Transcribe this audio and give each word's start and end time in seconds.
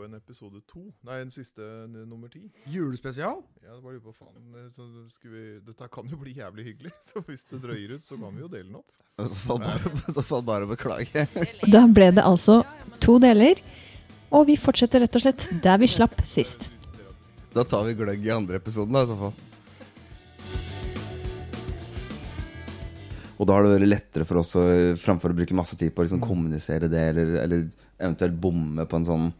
jo 0.00 0.06
en 0.08 0.16
episode 0.18 0.60
to. 0.70 0.82
Nei, 1.06 1.20
en 1.24 1.30
siste 1.34 1.60
n- 1.86 2.04
nummer 2.08 2.30
ti. 2.32 2.42
Julespesial? 2.72 3.42
Ja, 3.62 3.74
det 3.76 3.82
var 3.84 3.94
litt 3.96 4.04
på 4.06 4.14
faen. 4.16 4.40
eh, 4.56 4.68
Så 4.74 4.86
vi, 5.28 5.44
dette 5.66 5.88
kan 5.92 6.08
jo 6.10 6.18
bli 6.20 6.34
jævlig 6.38 6.64
hyggelig, 6.72 6.92
så 7.10 7.22
hvis 7.28 7.44
det 7.52 7.60
drøyer 7.64 7.96
ut, 7.98 8.04
så 8.06 8.18
kan 8.20 8.34
vi 8.36 8.44
jo 8.44 8.50
dele 8.52 8.68
den 8.70 8.80
opp. 8.80 8.90
I 9.20 9.28
så 9.28 9.36
fall 9.44 9.60
bare, 9.66 9.94
i 10.08 10.16
så 10.16 10.24
fall 10.24 10.42
bare 10.48 10.70
beklage. 10.70 11.26
Da 11.70 11.84
ble 11.92 12.10
det 12.16 12.24
altså 12.24 12.62
to 13.04 13.18
deler, 13.22 13.60
og 14.32 14.46
vi 14.48 14.56
fortsetter 14.60 15.02
rett 15.04 15.16
og 15.20 15.24
slett 15.26 15.46
der 15.64 15.78
vi 15.82 15.88
slapp 15.90 16.20
sist. 16.28 16.70
Da 17.52 17.64
tar 17.66 17.82
vi 17.88 17.96
gløgg 17.98 18.22
i 18.24 18.30
andre 18.32 18.60
episoden, 18.62 18.94
da, 18.94 19.02
i 19.04 19.10
så 19.10 19.16
fall. 19.18 19.36
Og 23.40 23.46
da 23.48 23.54
har 23.56 23.64
det 23.64 23.70
vært 23.72 23.88
lettere 23.88 24.26
for 24.28 24.42
oss 24.42 24.50
å, 24.60 24.62
framfor 25.00 25.32
å 25.32 25.36
bruke 25.38 25.56
masse 25.56 25.76
tid 25.80 25.94
på 25.96 26.02
å 26.02 26.04
liksom 26.04 26.20
kommunisere 26.20 26.90
det, 26.92 27.04
eller, 27.14 27.30
eller 27.40 27.62
eventuelt 27.96 28.36
bomme 28.36 28.84
på 28.88 28.98
en 29.00 29.06
sånn 29.08 29.30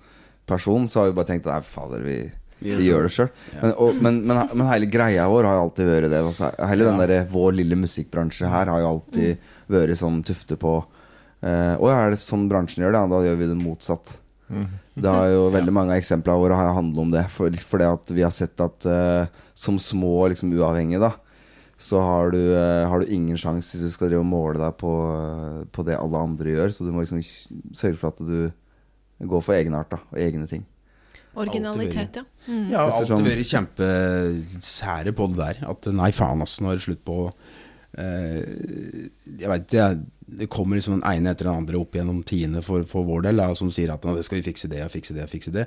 person, 0.51 0.87
så 0.91 1.01
har 1.01 1.11
vi 1.11 1.17
bare 1.17 1.31
tenkt 1.31 1.49
nei, 1.49 1.61
fader, 1.65 2.05
vi, 2.05 2.19
vi 2.61 2.77
gjør 2.85 3.07
det 3.07 3.13
sjøl. 3.15 3.29
Men, 3.63 3.75
men, 4.05 4.23
men, 4.29 4.41
men 4.53 4.69
hele 4.69 4.89
greia 4.91 5.29
vår 5.31 5.49
har 5.49 5.59
jo 5.59 5.67
alltid 5.69 5.91
vært 5.91 6.11
det. 6.13 6.23
Altså, 6.27 6.51
hele 6.71 6.89
den 6.89 7.01
der, 7.01 7.15
vår 7.31 7.55
lille 7.61 7.79
musikkbransje 7.81 8.51
her 8.51 8.73
har 8.73 8.83
jo 8.83 8.95
alltid 8.97 9.53
vært 9.71 10.01
sånn 10.01 10.21
tufte 10.27 10.59
på 10.61 10.75
eh, 11.47 11.77
Å, 11.79 11.93
er 11.95 12.13
det 12.13 12.21
sånn 12.23 12.49
bransjen 12.51 12.85
gjør 12.85 12.97
det? 12.97 13.05
Ja, 13.05 13.13
da 13.15 13.23
gjør 13.29 13.41
vi 13.41 13.51
det 13.55 13.61
motsatt. 13.63 14.19
Det 14.51 15.15
har 15.15 15.31
jo 15.31 15.49
veldig 15.57 15.75
mange 15.75 15.97
eksempler 15.97 16.41
våre 16.43 16.59
har 16.59 16.75
handlet 16.77 17.05
om 17.05 17.15
det. 17.15 17.25
For, 17.33 17.55
for 17.65 17.83
det 17.83 17.91
at 17.95 18.15
vi 18.15 18.27
har 18.27 18.35
sett 18.35 18.61
at 18.63 18.87
eh, 18.91 19.43
som 19.55 19.79
små 19.81 20.29
liksom 20.33 20.53
uavhengige, 20.59 21.03
da, 21.07 21.15
så 21.81 22.01
har 22.05 22.35
du, 22.35 22.41
eh, 22.53 22.89
har 22.89 23.01
du 23.01 23.09
ingen 23.09 23.39
sjanse 23.41 23.79
hvis 23.79 23.89
du 23.89 23.95
skal 23.95 24.11
drive 24.11 24.21
og 24.21 24.29
måle 24.29 24.61
deg 24.61 24.75
på, 24.81 24.91
eh, 25.17 25.61
på 25.73 25.85
det 25.89 25.97
alle 25.97 26.25
andre 26.29 26.53
gjør. 26.53 26.75
Så 26.77 26.85
du 26.85 26.93
må 26.93 27.05
liksom 27.07 27.23
sørge 27.25 27.97
for 27.97 28.13
at 28.13 28.21
du 28.21 28.51
går 29.29 29.43
for 29.43 29.55
egenart 29.55 29.91
da, 29.91 29.99
og 30.13 30.19
egne 30.19 30.47
ting. 30.49 30.65
Originalitet, 31.37 32.17
ja. 32.17 32.23
Mm. 32.49 32.71
Ja, 32.73 32.87
det 32.87 32.93
alltid 32.95 33.11
sånn- 33.13 33.27
vært 33.27 33.51
kjempesære 33.55 35.13
på 35.15 35.29
det 35.31 35.37
der. 35.39 35.61
At 35.71 35.87
nei, 35.95 36.11
faen, 36.11 36.41
altså, 36.43 36.63
nå 36.65 36.73
er 36.73 36.81
det 36.81 36.87
slutt 36.87 37.05
på 37.07 37.19
eh, 37.99 38.41
Jeg 39.39 39.49
veit 39.51 39.67
ikke, 39.67 39.77
jeg- 39.79 40.01
det 40.31 40.47
kommer 40.49 40.77
liksom 40.79 41.01
den 41.01 41.09
ene 41.11 41.31
etter 41.33 41.45
den 41.49 41.55
andre 41.57 41.75
opp 41.81 41.93
gjennom 41.93 42.23
tiende 42.25 42.63
for, 42.63 42.85
for 42.85 43.03
vår 43.05 43.23
del, 43.23 43.37
da, 43.37 43.49
som 43.55 43.69
sier 43.71 43.91
at 43.93 44.03
nå, 44.07 44.15
det 44.15 44.25
skal 44.25 44.39
vi 44.41 44.47
fikse 44.53 44.69
det 44.71 44.85
og 44.85 44.91
fikse 44.93 45.13
det 45.17 45.25
og 45.25 45.31
fikse 45.33 45.51
det. 45.53 45.65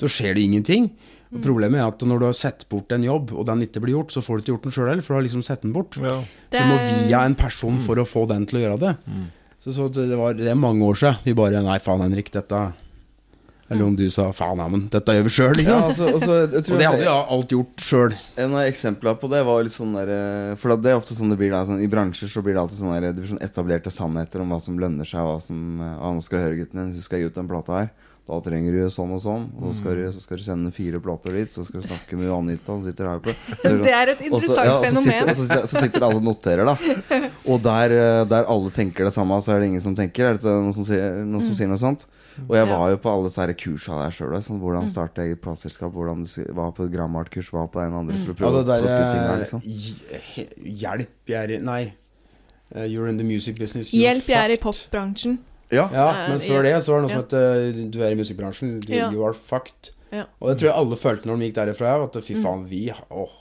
Så 0.00 0.08
skjer 0.08 0.34
det 0.34 0.42
ingenting. 0.46 0.90
Og 1.34 1.42
Problemet 1.42 1.76
er 1.82 1.86
at 1.90 1.98
når 2.00 2.18
du 2.20 2.24
har 2.24 2.32
sett 2.38 2.64
bort 2.70 2.90
en 2.92 3.02
jobb, 3.04 3.32
og 3.36 3.44
den 3.46 3.60
ikke 3.66 3.80
blir 3.84 3.92
gjort, 3.98 4.12
så 4.14 4.22
får 4.24 4.38
du 4.38 4.40
ikke 4.42 4.52
gjort 4.54 4.62
den 4.62 4.72
sjøl 4.72 4.88
heller, 4.88 5.02
for 5.04 5.12
du 5.14 5.18
har 5.20 5.26
liksom 5.28 5.44
sett 5.44 5.60
den 5.66 5.72
bort. 5.74 5.96
Ja. 6.00 6.22
Så 6.48 6.62
du 6.62 6.64
må 6.70 6.78
via 7.08 7.24
en 7.26 7.34
person 7.34 7.78
for 7.78 7.96
å 8.00 8.06
få 8.08 8.26
den 8.28 8.46
til 8.46 8.60
å 8.60 8.62
gjøre 8.64 8.80
det. 8.80 8.94
Så, 9.60 9.72
så 9.76 9.88
det, 9.92 10.16
var, 10.16 10.32
det 10.38 10.48
er 10.48 10.54
mange 10.56 10.80
år 10.86 10.94
siden. 10.96 11.18
Vi 11.26 11.34
bare 11.36 11.60
Nei, 11.62 11.76
faen, 11.82 12.00
Henrik, 12.00 12.30
dette 12.32 12.72
Eller 13.68 13.82
om 13.82 13.96
du 13.98 14.04
sa 14.14 14.28
faen, 14.30 14.60
ja, 14.62 14.66
men 14.70 14.84
dette 14.92 15.14
gjør 15.16 15.24
vi 15.26 15.32
sjøl, 15.34 15.54
liksom. 15.58 15.74
Ja, 15.74 15.86
altså, 15.90 16.10
altså, 16.14 16.34
jeg 16.36 16.52
jeg 16.54 16.74
og 16.76 16.78
det 16.78 16.86
hadde 16.86 17.06
jo 17.08 17.14
alt 17.34 17.54
gjort 17.56 17.82
sjøl. 17.82 18.14
En 18.38 18.54
av 18.54 18.68
eksemplene 18.68 19.18
på 19.18 19.30
det 19.32 19.40
var 19.48 19.64
litt 19.66 19.74
sånn 19.74 19.96
der 19.96 20.12
eh, 20.14 20.52
For 20.60 20.76
det 20.78 20.92
er 20.92 21.00
ofte 21.00 21.16
sånn 21.18 21.32
det 21.34 21.38
blir 21.40 21.50
da 21.50 21.64
sånn, 21.66 21.82
I 21.82 21.90
bransjer 21.90 22.30
så 22.30 22.44
blir 22.46 22.54
det 22.54 22.62
alltid 22.62 22.78
sånn 22.78 22.94
der 22.94 23.08
Det 23.08 23.24
blir 23.24 23.32
sånn 23.32 23.42
etablerte 23.42 23.90
sannheter 23.90 24.44
om 24.44 24.54
hva 24.54 24.60
som 24.62 24.78
lønner 24.78 25.08
seg 25.08 25.24
og 25.24 25.32
Hva 25.34 25.40
som 25.48 25.82
eh, 25.82 25.96
ah, 25.98 26.14
nå 26.14 26.22
skal 26.22 26.38
du 26.38 26.46
høre 26.46 26.60
gutten 26.60 26.82
min 26.82 26.94
du 26.94 27.02
skal 27.02 27.22
gi 27.22 27.30
ut 27.30 27.40
den 27.40 27.50
plata 27.50 27.80
her 27.80 27.90
Da 28.26 28.40
trenger 28.42 28.74
du 28.74 28.90
sånn 28.90 29.12
og 29.14 29.20
sånn 29.22 29.44
Og 29.54 29.68
så 29.68 29.76
skal 29.78 29.98
du, 30.00 30.02
så 30.10 30.20
skal 30.22 30.40
du 30.40 30.42
sende 30.42 30.72
fire 30.74 30.98
plater 31.02 31.36
dit 31.38 31.52
Så 31.52 31.62
skal 31.66 31.82
du 31.82 31.86
snakke 31.86 32.18
med 32.18 32.32
Anita 32.34 32.72
Som 32.72 32.82
sitter 32.82 33.06
her 33.06 33.20
på 33.22 33.34
Det 33.62 33.92
er 33.92 34.12
et 34.16 34.24
interessant 34.26 34.66
ja, 34.66 34.76
fenomen. 34.82 35.30
så 35.30 35.44
sitter, 35.46 35.60
så, 35.62 35.70
så 35.70 35.82
sitter 35.84 36.06
alle 36.08 36.18
og 36.18 36.26
noterer 36.26 36.66
da 36.66 36.74
Og 37.52 37.60
der, 37.62 37.94
eh, 37.94 38.22
der 38.26 38.48
alle 38.50 38.72
tenker 38.74 39.06
det 39.06 39.14
samme 39.14 39.38
Så 39.44 39.54
er 39.54 39.62
det 39.62 39.68
ingen 39.70 39.84
som 39.84 39.94
tenker 39.98 40.32
Er 40.32 40.40
det 40.40 40.46
noen 40.56 40.74
som 40.74 40.86
sier 40.88 41.20
noen, 41.22 41.44
som 41.46 41.54
sier 41.58 41.70
noe 41.70 41.80
sånt? 41.82 42.08
Og 42.44 42.52
jeg 42.52 42.66
Mm. 42.66 42.72
Var 42.74 42.90
jo 42.92 42.96
på 43.00 43.08
alle 43.08 43.28
disse 43.30 43.44
kursa 43.62 43.98
der 44.02 44.12
selv 44.12 44.34
sånn, 44.44 44.58
Hvordan 44.60 44.90
starte 44.92 45.22
eget 45.24 45.40
plateselskap 45.44 45.94
Hvordan 45.94 46.26
du 46.26 46.52
var 46.58 46.74
på 46.76 46.88
Grammart-kurs 46.92 47.48
Var 47.54 47.70
på 47.72 47.80
en 47.80 47.94
andre 48.02 48.18
For 48.24 48.34
å 48.34 48.38
prøve 48.42 48.60
det 48.60 48.64
å 48.64 48.82
der 48.82 48.88
her 48.90 49.30
eh, 49.30 49.40
liksom 49.44 49.62
Hjelp, 50.82 51.14
jeg 51.30 51.38
er 51.40 51.54
i 51.56 51.60
Nei. 51.64 51.82
Eh, 52.74 52.88
You're 52.90 53.08
in 53.08 53.16
the 53.16 53.24
music 53.24 53.58
business. 53.58 53.92
you're 53.94 54.02
Hjelp, 54.10 54.28
jeg 54.28 54.42
er 54.42 54.54
i 54.56 54.58
popbransjen. 54.60 55.38
Ja, 55.74 55.88
Ja, 55.92 56.06
men 56.30 56.38
før 56.44 56.62
det 56.62 56.74
så 56.84 56.92
var 56.94 57.00
det 57.02 57.08
noe 57.08 57.10
Ja. 57.10 57.16
som 57.16 57.24
het 57.24 57.32
eh, 57.34 57.90
Du 57.90 57.98
er 58.02 58.12
i 58.12 58.18
musikkbransjen. 58.20 58.80
Du, 58.84 58.92
Ja. 58.94 59.10
You 59.12 59.24
are 59.26 59.34
fucked. 59.34 59.90
Ja. 60.12 60.24
Og 60.40 60.48
det 60.52 60.60
tror 60.60 60.70
jeg 60.70 60.76
alle 60.78 60.96
følte 60.96 61.26
når 61.26 61.38
de 61.40 61.48
gikk 61.50 61.56
derifra. 61.58 61.96
At 62.04 62.20
fy 62.22 62.36
faen, 62.42 62.64
vi, 62.70 62.84
åh, 63.10 63.32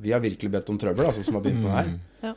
vi 0.00 0.12
har 0.12 0.20
virkelig 0.24 0.50
bedt 0.50 0.70
om 0.72 0.78
trøbbel, 0.80 1.04
altså, 1.06 1.22
som 1.22 1.34
har 1.36 1.42
begynt 1.44 1.62
på 1.62 1.68
det 1.68 1.76
her. 1.76 2.34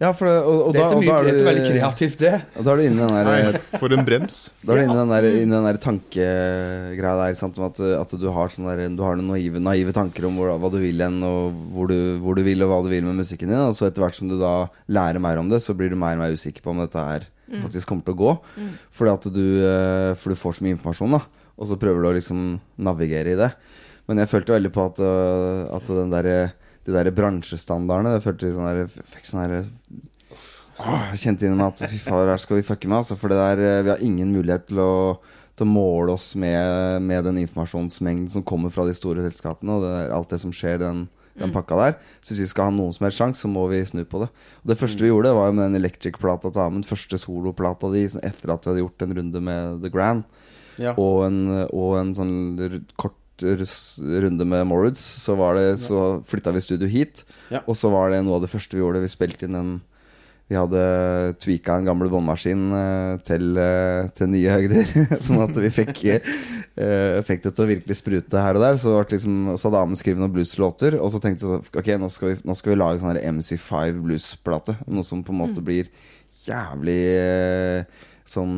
ja 0.00 0.12
for 0.12 0.26
det, 0.26 0.34
og, 0.42 0.58
og, 0.66 0.72
Det 0.74 0.80
da, 0.80 0.86
er 0.86 0.94
og 0.96 1.02
da 1.04 1.12
mye, 1.12 1.22
det 1.24 1.30
er 1.30 1.38
er 1.38 1.46
veldig 1.48 1.70
kreativt, 1.72 2.18
det. 2.18 2.32
Og 2.58 2.64
da 2.66 2.70
er 2.72 2.76
du 2.76 2.82
inne 2.82 3.06
i 3.06 3.06
den 3.06 3.52
der 3.54 3.78
for 3.78 3.94
en 3.94 4.04
brems. 4.04 4.36
Da 4.66 4.72
er 4.74 4.76
du 4.76 4.82
inne 4.84 4.94
i 4.94 5.00
den 5.00 5.14
der, 5.14 5.28
inne 5.42 5.54
den 5.56 5.66
der 5.70 5.78
tankegreia 5.86 7.14
der. 7.22 7.34
Sant? 7.38 7.58
Om 7.58 7.64
at, 7.70 7.80
at 7.80 8.10
du 8.18 8.28
har, 8.34 8.48
sånn 8.52 8.66
der, 8.68 8.84
du 8.98 9.02
har 9.06 9.16
noen 9.18 9.30
naive, 9.32 9.62
naive 9.62 9.94
tanker 9.96 10.26
om 10.28 10.36
hvor, 10.38 10.50
hva 10.58 10.70
du 10.74 10.78
vil 10.82 11.00
hen, 11.02 11.22
og 11.26 11.54
hvor 11.74 11.88
du, 11.90 11.96
hvor 12.22 12.34
du 12.38 12.42
vil, 12.46 12.62
og 12.66 12.70
hva 12.74 12.82
du 12.84 12.90
vil 12.92 13.06
med 13.06 13.18
musikken 13.22 13.48
din. 13.50 13.58
Og 13.62 13.74
så 13.78 13.86
etter 13.88 14.02
hvert 14.04 14.18
som 14.18 14.28
du 14.30 14.36
da 14.40 14.68
lærer 14.90 15.18
mer 15.22 15.38
om 15.38 15.48
det, 15.50 15.62
så 15.62 15.74
blir 15.78 15.90
du 15.90 15.96
mer 15.98 16.18
og 16.18 16.24
mer 16.26 16.34
usikker 16.34 16.62
på 16.66 16.74
om 16.74 16.82
dette 16.84 16.98
her 17.10 17.26
faktisk 17.62 17.88
kommer 17.88 18.06
til 18.06 18.16
å 18.16 18.22
gå. 18.22 18.32
Fordi 18.94 19.12
at 19.14 19.28
du, 19.34 19.44
eh, 19.64 20.14
for 20.18 20.34
du 20.34 20.38
får 20.38 20.58
så 20.58 20.66
mye 20.66 20.76
informasjon, 20.76 21.16
da. 21.16 21.22
Og 21.58 21.70
så 21.70 21.78
prøver 21.80 22.02
du 22.02 22.08
å 22.10 22.16
liksom 22.16 22.60
navigere 22.78 23.34
i 23.34 23.38
det. 23.38 23.52
Men 24.08 24.22
jeg 24.22 24.30
følte 24.30 24.54
veldig 24.54 24.72
på 24.72 24.84
at, 24.88 25.00
øh, 25.04 25.64
at 25.76 25.90
den 25.90 26.12
der, 26.14 26.52
de 26.86 26.94
der 26.94 27.10
bransjestandardene 27.12 28.14
Jeg 28.16 28.24
følte 28.24 28.52
sånn 28.54 28.68
der, 28.70 28.78
jeg 28.86 29.08
fikk 29.12 29.26
sånn 29.28 29.42
der 29.44 29.66
Åh, 30.78 31.08
jeg 31.10 31.18
kjente 31.24 31.48
inn 31.48 31.60
at 31.60 31.80
fy 31.90 31.98
fader, 31.98 32.30
her 32.30 32.38
skal 32.38 32.60
vi 32.60 32.62
fucke 32.62 32.86
med. 32.86 33.00
Altså, 33.00 33.16
for 33.18 33.32
det 33.32 33.38
der, 33.40 33.58
eh, 33.58 33.82
vi 33.82 33.90
har 33.90 34.04
ingen 34.04 34.30
mulighet 34.30 34.68
til 34.68 34.78
å, 34.78 34.92
til 35.58 35.66
å 35.66 35.72
måle 35.72 36.14
oss 36.14 36.36
med, 36.38 37.02
med 37.02 37.26
den 37.26 37.40
informasjonsmengden 37.42 38.30
som 38.30 38.44
kommer 38.46 38.70
fra 38.70 38.86
de 38.86 38.94
store 38.94 39.24
selskapene, 39.26 39.74
og 39.74 39.82
det, 39.82 39.94
alt 40.14 40.30
det 40.30 40.38
som 40.38 40.54
skjer 40.54 40.78
den, 40.84 41.08
den 41.38 41.54
pakka 41.54 41.78
der. 41.78 41.96
Så 42.20 42.34
hvis 42.34 42.44
vi 42.44 42.50
skal 42.52 42.68
ha 42.68 42.74
noen 42.74 42.94
som 42.94 43.06
helst 43.06 43.20
sjanse, 43.22 43.44
så 43.44 43.50
må 43.50 43.66
vi 43.70 43.80
snu 43.86 44.02
på 44.08 44.22
det. 44.24 44.28
Og 44.62 44.72
det 44.72 44.78
første 44.80 45.04
vi 45.04 45.12
gjorde, 45.12 45.34
var 45.36 45.50
jo 45.50 45.56
med 45.58 45.68
den 45.68 45.80
Electric-plata 45.80 46.52
til 46.52 46.64
Amund. 46.64 46.88
Første 46.88 47.20
soloplata 47.20 47.90
di 47.94 48.04
etter 48.06 48.54
at 48.54 48.66
vi 48.66 48.72
hadde 48.72 48.84
gjort 48.84 49.06
en 49.06 49.16
runde 49.20 49.44
med 49.50 49.80
The 49.84 49.92
Grand. 49.94 50.26
Ja. 50.78 50.94
Og 50.98 51.24
en, 51.26 51.40
og 51.66 51.96
en 51.98 52.14
sånn 52.16 52.36
kort 53.00 53.16
runde 53.42 54.46
med 54.48 54.66
Moritz. 54.66 55.02
Så, 55.22 55.36
var 55.38 55.58
det, 55.58 55.78
så 55.82 56.18
flytta 56.26 56.54
vi 56.54 56.64
studio 56.64 56.90
hit. 56.90 57.24
Ja. 57.54 57.62
Og 57.66 57.78
så 57.78 57.90
var 57.92 58.10
det 58.12 58.24
noe 58.26 58.38
av 58.38 58.46
det 58.46 58.52
første 58.52 58.76
vi 58.76 58.82
gjorde. 58.82 59.04
Vi 59.04 59.12
spilte 59.12 59.48
inn 59.48 59.58
en 59.58 59.72
Vi 60.48 60.56
hadde 60.56 60.82
tweaka 61.42 61.74
en 61.76 61.88
gammel 61.90 62.08
båndmaskin 62.08 62.70
eh, 62.72 63.14
til, 63.26 63.50
eh, 63.60 64.08
til 64.16 64.30
nye 64.32 64.54
høgder. 64.54 64.92
sånn 65.26 65.42
at 65.44 65.58
vi 65.60 65.70
fikk, 65.76 66.00
eh, 66.08 67.18
fikk 67.28 67.44
det 67.44 67.52
til 67.52 67.66
å 67.66 67.68
virkelig 67.68 67.98
sprute 67.98 68.40
her 68.40 68.56
og 68.56 68.64
der. 68.64 68.78
Så, 68.80 68.94
liksom, 69.12 69.52
så 69.60 69.68
hadde 69.68 69.82
Amund 69.84 70.00
skrevet 70.00 70.22
noen 70.22 70.32
blueslåter. 70.32 70.96
Og 71.02 71.12
så 71.12 71.20
tenkte 71.20 71.44
jeg 71.44 71.66
ok, 71.82 71.92
nå 72.00 72.08
skal 72.14 72.32
vi, 72.32 72.40
nå 72.48 72.56
skal 72.56 72.72
vi 72.72 72.80
lage 72.80 73.04
sånn 73.04 73.20
MC5 73.36 74.00
bluesplate. 74.06 74.78
Noe 74.88 75.04
som 75.04 75.20
på 75.24 75.36
en 75.36 75.42
måte 75.42 75.64
blir 75.64 75.92
jævlig 76.48 77.02
sånn 78.28 78.56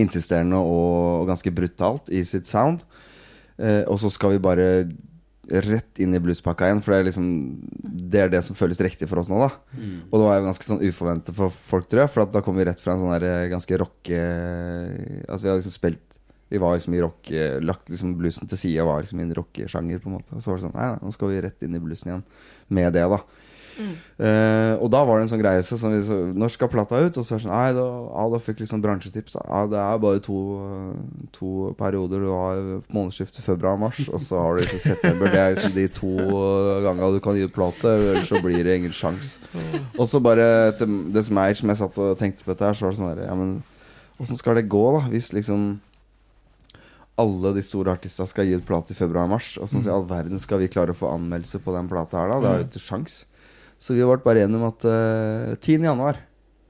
insisterende 0.00 0.56
og, 0.64 1.20
og 1.20 1.28
ganske 1.28 1.52
brutalt 1.52 2.08
i 2.08 2.22
sitt 2.24 2.48
sound. 2.48 2.86
Og 3.60 3.98
så 4.00 4.08
skal 4.10 4.32
vi 4.32 4.40
bare 4.42 4.68
rett 5.50 5.98
inn 6.00 6.14
i 6.14 6.20
bluespakka 6.22 6.66
igjen, 6.68 6.80
for 6.82 6.94
det 6.94 6.98
er 7.00 7.06
liksom 7.08 7.26
Det 8.14 8.20
er 8.20 8.28
det 8.32 8.42
som 8.46 8.56
føles 8.56 8.80
riktig 8.80 9.08
for 9.10 9.18
oss 9.20 9.28
nå, 9.28 9.38
da. 9.42 9.50
Og 10.10 10.18
det 10.18 10.24
var 10.26 10.38
jo 10.38 10.46
ganske 10.48 10.66
sånn 10.68 10.82
uforventet 10.84 11.34
for 11.36 11.50
folk, 11.50 11.86
tror 11.90 12.04
jeg, 12.04 12.12
for 12.14 12.22
at 12.24 12.32
da 12.34 12.42
kom 12.44 12.56
vi 12.56 12.64
rett 12.68 12.80
fra 12.80 12.94
en 12.94 13.00
sånn 13.04 13.14
der 13.16 13.26
eh, 13.28 13.50
ganske 13.52 13.78
rocke 13.80 14.18
Altså 15.28 15.42
vi 15.44 15.50
har 15.52 15.58
liksom 15.60 15.74
spilt 15.74 16.18
Vi 16.50 16.60
var 16.62 16.76
liksom 16.76 16.94
i 16.94 17.00
rock 17.02 17.30
eh, 17.30 17.56
Lagt 17.64 17.90
liksom 17.90 18.16
bluesen 18.18 18.50
til 18.50 18.60
side 18.60 18.82
og 18.84 18.90
var 18.90 19.02
liksom 19.04 19.20
i 19.20 19.26
en 19.26 19.34
rockesjanger, 19.34 19.98
på 20.02 20.10
en 20.10 20.16
måte. 20.18 20.34
Og 20.36 20.44
så 20.44 20.50
var 20.52 20.60
det 20.60 20.66
sånn 20.68 20.76
nei, 20.78 20.90
nå 21.02 21.14
skal 21.14 21.32
vi 21.32 21.42
rett 21.44 21.64
inn 21.66 21.74
i 21.78 21.82
bluesen 21.82 22.10
igjen 22.12 22.24
med 22.68 22.92
det, 22.96 23.04
da. 23.10 23.20
Eh, 23.74 24.74
og 24.78 24.90
da 24.92 25.00
var 25.06 25.18
det 25.18 25.24
en 25.24 25.30
sånn 25.32 25.42
greie 25.42 25.62
så, 25.66 25.78
sånn, 25.80 25.96
så, 26.06 26.16
Når 26.30 26.52
skal 26.54 26.70
plata 26.70 27.00
ut? 27.02 27.16
Og 27.18 27.26
så 27.26 27.34
er 27.34 27.40
det 27.40 27.44
sånn 27.44 27.52
Nei, 27.54 27.72
da, 27.76 27.86
ja, 28.06 28.24
da 28.32 28.40
fikk 28.42 28.62
liksom 28.62 28.82
bransjetips. 28.84 29.36
Ja, 29.40 29.62
det 29.70 29.80
er 29.82 30.02
bare 30.02 30.22
to, 30.24 30.38
to 31.34 31.70
perioder. 31.78 32.24
Du 32.24 32.30
har 32.32 32.62
månedsskiftet 32.94 33.44
februar-mars, 33.46 34.04
og 34.08 34.22
så 34.22 34.42
har 34.42 34.56
du 34.56 34.64
liksom 34.64 34.82
september. 34.84 35.32
Det 35.32 35.40
er 35.42 35.56
liksom 35.56 35.74
de 35.76 35.86
to 36.00 36.14
gangene 36.86 37.12
du 37.14 37.20
kan 37.24 37.38
gi 37.38 37.46
ut 37.48 37.54
plate, 37.54 37.96
ellers 38.10 38.30
så 38.30 38.42
blir 38.44 38.62
det 38.66 38.78
ingen 38.80 38.94
sjans. 38.94 39.36
Og 39.98 40.06
så 40.10 40.22
bare 40.22 40.72
det 40.74 41.24
som 41.26 41.40
er 41.42 41.58
som 41.58 41.72
jeg 41.72 41.82
satt 41.82 41.98
og 42.02 42.18
tenkte 42.20 42.46
på 42.46 42.54
dette 42.54 42.68
her, 42.68 42.78
så 42.78 42.86
var 42.86 42.94
det 42.94 43.00
sånn 43.02 43.12
der 43.14 43.26
Ja, 43.28 43.34
men 43.38 43.58
åssen 44.20 44.38
skal 44.38 44.58
det 44.58 44.68
gå, 44.70 44.84
da? 44.98 45.08
Hvis 45.10 45.32
liksom 45.34 45.74
alle 47.20 47.52
de 47.54 47.62
store 47.62 47.92
artistene 47.94 48.26
skal 48.26 48.48
gi 48.48 48.56
ut 48.58 48.66
plate 48.66 48.90
i 48.90 48.98
februar-mars. 48.98 49.54
Og 49.62 49.70
sånn 49.70 49.84
i 49.86 49.92
all 49.92 50.06
verden 50.10 50.40
skal 50.42 50.58
vi 50.62 50.70
klare 50.70 50.94
å 50.94 50.98
få 50.98 51.12
anmeldelse 51.14 51.60
på 51.62 51.74
den 51.76 51.90
plata 51.90 52.24
her, 52.24 52.32
da? 52.32 52.40
Det 52.42 52.50
er 52.50 52.62
jo 52.62 52.66
ikke 52.72 52.82
sjans. 52.82 53.20
Så 53.78 53.96
vi 53.96 54.02
har 54.04 54.10
vært 54.12 54.24
bare 54.26 54.44
enige 54.44 54.60
om 54.60 54.68
at 54.68 54.86
uh, 54.86 55.54
10. 55.58 55.84
januar, 55.84 56.20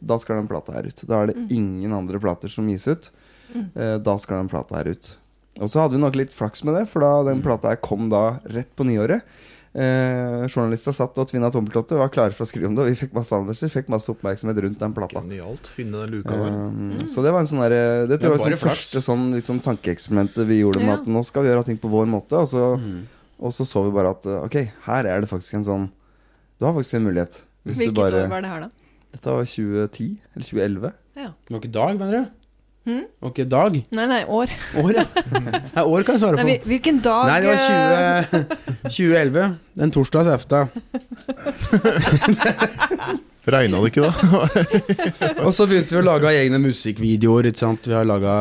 da 0.04 0.18
skal 0.20 0.40
den 0.40 0.50
plata 0.50 0.74
her 0.76 0.88
ut. 0.90 1.04
Da 1.08 1.22
er 1.22 1.32
det 1.32 1.48
ingen 1.54 1.94
andre 1.96 2.20
plater 2.20 2.52
som 2.52 2.68
gis 2.68 2.86
ut. 2.90 3.10
Uh, 3.54 3.96
da 4.02 4.16
skal 4.20 4.42
den 4.42 4.52
plata 4.52 4.80
her 4.80 4.92
ut. 4.94 5.14
Og 5.62 5.70
så 5.70 5.84
hadde 5.84 5.94
vi 5.94 6.02
nok 6.02 6.16
litt 6.18 6.34
flaks 6.34 6.64
med 6.66 6.74
det, 6.80 6.86
for 6.90 7.04
da 7.04 7.30
den 7.30 7.42
plata 7.44 7.70
her 7.70 7.82
kom 7.82 8.08
da 8.12 8.40
rett 8.50 8.72
på 8.74 8.86
nyåret. 8.88 9.22
Eh, 9.74 10.44
journalister 10.46 10.94
satt 10.94 11.16
og 11.18 11.26
tvinna 11.26 11.48
tommeltotter, 11.50 11.98
var 11.98 12.10
klare 12.14 12.34
for 12.34 12.46
å 12.46 12.48
skrive 12.48 12.68
om 12.68 12.76
det. 12.76 12.84
Og 12.84 12.92
vi 12.92 12.98
fikk 13.00 13.14
masse 13.16 13.34
anmeldelser, 13.34 13.72
fikk 13.74 13.88
masse 13.90 14.10
oppmerksomhet 14.12 14.60
rundt 14.62 14.78
den 14.78 14.94
plata. 14.94 15.18
Genialt. 15.18 15.66
Finne 15.66 16.04
den 16.04 16.12
luka 16.20 16.36
der. 16.38 16.52
Um, 16.54 16.92
Så 17.10 17.24
det 17.26 17.32
var 17.34 17.42
en 17.42 17.50
sånn 17.50 17.64
der, 17.64 18.06
Det 18.06 18.20
tror 18.22 18.36
jeg 18.36 18.38
var 18.38 18.44
bare 18.44 18.54
sånn 18.54 18.68
første 18.68 19.02
sånn, 19.02 19.26
liksom, 19.34 19.58
tankeeksperimentet 19.66 20.46
vi 20.46 20.60
gjorde 20.60 20.84
med 20.84 20.94
at 21.00 21.10
nå 21.10 21.24
skal 21.26 21.42
vi 21.42 21.50
gjøre 21.50 21.66
ting 21.66 21.80
på 21.82 21.90
vår 21.90 22.06
måte. 22.06 22.38
Og 22.38 22.46
så, 22.52 22.70
og 23.38 23.54
så 23.56 23.66
så 23.66 23.82
vi 23.88 23.94
bare 23.98 24.14
at 24.14 24.30
ok, 24.44 24.60
her 24.86 25.10
er 25.10 25.24
det 25.24 25.30
faktisk 25.32 25.58
en 25.58 25.66
sånn 25.66 25.90
Du 26.60 26.64
har 26.66 26.74
faktisk 26.76 26.94
en 27.00 27.06
mulighet. 27.08 27.42
Hvis 27.64 27.76
Hvilket 27.80 27.96
du 27.96 28.00
bare, 28.00 28.24
år 28.24 28.28
var 28.30 28.40
det 28.44 28.50
her, 28.50 28.60
da? 28.60 28.68
Dette 29.14 29.30
var 29.30 29.44
2010 29.44 30.06
eller 30.34 30.44
2011. 30.44 30.92
Ja. 31.16 31.28
Det 31.30 31.54
var 31.54 31.60
ikke 31.62 31.72
dag, 31.74 31.98
mener 31.98 32.12
du? 32.18 32.24
Hmm? 32.84 33.00
Det 33.00 33.22
var 33.24 33.30
ikke 33.32 33.46
dag? 33.48 33.76
Nei, 33.96 34.06
nei, 34.10 34.22
år. 34.28 34.50
År, 34.82 34.90
ja. 34.92 35.04
Nei, 35.76 35.84
år 35.84 36.02
kan 36.04 36.18
jeg 36.18 36.20
svare 36.20 36.36
på. 36.36 36.44
Nei, 36.44 36.56
hvilken 36.68 36.98
dag 37.04 37.30
Nei, 37.30 37.38
det 37.40 37.48
var 37.48 37.58
eh, 37.64 38.24
20, 38.84 38.90
2011. 38.92 39.46
Den 39.80 39.94
torsdags 39.94 40.28
efter. 40.34 40.66
Regna 43.54 43.80
det 43.80 43.90
ikke, 43.92 44.04
da? 44.04 44.12
Og 45.44 45.50
så 45.52 45.66
begynte 45.68 45.92
vi 45.96 46.00
å 46.00 46.04
lage 46.04 46.32
egne 46.32 46.60
musikkvideoer. 46.62 47.50
Ikke 47.50 47.60
sant? 47.64 47.88
Vi 47.88 47.96
har 47.96 48.06
laga 48.08 48.32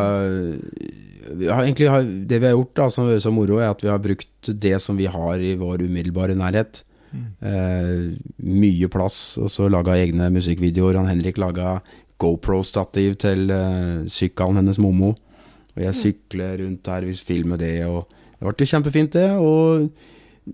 egentlig 1.33 1.89
har, 1.91 2.03
Det 2.03 2.39
vi 2.39 2.47
har 2.47 2.55
gjort 2.55 2.75
da 2.79 2.89
som 2.91 3.05
har 3.05 3.15
vært 3.15 3.25
så 3.25 3.33
moro, 3.35 3.59
er 3.59 3.71
at 3.71 3.83
vi 3.83 3.91
har 3.91 3.99
brukt 4.03 4.51
det 4.67 4.75
som 4.83 4.99
vi 4.99 5.07
har 5.11 5.43
i 5.43 5.55
vår 5.59 5.83
umiddelbare 5.87 6.35
nærhet. 6.39 6.83
Eh, 7.13 8.15
mye 8.43 8.87
plass, 8.89 9.37
og 9.37 9.49
så 9.53 9.67
laga 9.69 9.93
egne 9.99 10.29
musikkvideoer. 10.33 10.97
Han 10.97 11.09
Henrik 11.11 11.37
laga 11.37 11.75
GoPro-stativ 12.23 13.17
til 13.21 13.49
eh, 13.51 14.03
sykkelen 14.09 14.57
hennes 14.61 14.79
Momo. 14.81 15.13
Og 15.75 15.81
jeg 15.81 15.93
sykler 15.97 16.59
rundt 16.61 16.87
her, 16.87 17.01
vi 17.07 17.13
filmer 17.17 17.57
det, 17.57 17.73
og 17.89 18.07
det 18.39 18.55
ble 18.57 18.65
kjempefint, 18.69 19.15
det. 19.15 19.29
Og 19.41 19.89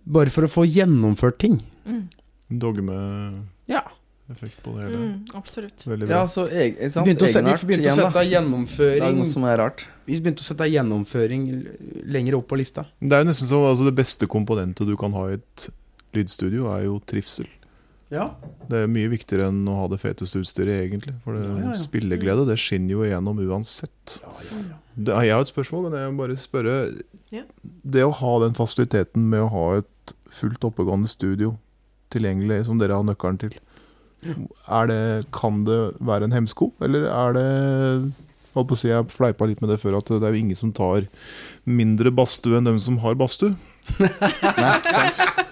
bare 0.07 0.29
for 0.31 0.47
å 0.47 0.51
få 0.51 0.63
gjennomført 0.69 1.39
ting. 1.41 1.57
Dogmeeffekt 2.49 3.45
Ja. 3.69 3.83
på 4.63 4.75
det 4.77 4.83
hele. 4.85 4.97
mm, 4.97 5.25
Absolutt. 5.35 5.85
Veldig 5.87 6.07
Ja, 6.09 6.19
bra. 6.23 6.27
så 6.27 6.47
eg, 6.51 6.77
sant? 6.91 7.05
begynte 7.07 7.25
å, 7.25 7.31
sette, 7.33 7.55
vi 7.59 7.67
begynte 7.73 7.89
å 7.91 7.95
sette 7.97 8.13
Det 8.13 8.21
er 8.25 8.31
gjennomføring 8.39 9.15
noe 9.17 9.25
som 9.25 9.43
er 9.43 9.57
rart. 9.57 9.85
Vi 10.05 10.19
begynte 10.21 10.41
å 10.41 10.47
sette 10.47 10.69
gjennomføring 10.69 11.43
lenger 12.05 12.35
opp 12.37 12.47
på 12.47 12.57
lista. 12.57 12.85
Det 13.01 13.11
er 13.13 13.23
jo 13.23 13.29
nesten 13.29 13.47
som 13.49 13.63
altså, 13.65 13.85
det 13.85 13.95
beste 13.95 14.27
komponentet 14.27 14.87
du 14.87 14.95
kan 14.97 15.11
ha 15.13 15.27
i 15.29 15.33
et 15.33 15.69
lydstudio, 16.15 16.67
er 16.73 16.85
jo 16.87 16.99
trivsel. 17.09 17.47
Ja. 18.09 18.31
Det 18.69 18.83
er 18.83 18.89
mye 18.89 19.09
viktigere 19.11 19.51
enn 19.51 19.61
å 19.69 19.75
ha 19.83 19.87
det 19.91 19.99
feteste 20.01 20.39
utstyret, 20.41 20.79
egentlig. 20.87 21.13
For 21.23 21.37
det, 21.37 21.43
Ja, 21.45 21.57
ja, 21.59 21.69
ja. 21.69 21.77
spilleglede 21.77 22.47
det 22.49 22.57
skinner 22.57 22.95
jo 22.95 23.03
igjennom 23.05 23.37
uansett. 23.45 24.15
Det, 24.97 25.13
jeg 25.13 25.33
har 25.35 25.41
et 25.45 25.51
spørsmål, 25.51 25.85
men 25.91 25.99
jeg 25.99 26.13
må 26.15 26.23
bare 26.23 26.37
spørre. 26.41 26.75
Ja. 27.31 27.43
Det 27.85 28.03
å 28.07 28.13
ha 28.17 28.31
den 28.43 28.57
fasiliteten 28.57 29.29
med 29.29 29.45
å 29.45 29.51
ha 29.53 29.65
et 29.83 30.13
fullt 30.33 30.65
oppegående 30.65 31.07
studio 31.11 31.53
tilgjengelig, 32.09 32.63
som 32.65 32.79
dere 32.81 32.97
har 32.97 33.05
nøkkelen 33.05 33.37
til, 33.43 33.53
er 34.25 34.89
det, 34.89 35.01
kan 35.31 35.61
det 35.69 35.77
være 36.03 36.25
en 36.27 36.33
hemsko, 36.35 36.71
eller 36.83 37.05
er 37.13 37.37
det 37.37 37.45
Holdt 38.49 38.65
på 38.71 38.73
å 38.73 38.79
si, 38.81 38.87
Jeg 38.89 39.05
fleipa 39.13 39.45
litt 39.45 39.59
med 39.61 39.69
det 39.69 39.75
før, 39.77 39.99
at 39.99 40.07
det 40.09 40.25
er 40.25 40.33
jo 40.33 40.39
ingen 40.41 40.57
som 40.57 40.71
tar 40.73 41.05
mindre 41.69 42.09
badstue 42.09 42.57
enn 42.57 42.65
dem 42.65 42.79
som 42.81 42.97
har 43.05 43.13
badstue. 43.13 43.53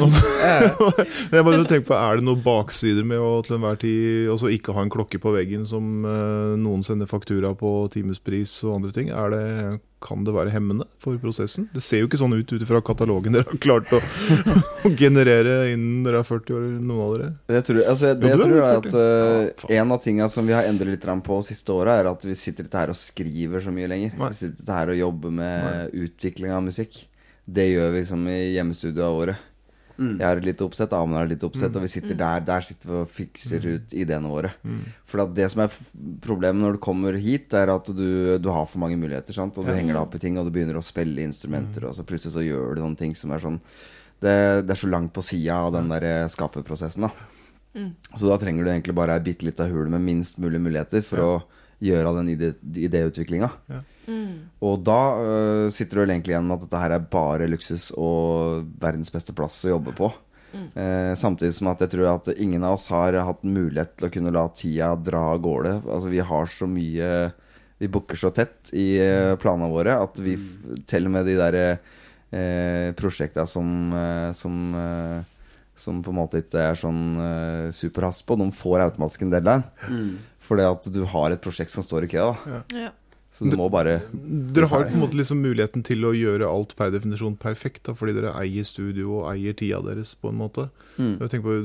Jeg 1.34 1.44
bare 1.46 1.64
tenker 1.68 1.86
på, 1.90 1.96
Er 1.98 2.16
det 2.20 2.24
noen 2.26 2.42
baksider 2.44 3.04
med 3.06 3.20
å 3.22 3.30
til 3.46 3.56
enhver 3.58 3.78
tid 3.82 4.30
altså 4.32 4.50
ikke 4.52 4.74
ha 4.76 4.84
en 4.86 4.92
klokke 4.92 5.20
på 5.22 5.32
veggen 5.34 5.66
som 5.68 6.04
eh, 6.08 6.56
noen 6.60 6.82
sender 6.86 7.10
faktura 7.10 7.52
på 7.58 7.70
timespris 7.92 8.58
og 8.66 8.78
andre 8.80 8.92
ting? 8.96 9.10
Er 9.12 9.32
det, 9.34 9.44
kan 10.00 10.22
det 10.24 10.32
være 10.32 10.52
hemmende 10.54 10.86
for 11.02 11.18
prosessen? 11.20 11.66
Det 11.74 11.82
ser 11.84 12.00
jo 12.02 12.08
ikke 12.08 12.20
sånn 12.22 12.32
ut 12.38 12.52
ut 12.54 12.62
ifra 12.64 12.80
katalogen 12.84 13.34
dere 13.36 13.44
har 13.50 13.60
klart 13.60 13.90
å, 13.92 14.00
å 14.88 14.92
generere 14.96 15.58
innen 15.74 16.06
dere 16.06 16.22
er 16.22 16.28
40 16.28 16.56
år, 16.56 16.64
noen 16.80 17.02
av 17.04 17.12
dere. 17.18 17.28
Det 17.52 17.62
tror, 17.68 17.82
jeg- 17.82 17.90
altså, 17.92 18.14
det 18.16 18.30
Jo, 18.32 18.38
er 18.38 18.44
tror 18.46 18.56
er 18.56 18.70
at 18.70 18.88
40. 18.88 19.04
eh, 19.04 19.68
Ja. 19.76 19.82
En 19.84 19.92
av 19.92 20.00
tinga 20.02 20.28
som 20.32 20.46
vi 20.48 20.56
har 20.56 20.64
endret 20.70 20.94
litt 20.94 21.04
grann 21.04 21.20
på 21.26 21.40
siste 21.44 21.74
året, 21.76 22.00
er 22.00 22.10
at 22.14 22.24
vi 22.24 22.34
sitter 22.38 22.64
ikke 22.68 22.80
her 22.86 22.94
og 22.94 22.98
skriver 23.00 23.60
så 23.66 23.72
mye 23.74 23.90
lenger. 23.92 24.16
Nei. 24.16 24.32
Vi 24.32 24.40
sitter 24.40 24.64
ikke 24.64 24.78
her 24.80 24.94
og 24.94 25.00
jobber 25.04 25.30
med 25.42 25.94
utvikling 26.06 26.52
av 26.56 26.64
musikk. 26.64 27.04
Det 27.50 27.64
gjør 27.72 27.92
vi 27.92 28.00
liksom 28.04 28.26
i 28.30 28.40
hjemmestudioet 28.54 29.36
våre. 30.00 30.18
Jeg 30.18 30.26
har 30.26 30.40
et 30.40 30.46
lite 30.48 30.64
oppsett, 30.64 30.92
Amund 30.96 31.18
har 31.18 31.28
et 31.28 31.34
lite 31.34 31.46
oppsett, 31.46 31.76
og 31.76 31.82
vi 31.84 31.90
sitter 31.92 32.16
der 32.16 32.40
Der 32.40 32.60
sitter 32.64 32.88
vi 32.88 32.94
og 33.02 33.10
fikser 33.10 33.66
ut 33.66 33.92
ideene 33.92 34.28
våre. 34.32 34.50
For 35.06 35.26
det 35.36 35.50
som 35.52 35.62
er 35.66 35.70
problemet 36.24 36.62
når 36.62 36.72
du 36.78 36.78
kommer 36.82 37.12
hit, 37.20 37.52
er 37.52 37.68
at 37.74 37.86
du, 37.86 38.38
du 38.38 38.48
har 38.50 38.66
for 38.66 38.78
mange 38.78 38.96
muligheter. 38.96 39.36
Sant? 39.36 39.58
Og 39.58 39.66
du 39.66 39.72
henger 39.72 39.94
deg 39.94 40.02
opp 40.02 40.14
i 40.14 40.22
ting, 40.22 40.38
og 40.38 40.46
du 40.48 40.50
begynner 40.50 40.78
å 40.80 40.82
spille 40.82 41.22
instrumenter, 41.22 41.84
og 41.86 41.94
så 41.94 42.04
plutselig 42.08 42.32
så 42.34 42.44
gjør 42.44 42.74
du 42.74 42.80
noen 42.82 42.96
ting 42.96 43.14
som 43.14 43.30
er 43.32 43.38
sånn 43.44 43.60
Det, 44.20 44.66
det 44.66 44.74
er 44.74 44.76
så 44.76 44.88
langt 44.90 45.14
på 45.16 45.22
sida 45.24 45.54
av 45.64 45.72
den 45.72 45.88
der 45.88 46.04
eh, 46.04 46.28
skaperprosessen, 46.28 47.06
da. 47.06 47.10
Så 48.18 48.26
da 48.28 48.36
trenger 48.36 48.64
du 48.64 48.70
egentlig 48.70 48.94
bare 48.94 49.14
ei 49.14 49.22
bitte 49.24 49.46
lita 49.46 49.64
hule 49.70 49.88
med 49.88 50.02
minst 50.02 50.38
mulig 50.42 50.60
muligheter 50.60 51.00
for 51.06 51.22
å 51.24 51.30
gjøre 51.80 52.10
av 52.10 52.20
den 52.20 52.32
ide 52.34 52.54
idéutviklinga. 52.76 53.50
Og 54.66 54.80
da 54.84 55.00
uh, 55.16 55.66
sitter 55.72 55.96
du 55.96 56.02
vel 56.02 56.14
egentlig 56.16 56.34
igjen 56.34 56.48
med 56.48 56.58
at 56.58 56.66
dette 56.66 56.80
her 56.82 56.96
er 56.96 57.06
bare 57.12 57.48
luksus 57.50 57.90
og 57.96 58.66
verdens 58.82 59.12
beste 59.14 59.34
plass 59.36 59.62
å 59.64 59.76
jobbe 59.76 59.94
på. 59.96 60.10
Eh, 60.50 61.12
samtidig 61.14 61.54
som 61.54 61.68
at 61.70 61.82
jeg 61.84 61.92
tror 61.92 62.08
at 62.10 62.28
ingen 62.34 62.64
av 62.66 62.74
oss 62.74 62.88
har 62.90 63.14
hatt 63.22 63.44
mulighet 63.46 63.92
til 63.94 64.08
å 64.08 64.10
kunne 64.10 64.32
la 64.34 64.48
tida 64.50 64.88
dra 64.98 65.20
av 65.36 65.42
gårde. 65.44 65.76
Altså 65.86 66.10
Vi 66.10 66.24
har 66.26 66.50
så 66.50 66.66
mye 66.66 67.10
Vi 67.78 67.88
booker 67.88 68.18
så 68.18 68.28
tett 68.34 68.68
i 68.76 68.98
uh, 69.00 69.38
planene 69.40 69.70
våre 69.72 69.94
at 70.02 70.18
vi 70.20 70.34
f 70.36 70.82
til 70.90 71.06
og 71.08 71.14
med 71.14 71.24
de 71.24 71.36
der 71.38 71.56
uh, 71.80 72.92
prosjekta 72.92 73.46
som, 73.48 73.92
eh, 73.96 74.32
som 74.36 74.74
eh, 74.76 75.22
som 75.80 76.02
på 76.04 76.12
en 76.12 76.18
måte 76.18 76.42
ikke 76.42 76.60
er 76.60 76.76
sånn 76.76 77.04
uh, 77.16 77.72
superhast 77.72 78.26
på. 78.28 78.36
De 78.36 78.50
får 78.52 78.82
automatisk 78.84 79.22
en 79.24 79.30
deadline. 79.32 79.62
Fordi 80.50 80.66
at 80.66 80.88
du 80.90 81.04
har 81.06 81.30
et 81.30 81.42
prosjekt 81.44 81.70
som 81.70 81.86
står 81.86 82.08
i 82.08 82.10
kø. 82.10 82.18
da 82.18 82.62
Ja. 82.74 82.88
Så 83.40 83.48
du 83.48 83.56
må 83.56 83.70
bare 83.72 84.02
Dere 84.12 84.68
har 84.68 84.84
på 84.84 84.92
en 84.92 85.00
måte 85.00 85.16
liksom 85.16 85.40
muligheten 85.40 85.84
til 85.86 86.04
å 86.04 86.12
gjøre 86.12 86.48
alt 86.48 86.74
per 86.76 86.92
definisjon 86.92 87.38
perfekt, 87.40 87.86
da, 87.88 87.94
fordi 87.96 88.18
dere 88.18 88.34
eier 88.36 88.66
studio 88.68 89.22
og 89.22 89.30
eier 89.32 89.56
tida 89.56 89.80
deres, 89.86 90.12
på 90.18 90.28
en 90.28 90.36
måte. 90.42 90.66
Mm. 90.98 91.14
Jeg 91.22 91.32
tenker 91.32 91.46
på 91.46 91.58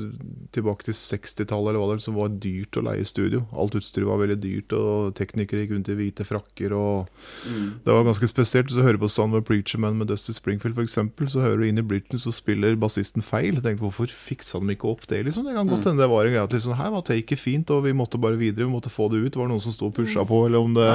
Tilbake 0.55 0.87
til 0.87 0.95
60-tallet, 0.95 1.73
eller 1.73 1.81
hva 1.81 1.89
det 1.89 1.97
var, 1.97 2.03
så 2.05 2.13
var 2.15 2.31
det 2.31 2.39
dyrt 2.45 2.79
å 2.79 2.85
leie 2.85 3.07
studio. 3.07 3.43
Alt 3.51 3.75
utstyret 3.75 4.07
var 4.07 4.21
veldig 4.21 4.37
dyrt, 4.39 4.75
og 4.77 5.15
teknikere 5.19 5.65
gikk 5.65 5.73
rundt 5.75 5.91
i 5.91 5.97
hvite 5.99 6.27
frakker. 6.27 6.75
og 6.75 7.11
Det 7.83 7.91
var 7.91 8.07
ganske 8.07 8.29
spesielt. 8.31 8.71
Så 8.71 8.85
hører 8.85 8.99
du 8.99 9.03
på 9.03 9.11
Son 9.11 9.35
of 9.35 9.43
a 9.43 9.45
Preacher 9.45 9.81
Man 9.81 9.99
med 9.99 10.07
Dusty 10.11 10.35
Springfield, 10.37 10.77
f.eks., 10.79 10.95
så 11.33 11.43
hører 11.43 11.59
du 11.59 11.67
inn 11.67 11.81
i 11.81 11.85
Britney, 11.85 12.21
så 12.21 12.31
spiller 12.35 12.79
bassisten 12.79 13.25
feil. 13.25 13.57
Jeg 13.57 13.65
tenkte, 13.65 13.83
Hvorfor 13.85 14.07
fiksa 14.09 14.61
de 14.63 14.77
ikke 14.77 14.87
opp 14.89 15.03
det? 15.11 15.25
liksom? 15.27 15.45
Det 15.45 15.57
kan 15.57 15.67
godt 15.67 15.89
hende 15.89 16.05
det 16.05 16.09
var 16.11 16.25
en 16.25 16.33
greie 16.33 16.45
at 16.47 16.55
liksom, 16.55 16.77
her 16.79 16.93
var 16.93 17.03
taket 17.05 17.41
fint, 17.41 17.69
og 17.73 17.83
vi 17.85 17.93
måtte 17.97 18.21
bare 18.21 18.39
videre, 18.39 18.65
vi 18.65 18.71
måtte 18.71 18.93
få 18.93 19.09
det 19.11 19.25
ut. 19.25 19.31
Det 19.33 19.41
var 19.41 19.51
noen 19.51 19.63
som 19.63 19.75
sto 19.75 19.89
og 19.89 19.95
pusha 19.97 20.23
på, 20.27 20.45
eller 20.47 20.63
om 20.63 20.73
det 20.77 20.87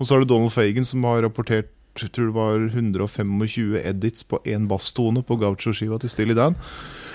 Og 0.00 0.08
så 0.16 0.22
har 0.22 0.24
du 0.24 0.30
Donald 0.30 0.52
Fagan 0.54 0.86
som 0.88 1.04
har 1.04 1.24
rapportert 1.26 1.72
jeg 1.96 2.10
tror 2.12 2.26
det 2.28 2.36
var 2.36 2.64
125 2.76 3.78
edits 3.80 4.24
på 4.28 4.36
én 4.44 4.66
basstone 4.68 5.22
på 5.24 5.38
Gaucho-skiva 5.40 5.96
til 6.02 6.10
Stilly 6.12 6.34
Dan. 6.36 6.56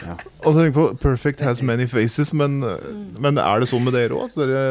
Ja. 0.01 0.15
Og 0.50 0.58
tenk 0.58 0.74
på 0.74 0.86
Perfect 0.98 1.43
has 1.46 1.62
many 1.62 1.86
faces, 1.86 2.31
men, 2.34 2.63
men 3.22 3.38
er 3.38 3.62
det 3.62 3.70
sånn 3.70 3.86
med 3.86 3.93
dere 3.93 4.17
òg? 4.17 4.31
At 4.31 4.39
dere, 4.41 4.63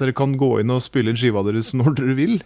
dere 0.00 0.16
kan 0.16 0.38
gå 0.40 0.54
inn 0.62 0.72
og 0.72 0.80
spille 0.80 1.12
inn 1.12 1.20
skiva 1.20 1.44
deres 1.44 1.74
når 1.76 1.98
dere 2.00 2.16
vil? 2.16 2.38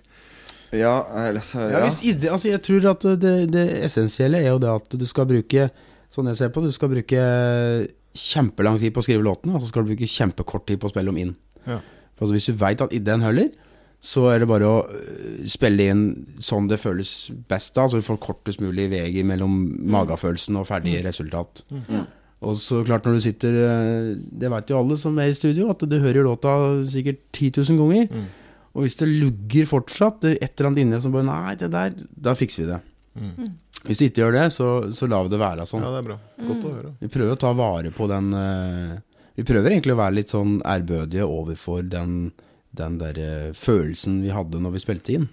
Ja, 0.75 0.97
altså, 1.07 1.61
Ja, 1.63 1.77
ja. 1.79 1.83
hvis 1.87 2.01
ide, 2.03 2.33
altså 2.35 2.51
jeg 2.51 2.63
tror 2.67 2.89
at 2.91 3.07
det, 3.23 3.35
det 3.55 3.65
essensielle 3.87 4.41
er 4.43 4.51
jo 4.51 4.63
det 4.63 4.73
at 4.73 4.97
du 4.99 5.05
skal 5.07 5.29
bruke 5.31 5.69
Sånn 6.11 6.27
jeg 6.31 6.39
ser 6.39 6.51
på 6.55 6.63
du 6.63 6.71
skal 6.71 6.91
bruke 6.91 7.21
kjempelang 8.15 8.77
tid 8.79 8.95
på 8.95 9.03
å 9.03 9.07
skrive 9.07 9.25
låtene, 9.27 9.57
og 9.57 9.63
så 9.63 9.71
skal 9.71 9.83
du 9.83 9.91
bruke 9.91 10.07
kjempekort 10.07 10.63
tid 10.69 10.79
på 10.79 10.87
å 10.87 10.93
spille 10.93 11.11
dem 11.11 11.17
inn. 11.19 11.33
Ja. 11.67 11.81
For 12.15 12.27
altså 12.27 12.37
Hvis 12.37 12.47
du 12.47 12.61
veit 12.61 12.83
at 12.85 12.95
ideen 12.95 13.25
holder, 13.25 13.49
så 14.05 14.27
er 14.29 14.43
det 14.43 14.49
bare 14.51 14.69
å 14.69 14.83
øh, 14.85 15.45
spille 15.49 15.87
inn 15.89 16.05
sånn 16.43 16.69
det 16.69 16.77
føles 16.83 17.31
best 17.49 17.73
da, 17.79 17.87
så 17.89 18.01
du 18.01 18.05
får 18.05 18.21
kortest 18.21 18.61
mulig 18.61 18.91
vei 18.93 19.09
mellom 19.25 19.55
magefølelsen 19.95 20.61
og 20.61 20.69
ferdig 20.69 20.99
resultat. 21.07 21.65
Og 22.45 22.59
så 22.61 22.83
klart 22.85 23.07
når 23.09 23.17
du 23.17 23.23
sitter 23.25 23.55
øh, 23.57 24.09
Det 24.37 24.51
vet 24.53 24.69
jo 24.69 24.77
alle 24.83 24.99
som 25.01 25.17
er 25.23 25.31
i 25.33 25.37
studio, 25.37 25.71
at 25.73 25.81
du 25.89 25.95
hører 25.97 26.27
låta 26.27 26.53
sikkert 26.85 27.23
10 27.33 27.63
000 27.63 27.81
ganger. 27.81 28.27
Og 28.75 28.85
hvis 28.85 28.99
det 29.01 29.09
lugger 29.09 29.69
fortsatt, 29.71 30.21
det 30.21 30.35
er 30.35 30.45
et 30.45 30.59
eller 30.59 30.73
annet 30.73 30.83
inni 30.83 30.97
deg 30.97 31.05
som 31.05 31.15
bare 31.15 31.29
Nei, 31.31 31.55
det 31.61 31.71
der 31.73 31.95
Da 32.29 32.35
fikser 32.37 32.65
vi 32.65 32.73
det. 32.73 32.81
Hvis 33.85 34.01
det 34.01 34.11
ikke 34.11 34.25
gjør 34.25 34.37
det, 34.39 34.45
så, 34.55 34.69
så 34.97 35.07
lar 35.11 35.27
vi 35.27 35.35
det 35.35 35.41
være 35.41 35.67
sånn. 35.69 35.85
Ja, 35.85 35.93
det 35.93 36.01
er 36.01 36.07
bra. 36.09 36.17
Godt 36.41 36.65
å 36.65 36.73
høre. 36.73 36.93
Vi 37.03 37.11
prøver 37.13 37.37
å 37.37 37.41
ta 37.41 37.53
vare 37.57 37.93
på 37.95 38.09
den 38.11 38.31
eh, 38.39 38.95
Vi 39.39 39.45
prøver 39.47 39.75
egentlig 39.75 39.95
å 39.95 40.01
være 40.01 40.19
litt 40.19 40.33
sånn 40.33 40.57
ærbødige 40.65 41.27
overfor 41.29 41.85
den, 41.93 42.33
den 42.75 42.99
der 42.99 43.19
eh, 43.21 43.55
følelsen 43.57 44.19
vi 44.25 44.33
hadde 44.35 44.61
når 44.63 44.75
vi 44.75 44.83
spilte 44.83 45.15
inn. 45.17 45.27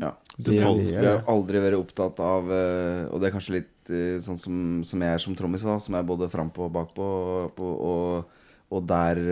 Ja. 0.00 0.14
Detalj. 0.34 0.82
Vi 0.88 1.06
har 1.06 1.22
aldri 1.30 1.62
vært 1.62 1.78
opptatt 1.78 2.18
av 2.24 2.48
eh, 2.50 3.04
Og 3.12 3.20
det 3.22 3.28
er 3.28 3.34
kanskje 3.36 3.58
litt 3.60 3.92
eh, 3.92 4.16
sånn 4.24 4.40
som, 4.40 4.56
som 4.86 5.04
jeg 5.04 5.14
er 5.14 5.22
som 5.22 5.36
trommis, 5.38 5.62
som 5.62 5.98
er 5.98 6.08
både 6.08 6.30
frampå 6.32 6.66
og 6.66 6.74
bakpå, 6.74 7.08
og, 7.54 7.64
og, 7.64 8.44
og 8.74 8.86
der 8.88 9.24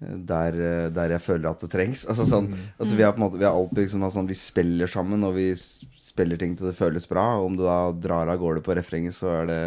der, 0.00 0.54
der 0.96 1.12
jeg 1.12 1.20
føler 1.20 1.50
at 1.50 1.60
det 1.60 1.68
trengs. 1.74 2.06
Altså 2.08 2.24
sånn, 2.24 2.46
altså 2.80 2.96
vi 2.96 3.04
har 3.04 3.12
på 3.12 3.20
en 3.20 3.26
måte 3.26 3.36
Vi 3.36 3.44
har 3.44 3.52
alltid 3.52 3.82
liksom 3.84 4.06
sånn 4.14 4.30
Vi 4.30 4.36
spiller 4.38 4.88
sammen, 4.88 5.26
og 5.28 5.34
vi 5.36 5.50
spiller 5.60 6.40
ting 6.40 6.54
til 6.56 6.70
det 6.70 6.78
føles 6.78 7.04
bra. 7.10 7.26
Og 7.38 7.50
om 7.50 7.58
du 7.58 7.66
da 7.66 7.82
drar 7.92 8.32
av 8.32 8.40
gårde 8.40 8.64
på 8.64 8.76
refrenget, 8.78 9.18
så 9.18 9.42
er 9.42 9.50
det 9.50 9.60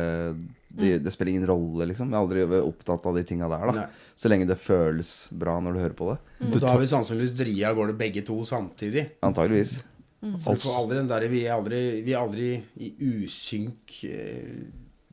det, 0.73 0.97
det 1.05 1.11
spiller 1.13 1.35
ingen 1.35 1.47
rolle, 1.47 1.85
liksom. 1.91 2.09
Jeg 2.09 2.17
har 2.17 2.25
aldri 2.25 2.43
vært 2.49 2.65
opptatt 2.65 3.05
av 3.09 3.17
de 3.17 3.23
tinga 3.29 3.49
der, 3.51 3.65
da. 3.69 3.73
Nei. 3.83 4.13
Så 4.17 4.29
lenge 4.31 4.47
det 4.49 4.57
føles 4.57 5.11
bra 5.29 5.59
når 5.61 5.75
du 5.75 5.81
hører 5.83 5.97
på 5.99 6.07
det. 6.09 6.15
Og 6.49 6.55
da 6.63 6.71
har 6.71 6.81
vi 6.81 6.89
sannsynligvis 6.89 7.35
dria 7.37 7.69
av 7.69 7.77
gårde 7.77 7.97
begge 7.99 8.23
to 8.25 8.39
samtidig. 8.47 9.05
Antageligvis. 9.25 9.77
Mm. 10.23 10.37
aldri 10.39 11.03
der, 11.11 11.27
vi, 11.29 11.43
er 11.45 11.57
aldri, 11.57 11.81
vi 12.05 12.13
er 12.15 12.21
aldri 12.23 12.49
i 12.79 12.93
usynk 13.03 13.97
eh, 14.07 14.63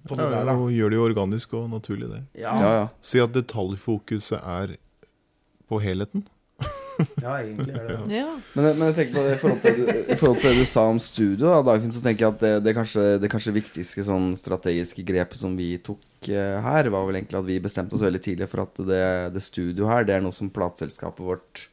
på 0.06 0.16
det 0.16 0.28
der, 0.30 0.44
da. 0.46 0.54
og 0.54 0.70
gjør 0.72 0.92
det 0.92 1.00
jo 1.00 1.06
organisk 1.08 1.56
og 1.58 1.66
naturlig, 1.74 2.08
det. 2.08 2.22
Ja, 2.40 2.54
Ja, 2.62 2.70
ja. 2.78 2.84
Si 3.04 3.20
at 3.20 3.34
detaljfokuset 3.34 4.38
er 4.40 4.76
på 5.68 5.80
helheten. 5.82 6.24
ja, 7.25 7.35
egentlig 7.40 7.75
er 7.75 7.87
det 7.87 7.97
det. 7.97 8.19
Ja. 8.21 8.28
Men, 8.54 8.69
men 8.69 8.85
jeg 8.88 8.97
tenker 8.99 9.16
på 9.16 9.25
det 9.26 9.35
i 9.35 9.40
forhold 9.42 9.61
til 9.64 9.78
det 9.78 9.85
du, 9.85 10.00
i 10.00 10.19
forhold 10.21 10.40
til 10.42 10.50
det 10.50 10.64
du 10.64 10.71
sa 10.73 10.87
om 10.90 11.02
studio, 11.02 11.47
da, 11.47 11.61
Dagfinn, 11.71 11.95
så 11.97 12.02
tenker 12.04 12.26
jeg 12.26 12.35
at 12.37 12.45
det, 12.45 12.52
det, 12.66 12.75
kanskje, 12.78 13.07
det 13.23 13.33
kanskje 13.33 13.57
viktigste 13.57 14.07
sånn 14.07 14.33
strategiske 14.40 15.04
grepet 15.09 15.40
som 15.40 15.54
vi 15.59 15.71
tok 15.85 16.33
eh, 16.33 16.59
her, 16.64 16.90
var 16.95 17.07
vel 17.09 17.21
egentlig 17.21 17.40
at 17.40 17.49
vi 17.49 17.61
bestemte 17.62 17.97
oss 17.99 18.07
veldig 18.07 18.25
tidlig 18.25 18.50
for 18.50 18.64
at 18.66 18.83
det, 18.90 19.04
det 19.37 19.45
studio 19.45 19.88
her, 19.90 20.09
det 20.09 20.19
er 20.19 20.26
noe 20.26 20.37
som 20.37 20.52
plateselskapet 20.52 21.26
vårt 21.26 21.66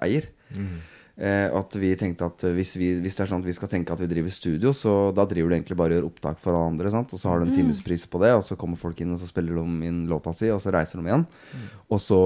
eier. 0.00 0.30
Eh, 1.20 1.50
og 1.52 1.58
at 1.66 1.74
vi 1.76 1.90
tenkte 2.00 2.24
at 2.30 2.44
hvis, 2.56 2.72
vi, 2.80 2.94
hvis 3.02 3.18
det 3.18 3.26
er 3.26 3.28
sånn 3.28 3.42
at 3.42 3.48
vi 3.50 3.52
skal 3.52 3.68
tenke 3.68 3.92
at 3.92 4.00
vi 4.00 4.08
driver 4.08 4.32
studio, 4.32 4.72
så 4.76 5.10
da 5.12 5.26
driver 5.28 5.52
du 5.52 5.56
egentlig 5.58 5.76
bare 5.76 5.92
og 5.92 5.98
gjør 5.98 6.06
opptak 6.08 6.40
for 6.40 6.56
alle 6.56 6.70
andre. 6.72 6.92
Sant? 6.94 7.12
Og 7.12 7.20
så 7.20 7.28
har 7.28 7.40
du 7.40 7.48
en 7.48 7.56
timespris 7.56 8.06
på 8.08 8.22
det, 8.22 8.32
og 8.38 8.44
så 8.46 8.56
kommer 8.60 8.80
folk 8.80 9.02
inn 9.04 9.12
og 9.12 9.20
så 9.20 9.28
spiller 9.28 9.58
de 9.58 9.90
inn 9.90 10.06
låta 10.08 10.32
si, 10.36 10.48
og 10.52 10.62
så 10.64 10.72
reiser 10.72 11.00
de 11.00 11.10
igjen. 11.10 11.26
Og 11.92 12.00
så 12.00 12.20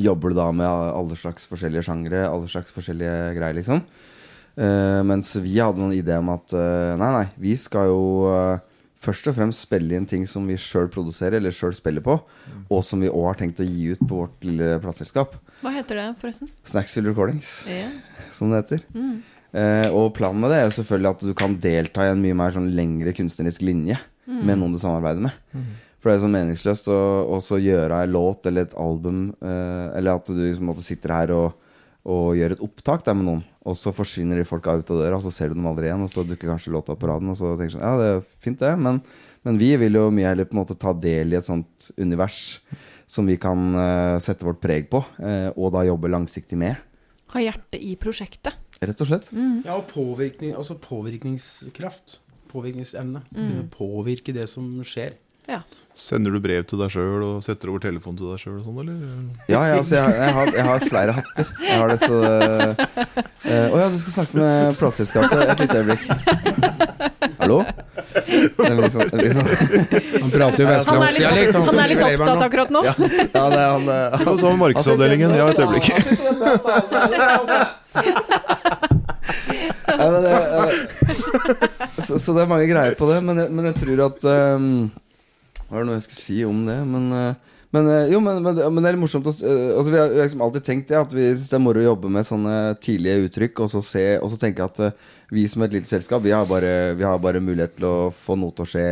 jobber 0.00 0.32
du 0.32 0.38
da 0.38 0.48
med 0.54 0.66
alle 0.68 1.18
slags 1.18 1.46
forskjellige 1.50 1.86
sjangre, 1.88 2.24
alle 2.28 2.48
slags 2.50 2.74
forskjellige 2.74 3.34
greier, 3.36 3.58
liksom. 3.58 3.84
Uh, 4.60 5.00
mens 5.06 5.30
vi 5.38 5.54
hadde 5.60 5.80
noen 5.80 5.94
idé 5.94 6.16
om 6.20 6.32
at 6.34 6.52
uh, 6.56 6.96
nei, 6.98 7.10
nei, 7.14 7.26
vi 7.40 7.54
skal 7.56 7.86
jo 7.88 8.00
uh, 8.28 8.58
først 9.00 9.30
og 9.30 9.36
fremst 9.38 9.64
spille 9.64 9.96
inn 9.96 10.08
ting 10.08 10.26
som 10.28 10.44
vi 10.48 10.58
sjøl 10.60 10.90
produserer 10.92 11.38
eller 11.38 11.54
sjøl 11.54 11.72
spiller 11.76 12.04
på, 12.04 12.18
og 12.68 12.82
som 12.84 13.00
vi 13.00 13.08
òg 13.08 13.30
har 13.30 13.40
tenkt 13.40 13.62
å 13.62 13.66
gi 13.66 13.92
ut 13.94 14.02
på 14.02 14.24
vårt 14.24 14.44
lille 14.44 14.74
plateselskap. 14.82 15.38
Hva 15.62 15.74
heter 15.74 16.02
det, 16.02 16.06
forresten? 16.20 16.50
Snacksville 16.68 17.12
Recordings, 17.12 17.60
yeah. 17.70 17.94
som 18.36 18.52
det 18.52 18.64
heter. 18.64 18.84
Eh, 19.50 19.88
og 19.90 20.12
planen 20.14 20.44
med 20.44 20.52
det 20.52 20.60
er 20.60 20.68
jo 20.68 20.76
selvfølgelig 20.76 21.10
at 21.10 21.22
du 21.26 21.32
kan 21.38 21.56
delta 21.58 22.04
i 22.06 22.12
en 22.12 22.20
mye 22.22 22.36
mer 22.38 22.52
sånn 22.54 22.68
lengre 22.76 23.14
kunstnerisk 23.16 23.64
linje 23.66 23.96
med 24.30 24.60
noen 24.60 24.76
du 24.76 24.78
samarbeider 24.78 25.24
med. 25.24 25.56
For 26.00 26.08
det 26.08 26.16
er 26.16 26.22
sånn 26.24 26.32
meningsløst 26.32 26.88
å 26.88 26.98
også 27.36 27.58
gjøre 27.60 28.02
en 28.04 28.14
låt 28.14 28.46
eller 28.48 28.64
et 28.64 28.76
album 28.80 29.34
eh, 29.44 29.86
Eller 29.98 30.16
at 30.16 30.30
du 30.30 30.38
liksom 30.38 30.70
måtte 30.70 30.84
sitter 30.84 31.12
her 31.12 31.32
og, 31.36 31.58
og 32.08 32.38
gjør 32.38 32.54
et 32.56 32.62
opptak 32.64 33.04
der 33.04 33.18
med 33.18 33.28
noen, 33.28 33.42
og 33.68 33.76
så 33.76 33.92
forsvinner 33.92 34.40
de 34.40 34.46
folka 34.48 34.72
ut 34.80 34.92
av 34.94 35.02
døra, 35.02 35.18
og 35.18 35.26
så 35.26 35.32
ser 35.34 35.50
du 35.50 35.58
dem 35.58 35.68
aldri 35.68 35.90
igjen, 35.90 36.06
og 36.06 36.12
så 36.12 36.24
dukker 36.24 36.48
kanskje 36.48 36.72
låta 36.72 36.96
på 36.96 37.10
raden, 37.10 37.28
og 37.28 37.36
så 37.36 37.52
tenker 37.60 37.74
du 37.74 37.76
sånn 37.76 37.84
Ja, 37.84 37.96
det 38.00 38.06
er 38.14 38.22
fint, 38.40 38.62
det, 38.62 38.72
men, 38.80 39.02
men 39.44 39.60
vi 39.60 39.74
vil 39.82 40.00
jo 40.00 40.06
mye 40.14 40.30
heller 40.30 40.48
på 40.48 40.56
en 40.56 40.62
måte 40.62 40.78
ta 40.80 40.94
del 40.96 41.34
i 41.34 41.40
et 41.40 41.48
sånt 41.48 41.90
univers 42.00 42.40
som 43.10 43.26
vi 43.28 43.36
kan 43.42 43.68
eh, 43.74 44.16
sette 44.22 44.46
vårt 44.46 44.62
preg 44.62 44.88
på, 44.88 45.02
eh, 45.20 45.50
og 45.52 45.74
da 45.74 45.84
jobbe 45.84 46.08
langsiktig 46.12 46.56
med. 46.60 46.78
Ha 47.34 47.42
hjertet 47.42 47.82
i 47.82 47.96
prosjektet. 48.00 48.56
Rett 48.80 49.02
og 49.02 49.10
slett. 49.10 49.28
Ja, 49.66 49.76
og 49.76 49.90
påvirkning, 49.90 50.54
altså 50.56 50.78
påvirkningskraft. 50.80 52.20
Påvirkningsevne. 52.50 53.20
Kunne 53.34 53.66
påvirke 53.74 54.32
det 54.34 54.46
som 54.50 54.70
skjer. 54.86 55.18
Ja. 55.50 55.60
Sender 56.00 56.32
du 56.32 56.40
brev 56.40 56.64
til 56.64 56.80
deg 56.80 56.88
sjøl 56.94 57.20
og 57.26 57.42
setter 57.44 57.68
over 57.68 57.82
telefonen 57.84 58.16
til 58.16 58.30
deg 58.30 58.38
sjøl 58.40 58.54
og 58.56 58.64
sånn, 58.64 58.78
eller? 58.80 58.94
Ja, 59.50 59.60
ja 59.68 59.74
altså, 59.76 59.98
jeg, 59.98 60.14
jeg, 60.16 60.32
har, 60.36 60.52
jeg 60.56 60.64
har 60.64 60.84
flere 60.88 61.16
hatter. 61.18 61.50
Jeg 61.66 61.76
har 61.76 61.92
det 61.92 61.98
så 62.00 62.20
Å 62.20 62.24
uh, 62.24 63.66
oh, 63.68 63.76
ja, 63.82 63.88
du 63.92 63.98
skal 64.00 64.14
snakke 64.14 64.38
med 64.40 64.78
plateselskapet. 64.80 65.42
Et 65.44 65.60
lite 65.60 65.76
øyeblikk. 65.82 66.02
Hallo? 67.40 67.58
Liksom, 68.10 68.90
sånn. 68.94 69.50
Han 70.22 70.30
prater 70.32 70.62
jo 70.62 70.66
Han 70.66 70.72
vestlandsdialekt. 70.72 71.52
han 71.58 71.68
han 71.68 71.82
er 71.82 71.92
litt 71.92 72.04
opptatt 72.06 72.46
akkurat 72.46 72.72
nå. 72.72 72.80
Ja, 72.86 72.94
ja 72.96 73.44
det 73.52 73.60
er 73.60 73.68
han, 73.74 73.84
eh, 73.92 74.16
Skal 74.22 74.32
vi 74.32 74.40
ta 74.40 74.48
med 74.48 74.60
markedsavdelingen? 74.64 75.36
Ja, 75.36 75.44
et 75.52 75.60
øyeblikk. 75.60 75.86
Ja, 79.90 80.06
men 80.08 80.22
det, 80.24 80.32
eh, 80.32 80.68
så, 82.00 82.16
så 82.16 82.32
det 82.32 82.42
er 82.46 82.50
mange 82.50 82.66
greier 82.70 82.96
på 82.96 83.04
det, 83.10 83.20
men 83.26 83.44
jeg, 83.44 83.52
men 83.52 83.68
jeg 83.68 83.76
tror 83.82 84.04
at 84.06 84.28
um, 84.56 84.90
var 85.70 85.80
det 85.80 85.88
noe 85.88 85.96
jeg 86.00 86.06
skulle 86.08 86.22
si 86.24 86.38
om 86.44 86.60
det? 86.66 86.76
Men, 86.90 87.08
eh, 87.14 87.56
men 87.70 87.86
eh, 87.86 88.08
jo, 88.10 88.20
men, 88.24 88.40
men, 88.42 88.56
det- 88.58 88.68
men 88.72 88.82
det 88.82 88.90
er 88.90 88.96
litt 88.96 89.04
morsomt 89.04 89.28
å 89.30 89.34
eh, 89.46 89.70
altså, 89.76 89.90
Vi 89.94 89.98
har 90.00 90.14
liksom 90.16 90.42
alltid 90.42 90.64
tenkt 90.66 90.88
det, 90.90 90.98
at 90.98 91.12
vi 91.14 91.28
syns 91.32 91.50
det 91.52 91.58
er 91.60 91.64
moro 91.64 91.82
å 91.82 91.88
jobbe 91.90 92.10
med 92.10 92.26
sånne 92.26 92.54
tidlige 92.82 93.26
uttrykk, 93.28 93.62
og 93.64 93.70
så, 93.72 93.82
se, 93.86 94.04
og 94.18 94.30
så 94.32 94.40
tenke 94.42 94.66
at 94.66 94.80
vi 95.30 95.44
som 95.48 95.62
et 95.62 95.76
lite 95.76 95.86
selskap, 95.86 96.22
vi 96.24 96.32
har, 96.34 96.46
bare, 96.50 96.94
vi 96.98 97.06
har 97.06 97.20
bare 97.22 97.38
mulighet 97.42 97.76
til 97.78 97.86
å 97.86 97.96
få 98.10 98.34
noe 98.40 98.50
til 98.56 98.66
å 98.66 98.70
skje 98.72 98.86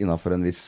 innafor 0.00 0.32
en 0.38 0.46
viss 0.48 0.62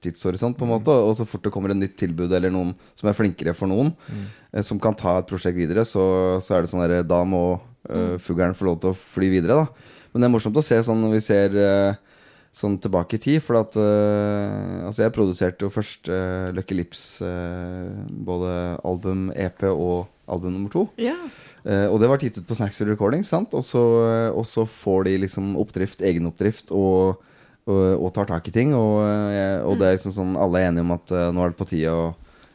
tidshorisont, 0.00 0.56
på 0.56 0.64
en 0.64 0.70
måte. 0.72 0.88
Og 0.88 1.12
så 1.18 1.26
fort 1.28 1.44
det 1.44 1.52
kommer 1.52 1.74
et 1.74 1.76
nytt 1.76 1.98
tilbud 2.00 2.32
eller 2.32 2.48
noen 2.54 2.70
som 2.96 3.10
er 3.10 3.16
flinkere 3.18 3.52
for 3.52 3.68
noen, 3.68 3.90
mm. 4.08 4.62
som 4.64 4.80
kan 4.80 4.96
ta 4.96 5.18
et 5.20 5.28
prosjekt 5.28 5.58
videre, 5.60 5.84
så, 5.84 6.38
så 6.40 6.56
er 6.56 6.64
det 6.64 6.70
sånn 6.72 6.86
der 6.86 7.02
Da 7.04 7.18
må 7.28 7.42
uh, 7.60 8.16
fuglen 8.24 8.56
få 8.56 8.70
lov 8.70 8.78
til 8.80 8.94
å 8.94 8.96
fly 8.96 9.28
videre, 9.36 9.60
da. 9.60 9.98
Men 10.14 10.24
det 10.24 10.30
er 10.30 10.32
morsomt 10.38 10.56
å 10.56 10.64
se 10.64 10.80
sånn 10.88 11.04
når 11.04 11.12
vi 11.18 11.20
ser 11.22 11.52
eh, 11.60 11.98
sånn 12.54 12.78
tilbake 12.82 13.16
i 13.16 13.22
tid. 13.22 13.38
For 13.44 13.60
at 13.60 13.78
uh, 13.78 14.86
Altså, 14.86 15.04
jeg 15.04 15.14
produserte 15.14 15.66
jo 15.66 15.72
først 15.72 16.10
uh, 16.10 16.50
Lucky 16.56 16.76
Lips, 16.78 17.04
uh, 17.22 17.90
både 18.10 18.52
album, 18.86 19.28
EP 19.34 19.66
og 19.70 20.10
album 20.30 20.54
nummer 20.56 20.72
to. 20.72 20.84
Ja. 21.00 21.16
Eh, 21.66 21.88
og 21.90 21.98
det 21.98 22.06
var 22.06 22.22
gitt 22.22 22.36
ut 22.38 22.46
på 22.46 22.54
Snacksville 22.54 22.94
Recordings, 22.94 23.28
sant? 23.32 23.50
Og 23.58 23.64
så, 23.66 23.80
og 24.30 24.44
så 24.46 24.62
får 24.62 25.08
de 25.08 25.16
liksom 25.24 25.56
oppdrift, 25.58 26.04
egenoppdrift, 26.06 26.70
og, 26.70 27.18
og, 27.66 27.80
og 27.96 28.12
tar 28.14 28.28
tak 28.30 28.46
i 28.46 28.52
ting. 28.54 28.70
Og, 28.78 29.00
og 29.66 29.74
det 29.80 29.88
er 29.88 29.98
liksom 29.98 30.14
sånn 30.14 30.38
alle 30.38 30.62
er 30.62 30.68
enige 30.68 30.86
om 30.86 30.94
at 30.94 31.14
nå 31.34 31.42
er 31.42 31.50
det 31.50 31.58
på 31.58 31.66
tide 31.72 31.90
å 31.90 32.04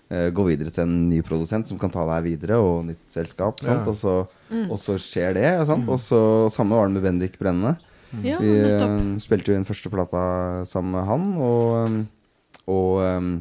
gå 0.08 0.46
videre 0.48 0.72
til 0.72 0.86
en 0.86 0.96
ny 1.10 1.20
produsent 1.28 1.68
som 1.68 1.82
kan 1.82 1.92
ta 1.92 2.08
deg 2.14 2.30
videre, 2.30 2.62
og 2.64 2.88
nytt 2.88 3.04
selskap. 3.12 3.60
Sant? 3.60 3.84
Ja. 3.84 3.92
Og, 3.92 4.00
så, 4.00 4.64
og 4.70 4.80
så 4.80 4.96
skjer 4.96 5.36
det. 5.36 5.52
Sant? 5.68 5.92
Og 5.92 6.00
så 6.00 6.22
samme 6.56 6.80
var 6.80 6.88
det 6.88 6.96
med 6.96 7.10
Bendik 7.10 7.36
Brennende. 7.42 7.76
Ja, 8.24 8.40
Vi 8.40 8.52
eh, 8.52 8.66
nettopp. 8.70 9.22
spilte 9.24 9.52
jo 9.52 9.60
inn 9.60 9.68
første 9.68 9.92
plata 9.94 10.22
sammen 10.70 10.96
med 10.98 11.08
han, 11.10 11.30
og, 11.42 11.78
eh, 11.86 12.02
og 12.72 13.04
um, 13.04 13.32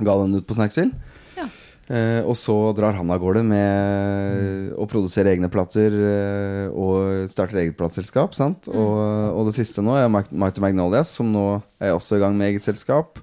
ga 0.00 0.18
den 0.24 0.38
ut 0.40 0.46
på 0.48 0.56
Snacksville. 0.56 0.92
Ja. 1.36 1.46
Eh, 1.90 2.20
og 2.22 2.36
så 2.38 2.54
drar 2.78 2.94
han 2.94 3.10
av 3.10 3.18
gårde 3.18 3.42
med 3.42 4.74
å 4.78 4.86
produsere 4.90 5.32
egne 5.34 5.48
plater 5.50 5.90
eh, 5.90 6.66
og 6.70 7.26
starter 7.32 7.58
eget 7.64 7.74
plateselskap. 7.80 8.36
Sant? 8.38 8.68
Og, 8.70 9.00
og 9.34 9.48
det 9.48 9.56
siste 9.56 9.82
nå 9.82 9.96
er 9.98 10.06
Mighty 10.10 10.62
Magnolias, 10.62 11.10
som 11.18 11.32
nå 11.34 11.44
er 11.82 11.96
også 11.96 12.20
i 12.20 12.22
gang 12.22 12.38
med 12.38 12.52
eget 12.52 12.68
selskap. 12.68 13.18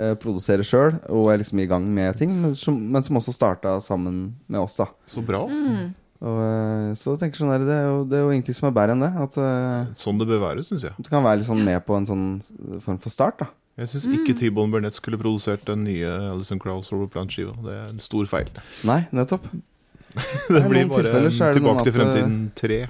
Eh, 0.00 0.14
produserer 0.22 0.64
sjøl 0.64 0.96
og 1.12 1.28
er 1.34 1.42
liksom 1.42 1.60
i 1.60 1.68
gang 1.68 1.84
med 1.92 2.16
ting, 2.16 2.32
men 2.40 2.56
som, 2.56 2.80
men 2.80 3.04
som 3.04 3.20
også 3.20 3.36
starta 3.36 3.76
sammen 3.84 4.30
med 4.48 4.64
oss. 4.64 4.78
da 4.80 4.88
Så 5.04 5.20
bra. 5.24 5.44
Og, 6.20 6.38
eh, 6.40 6.94
Så 6.96 7.12
jeg 7.14 7.20
tenker 7.24 7.42
sånn 7.42 7.52
der, 7.52 7.64
det, 7.66 7.76
er 7.76 7.86
jo, 7.90 8.00
det 8.08 8.16
er 8.18 8.24
jo 8.24 8.32
ingenting 8.32 8.56
som 8.56 8.68
er 8.70 8.74
bedre 8.78 8.96
enn 8.96 9.04
det. 9.04 9.12
At 9.26 9.36
eh, 9.42 9.92
Sånn 9.98 10.18
det 10.20 10.28
bør 10.30 10.40
være, 10.46 10.64
syns 10.64 10.86
jeg. 10.88 10.96
du 10.96 11.10
kan 11.12 11.24
være 11.26 11.42
litt 11.42 11.48
sånn 11.50 11.62
med 11.66 11.84
på 11.86 11.96
en 11.98 12.08
sånn 12.08 12.26
form 12.84 12.98
for 13.02 13.12
start. 13.12 13.42
da 13.44 13.50
Jeg 13.82 13.92
syns 13.92 14.06
ikke 14.16 14.36
T-Bone 14.40 14.72
Burnett 14.72 14.96
skulle 14.96 15.20
produsert 15.20 15.66
den 15.68 15.84
nye 15.84 16.08
Alison 16.32 16.58
Krauss 16.62 16.92
Over 16.96 17.10
Plant-skiva. 17.12 17.52
Det 17.66 17.74
er 17.76 17.86
en 17.92 18.00
stor 18.00 18.24
feil. 18.30 18.48
Nei, 18.88 19.02
nettopp. 19.12 19.44
Det 20.48 20.62
Nei, 20.62 20.68
blir 20.70 20.88
bare 20.88 21.28
Tilbake 21.28 21.84
til 21.84 21.92
eh, 21.92 21.96
fremtiden 21.98 22.36
3. 22.56 22.80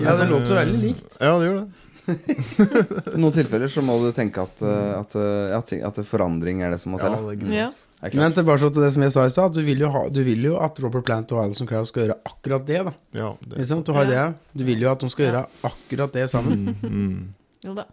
Ja, 0.00 0.14
det 0.18 0.30
låter 0.32 0.56
veldig 0.58 0.78
likt. 0.80 1.18
Ja, 1.20 1.36
det 1.38 1.46
gjør 1.46 1.58
det. 1.62 1.66
I 3.14 3.16
noen 3.20 3.32
tilfeller 3.32 3.70
så 3.72 3.80
må 3.84 3.94
du 4.02 4.10
tenke 4.12 4.42
at, 4.42 4.60
at, 4.64 5.14
at, 5.56 5.70
at 5.88 6.00
forandring 6.04 6.60
er 6.66 6.74
det 6.74 6.80
som 6.82 6.92
må 6.92 6.98
telle. 7.00 7.16
Ja, 7.16 7.22
det 7.24 7.30
er 7.30 7.38
ikke 7.38 7.48
sant. 7.48 7.60
Ja. 7.60 7.93
Er 8.04 8.12
klart. 8.12 8.20
Men 8.20 8.34
tilbake 8.36 8.68
til 8.68 8.82
det 8.84 8.90
som 8.92 9.02
jeg 9.06 9.12
sa 9.14 9.22
i 9.24 9.32
stad, 9.32 9.54
du 9.56 9.62
vil, 9.64 9.80
jo 9.80 9.88
du 10.12 10.18
vil 10.26 10.42
jo 10.44 10.58
at 10.60 10.76
Robert 10.84 11.06
Plant 11.08 11.32
og 11.32 11.40
Alison 11.46 11.66
Crowe 11.70 11.86
skal 11.88 12.02
gjøre 12.04 12.16
akkurat 12.28 12.66
det. 12.68 12.82
da 12.84 12.92
Ja, 13.16 13.30
det? 13.48 13.64
Du 13.86 13.92
har 13.96 14.04
Ja. 14.04 14.26
det 14.28 14.58
Du 14.60 14.64
vil 14.68 14.80
jo 14.84 14.90
at 14.92 15.00
de 15.00 15.08
skal 15.10 15.24
Ja. 15.24 15.30
gjøre 15.32 15.46
akkurat 15.70 16.12
det 16.12 16.28
sammen. 16.30 16.76
mm, 16.82 16.90
mm. 16.90 17.28
Jo 17.64 17.74
da. 17.74 17.84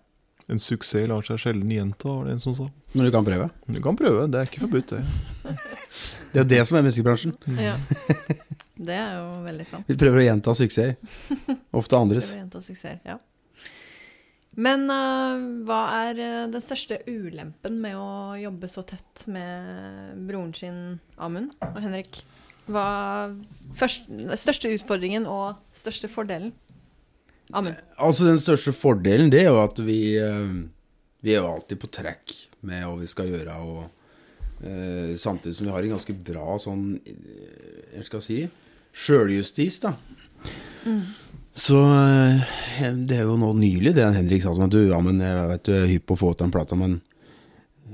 En 0.49 0.59
suksess 0.59 1.07
lar 1.07 1.21
seg 1.23 1.37
sjelden 1.39 1.69
gjenta, 1.71 2.09
var 2.11 2.25
det 2.25 2.33
en 2.33 2.39
som 2.43 2.53
sa. 2.53 2.65
Men 2.93 3.05
du 3.05 3.11
kan 3.11 3.23
prøve. 3.23 3.49
Du 3.71 3.79
kan 3.79 3.95
prøve, 3.95 4.27
det 4.29 4.35
er 4.41 4.45
ikke 4.51 4.67
forbudt, 4.67 4.87
det. 4.89 5.03
Det 6.33 6.39
er 6.41 6.43
det 6.43 6.67
som 6.67 6.77
er 6.77 6.81
musikkbransjen. 6.89 7.33
Ja. 7.57 7.77
Det 8.81 8.95
er 8.97 9.11
jo 9.13 9.43
veldig 9.45 9.65
sant. 9.67 9.85
Vi 9.87 9.93
prøver 9.95 10.17
å 10.17 10.23
gjenta 10.25 10.55
suksesser. 10.57 10.95
Ofte 11.79 11.93
andres. 12.01 12.31
Prøver 12.31 12.39
å 12.39 12.41
gjenta 12.41 12.61
suksesser, 12.65 12.99
ja. 13.05 13.17
Men 14.59 14.89
uh, 14.91 15.63
hva 15.63 15.79
er 16.09 16.17
øh, 16.19 16.49
den 16.51 16.63
største 16.63 16.97
ulempen 17.07 17.77
med 17.79 17.95
å 17.95 18.35
jobbe 18.35 18.67
så 18.67 18.83
tett 18.83 19.23
med 19.31 20.17
broren 20.27 20.51
sin 20.57 20.81
Amund 21.15 21.53
og 21.69 21.79
Henrik? 21.79 22.19
Hva 22.71 23.31
først, 23.79 24.09
den 24.11 24.35
største 24.39 24.73
utfordringen 24.75 25.23
og 25.29 25.55
største 25.75 26.11
fordelen? 26.11 26.51
Amund. 27.55 27.79
Altså 27.99 28.27
Den 28.27 28.39
største 28.39 28.73
fordelen 28.75 29.31
det 29.31 29.45
er 29.45 29.49
jo 29.51 29.61
at 29.63 29.79
vi 29.83 30.01
eh, 30.19 30.53
Vi 31.21 31.33
er 31.33 31.41
jo 31.43 31.51
alltid 31.51 31.79
på 31.81 31.89
track 31.91 32.35
med 32.65 32.85
hva 32.85 32.95
vi 32.99 33.09
skal 33.09 33.31
gjøre. 33.31 33.55
Og 33.65 33.81
uh, 34.65 35.17
Samtidig 35.19 35.55
som 35.57 35.67
vi 35.67 35.73
har 35.73 35.87
en 35.87 35.95
ganske 35.95 36.15
bra 36.27 36.55
sånn 36.61 36.85
eh, 37.05 37.97
Jeg 37.97 38.07
skal 38.09 38.25
si 38.25 38.39
sjøljustis, 38.91 39.77
da. 39.85 39.93
Så 41.53 41.77
eh, 41.83 42.51
det 42.95 43.17
er 43.19 43.25
jo 43.27 43.37
nå 43.39 43.51
nylig 43.59 43.93
det 43.97 44.07
Henrik 44.15 44.43
sa 44.43 44.53
til 44.53 44.63
meg. 44.63 44.73
Du, 44.73 44.81
ja, 44.87 44.99
men 45.03 45.19
jeg 45.23 45.47
vet 45.51 45.65
du 45.67 45.71
er 45.75 45.89
hypp 45.91 46.05
på 46.09 46.17
å 46.17 46.21
få 46.21 46.33
ut 46.33 46.43
den 46.43 46.53
plata, 46.53 46.77
men 46.79 46.99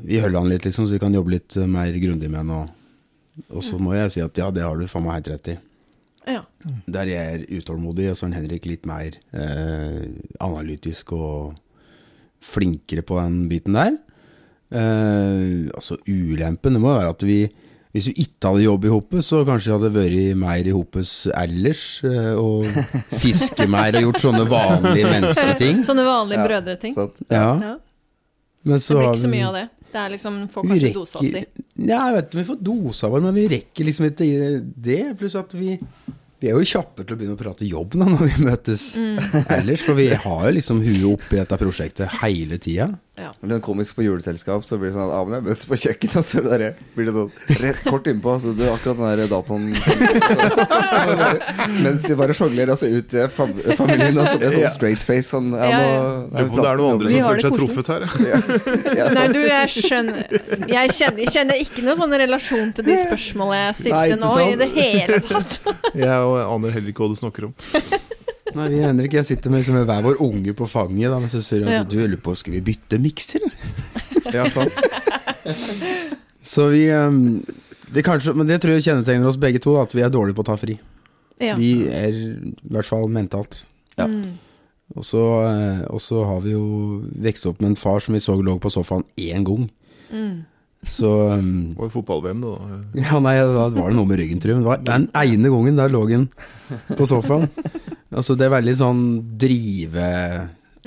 vi 0.03 0.19
holder 0.21 0.43
han 0.43 0.51
litt, 0.51 0.65
liksom, 0.67 0.85
så 0.85 0.93
vi 0.93 1.01
kan 1.01 1.15
jobbe 1.15 1.33
litt 1.33 1.57
eh, 1.57 1.69
mer 1.69 1.95
grundig 2.01 2.29
med 2.29 2.45
den. 2.45 2.53
Og, 2.57 3.47
og 3.49 3.65
så 3.65 3.79
må 3.81 3.95
jeg 3.97 4.13
si 4.13 4.23
at 4.23 4.37
ja, 4.37 4.51
det 4.53 4.65
har 4.65 4.77
du 4.77 4.89
faen 4.89 5.07
meg 5.07 5.19
helt 5.19 5.31
rett 5.33 5.53
i. 5.55 5.57
Ja. 6.27 6.41
Der 6.91 7.09
jeg 7.09 7.37
er 7.37 7.45
utålmodig, 7.59 8.11
og 8.11 8.19
så 8.19 8.27
er 8.27 8.35
Henrik 8.35 8.67
litt 8.67 8.85
mer 8.89 9.15
eh, 9.31 10.03
analytisk 10.43 11.15
og 11.17 11.57
flinkere 12.43 13.01
på 13.07 13.17
den 13.21 13.45
biten 13.49 13.77
der. 13.77 13.95
Eh, 14.67 15.71
altså 15.71 15.95
ulempen 16.05 16.75
det 16.75 16.83
må 16.83 16.91
være 16.91 17.13
at 17.15 17.23
vi 17.23 17.45
hvis 17.97 18.07
vi 18.11 18.13
ikke 18.23 18.51
hadde 18.51 18.63
jobb 18.67 18.85
i 18.87 18.91
hopet, 18.93 19.25
så 19.25 19.41
kanskje 19.47 19.71
vi 19.71 19.75
hadde 19.77 19.91
vært 19.97 20.37
mer 20.43 20.69
i 20.69 20.73
hopes 20.75 21.11
ellers. 21.33 21.83
eh, 22.05 22.33
og 22.37 22.65
fiske 23.21 23.67
mer 23.69 23.97
og 23.99 24.07
gjort 24.09 24.21
sånne 24.23 24.45
vanlige 24.51 25.09
mennesketing. 25.11 25.81
Sånne 25.87 26.05
vanlige 26.07 26.39
Ja, 26.39 26.47
brødreting. 26.47 26.95
Ja, 26.97 27.09
Ja. 27.57 27.75
men 28.63 28.77
Det 28.77 28.81
så 28.85 28.97
blir 28.99 29.09
ikke 29.11 29.25
så 29.25 29.33
mye 29.33 29.47
av 29.49 29.53
det. 29.59 29.65
Det 29.87 29.99
er 30.03 30.09
liksom, 30.11 30.33
får 30.51 30.63
kanskje 30.67 30.87
kanskje 30.91 30.93
dosa 30.93 31.19
si. 31.23 31.41
Ja, 31.87 31.99
jeg 32.11 32.15
vet 32.17 32.33
vi 32.35 32.43
får 32.43 32.57
dosa 32.61 33.07
vår, 33.09 33.21
men 33.23 33.33
vi 33.37 33.45
rekker 33.47 33.85
liksom 33.87 34.09
ikke 34.09 34.27
det. 34.75 35.17
Pluss 35.17 35.35
at 35.39 35.53
vi 35.55 35.77
Vi 36.39 36.49
er 36.51 36.53
jo 36.53 36.59
kjappe 36.69 37.01
til 37.01 37.15
å 37.15 37.17
begynne 37.17 37.33
å 37.33 37.39
prate 37.39 37.65
jobb 37.65 37.95
da 37.97 38.05
når 38.05 38.27
vi 38.27 38.43
møtes 38.45 38.83
Mm. 38.95 39.17
ellers, 39.49 39.81
for 39.81 39.95
vi 39.97 40.09
har 40.13 40.43
jo 40.45 40.51
liksom 40.53 40.83
huet 40.85 41.07
oppi 41.15 41.35
dette 41.39 41.57
prosjektet 41.57 42.11
hele 42.21 42.59
tida. 42.61 42.91
Ja. 43.17 43.31
Når 43.41 43.49
det 43.49 43.55
er 43.57 43.61
komisk 43.65 43.95
på 43.97 44.03
juleselskap, 44.05 44.61
så 44.61 44.77
blir 44.77 44.91
det 44.91 44.93
sånn 44.93 45.07
at 45.07 45.13
Amund 45.17 45.33
jeg 45.33 45.45
møtes 45.47 45.65
på 45.65 45.77
kjøkkenet, 45.81 46.17
og 46.19 46.25
så 46.27 46.41
blir 46.45 46.61
det, 46.61 46.67
blir 46.93 47.07
det 47.07 47.13
sånn 47.15 47.61
rett 47.63 47.79
kort 47.87 48.09
innpå. 48.11 48.35
Så 48.43 48.51
du 48.53 48.61
akkurat 48.69 48.99
den 48.99 49.07
der 49.23 49.31
datoen 49.31 49.71
så, 49.87 49.95
så 50.93 51.15
bare, 51.17 51.71
Mens 51.81 52.05
vi 52.05 52.17
bare 52.19 52.35
sjonglerer 52.37 52.73
oss 52.75 52.83
ut 52.85 53.09
til 53.09 53.31
fam 53.33 53.55
familien, 53.79 54.19
og 54.21 54.29
så 54.29 54.35
blir 54.37 54.53
det 54.53 54.59
sånn 54.59 54.75
straight 54.75 55.01
face 55.01 55.31
sånn 55.31 55.49
ja, 55.55 55.71
Ja, 55.73 56.43
på 56.45 56.45
om 56.45 56.61
det 56.61 56.67
er 56.69 56.81
noen 56.83 56.93
andre 56.93 57.13
som 57.13 57.25
har 57.25 57.33
føler 57.33 57.47
seg 57.47 57.57
truffet 57.57 57.91
her. 57.93 58.05
Ja, 59.01 59.09
Nei, 59.17 59.25
du, 59.33 59.41
jeg 59.47 59.73
skjønner 59.73 60.37
Jeg 60.77 60.93
kjenner, 60.99 61.31
kjenner 61.33 61.63
ikke 61.65 61.87
noe 61.87 61.97
sånn 61.97 62.13
relasjon 62.21 62.75
til 62.77 62.85
de 62.91 62.99
spørsmålene 63.01 63.63
jeg 63.63 63.79
stilte 63.81 64.03
Nei, 64.03 64.21
nå, 64.21 64.35
i 64.45 64.61
det 64.61 64.69
hele 64.77 65.21
tatt. 65.25 65.57
Jeg 65.97 66.45
aner 66.45 66.77
heller 66.77 66.93
ikke 66.93 67.07
hva 67.07 67.15
du 67.15 67.17
snakker 67.17 67.49
om. 67.49 67.57
Nei, 68.57 68.67
vi 68.73 68.81
Henrik 68.81 69.13
jeg 69.17 69.27
sitter 69.27 69.53
med 69.53 69.61
liksom 69.61 69.77
hver 69.87 70.05
vår 70.05 70.21
unge 70.25 70.53
på 70.57 70.67
fanget, 70.71 71.11
da, 71.13 71.19
men 71.21 71.31
så 71.31 71.43
sier 71.45 71.65
han 71.67 71.75
Ja. 71.79 71.83
du 71.85 71.97
lurer 71.99 72.17
på 72.21 72.35
skal 72.37 72.57
vi 72.57 72.63
bytte 72.71 72.99
mikser, 73.01 73.45
ja, 74.35 74.47
sant. 74.49 74.73
Så 76.47 76.69
vi 76.71 76.87
ehm, 76.91 77.43
det 77.93 78.03
kanskje, 78.03 78.33
Men 78.35 78.47
det 78.49 78.59
tror 78.63 78.75
jeg 78.75 78.83
kjennetegner 78.87 79.29
oss 79.29 79.39
begge 79.39 79.61
to, 79.63 79.77
at 79.81 79.93
vi 79.95 80.03
er 80.03 80.11
dårlige 80.11 80.35
på 80.35 80.43
å 80.43 80.49
ta 80.49 80.57
fri. 80.59 80.77
Ja. 81.39 81.55
Vi 81.59 81.87
er 81.87 82.11
i 82.11 82.53
hvert 82.73 82.87
fall 82.89 83.07
mentalt. 83.11 83.61
Ja. 83.99 84.07
Mm. 84.09 84.37
Og 84.95 85.03
så, 85.03 85.21
eh, 85.47 85.81
og 85.91 85.99
så 86.01 86.23
har 86.25 86.41
vi 86.45 86.53
jo 86.55 86.65
vokst 87.23 87.47
opp 87.49 87.59
med 87.61 87.73
en 87.73 87.79
far 87.79 87.99
som 88.03 88.15
vi 88.15 88.23
så 88.23 88.35
lå 88.39 88.57
på 88.63 88.71
sofaen 88.71 89.03
én 89.19 89.43
gang. 89.47 89.67
Mm. 90.11 90.45
Så 90.87 91.09
um, 91.33 91.73
Det 91.73 91.81
var 91.81 91.89
fotball-VM, 91.91 92.43
da. 92.43 92.53
Ja, 93.07 93.19
nei, 93.23 93.35
da 93.41 93.67
var 93.73 93.91
det 93.91 93.97
noe 93.97 94.07
med 94.07 94.21
ryggen, 94.21 94.39
tror 94.39 94.53
jeg. 94.53 94.59
Men 94.59 94.65
det 94.65 94.71
var 94.71 94.85
den 94.87 95.07
ene 95.11 95.51
gangen 95.51 95.79
der 95.79 95.91
lå 95.91 96.03
han 96.11 96.27
på 96.95 97.07
sofaen. 97.09 97.49
Altså, 98.17 98.35
det 98.39 98.47
er 98.47 98.53
veldig 98.57 98.75
sånn 98.79 99.01
drive 99.39 100.07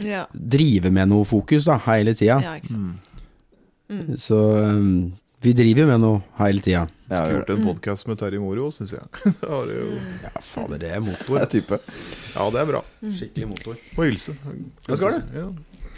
Ja. 0.00 0.24
Drive 0.32 0.90
med 0.94 1.10
noe 1.12 1.26
fokus, 1.28 1.66
da, 1.68 1.76
hele 1.86 2.14
tida. 2.18 2.40
ja, 2.42 2.56
ikke 2.58 2.72
sant. 2.74 3.08
Mm. 3.90 4.14
Så 4.22 4.36
um, 4.70 5.12
vi 5.42 5.52
driver 5.56 5.82
jo 5.82 5.86
med 5.90 6.00
noe 6.02 6.20
hele 6.38 6.62
tida. 6.62 6.84
Jeg 7.10 7.18
har 7.18 7.32
gjort 7.34 7.48
en 7.56 7.64
podkast 7.66 8.06
med 8.06 8.18
Terje 8.20 8.38
Moro, 8.42 8.68
syns 8.74 8.92
jeg. 8.94 9.02
Det 9.40 9.48
har 9.50 9.66
jo. 9.74 9.86
Ja, 10.22 10.30
fader, 10.46 10.78
det 10.78 10.90
er 10.92 11.00
Det 11.00 11.06
motor. 11.08 11.42
er. 11.42 11.80
Ja, 12.36 12.46
det 12.54 12.60
er 12.62 12.68
bra. 12.70 12.82
Skikkelig 13.18 13.48
motor. 13.50 13.80
Og 13.96 14.04
hilse. 14.06 14.36
Ja, 14.86 14.96
skal 15.00 15.18
du. 15.18 15.34
Ja, 15.40 15.48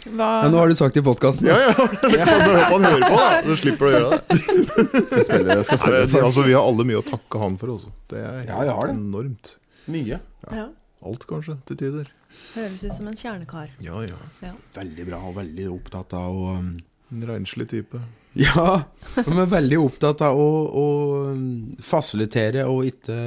Hva 0.09 0.29
Ja, 0.43 0.49
nå 0.51 0.57
har 0.59 0.67
du 0.73 0.75
sagt 0.75 0.97
det 0.97 1.03
i 1.03 1.05
podkasten. 1.05 1.47
ja. 1.47 1.59
ja. 1.69 1.75
Når 1.77 2.63
han 2.73 2.87
hører 2.89 3.05
på, 3.07 3.19
da. 3.21 3.29
Så 3.51 3.59
slipper 3.61 3.85
du 3.85 3.91
å 3.91 3.93
gjøre 3.93 4.09
det. 4.17 4.39
Skal 5.13 5.27
spille, 5.29 5.59
skal 5.69 5.79
spille 5.85 6.01
Nei, 6.09 6.23
altså, 6.25 6.43
vi 6.49 6.55
har 6.57 6.65
alle 6.67 6.87
mye 6.89 6.99
å 6.99 7.05
takke 7.13 7.39
han 7.45 7.59
for, 7.61 7.75
også. 7.77 7.93
Det 8.11 8.19
er 8.25 8.41
Ja, 8.49 8.63
har 8.73 8.89
det. 8.89 8.97
enormt. 8.97 9.53
Mye. 9.93 10.17
ja. 10.49 10.65
Alt, 11.03 11.27
kanskje, 11.29 11.57
til 11.67 11.79
tider. 11.79 12.09
Høres 12.55 12.83
ut 12.85 12.95
som 12.95 13.07
en 13.09 13.17
kjernekar. 13.17 13.71
Ja, 13.83 14.01
ja. 14.07 14.51
Veldig 14.75 15.07
bra, 15.09 15.21
og 15.29 15.37
veldig 15.37 15.69
opptatt 15.73 16.15
av 16.17 16.33
å 16.33 16.57
um, 16.59 16.75
En 17.13 17.25
renslig 17.29 17.67
type. 17.69 17.99
Ja, 18.33 18.87
men 19.27 19.45
veldig 19.51 19.77
opptatt 19.83 20.23
av 20.25 20.39
å, 20.39 20.49
å 20.65 20.85
um, 21.35 21.43
fasilitere 21.85 22.63
og 22.65 22.87
ikke 22.89 23.17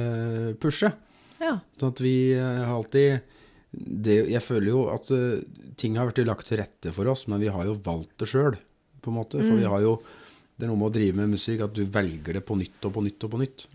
pushe. 0.59 0.91
Ja. 1.39 1.59
Sånn 1.79 1.93
at 1.93 2.01
vi 2.03 2.17
eh, 2.33 2.61
har 2.65 2.73
alltid 2.75 3.35
det, 3.71 4.15
Jeg 4.31 4.41
føler 4.41 4.71
jo 4.71 4.85
at 4.89 5.09
eh, 5.13 5.43
ting 5.77 5.97
har 5.99 6.09
vært 6.09 6.23
lagt 6.25 6.49
til 6.49 6.59
rette 6.61 6.93
for 6.95 7.09
oss, 7.11 7.27
men 7.29 7.43
vi 7.43 7.51
har 7.53 7.67
jo 7.69 7.77
valgt 7.85 8.15
det 8.23 8.29
sjøl, 8.31 8.57
på 9.03 9.13
en 9.13 9.19
måte. 9.19 9.39
For 9.43 9.59
vi 9.59 9.67
har 9.69 9.83
jo 9.85 9.99
Det 10.57 10.65
er 10.65 10.71
noe 10.71 10.81
med 10.81 10.89
å 10.89 10.95
drive 10.95 11.19
med 11.19 11.35
musikk, 11.35 11.61
at 11.67 11.75
du 11.77 11.83
velger 11.85 12.39
det 12.39 12.41
på 12.47 12.57
nytt 12.57 12.87
og 12.89 12.95
på 12.95 13.03
nytt 13.05 13.27
og 13.27 13.35
på 13.35 13.41
nytt. 13.43 13.67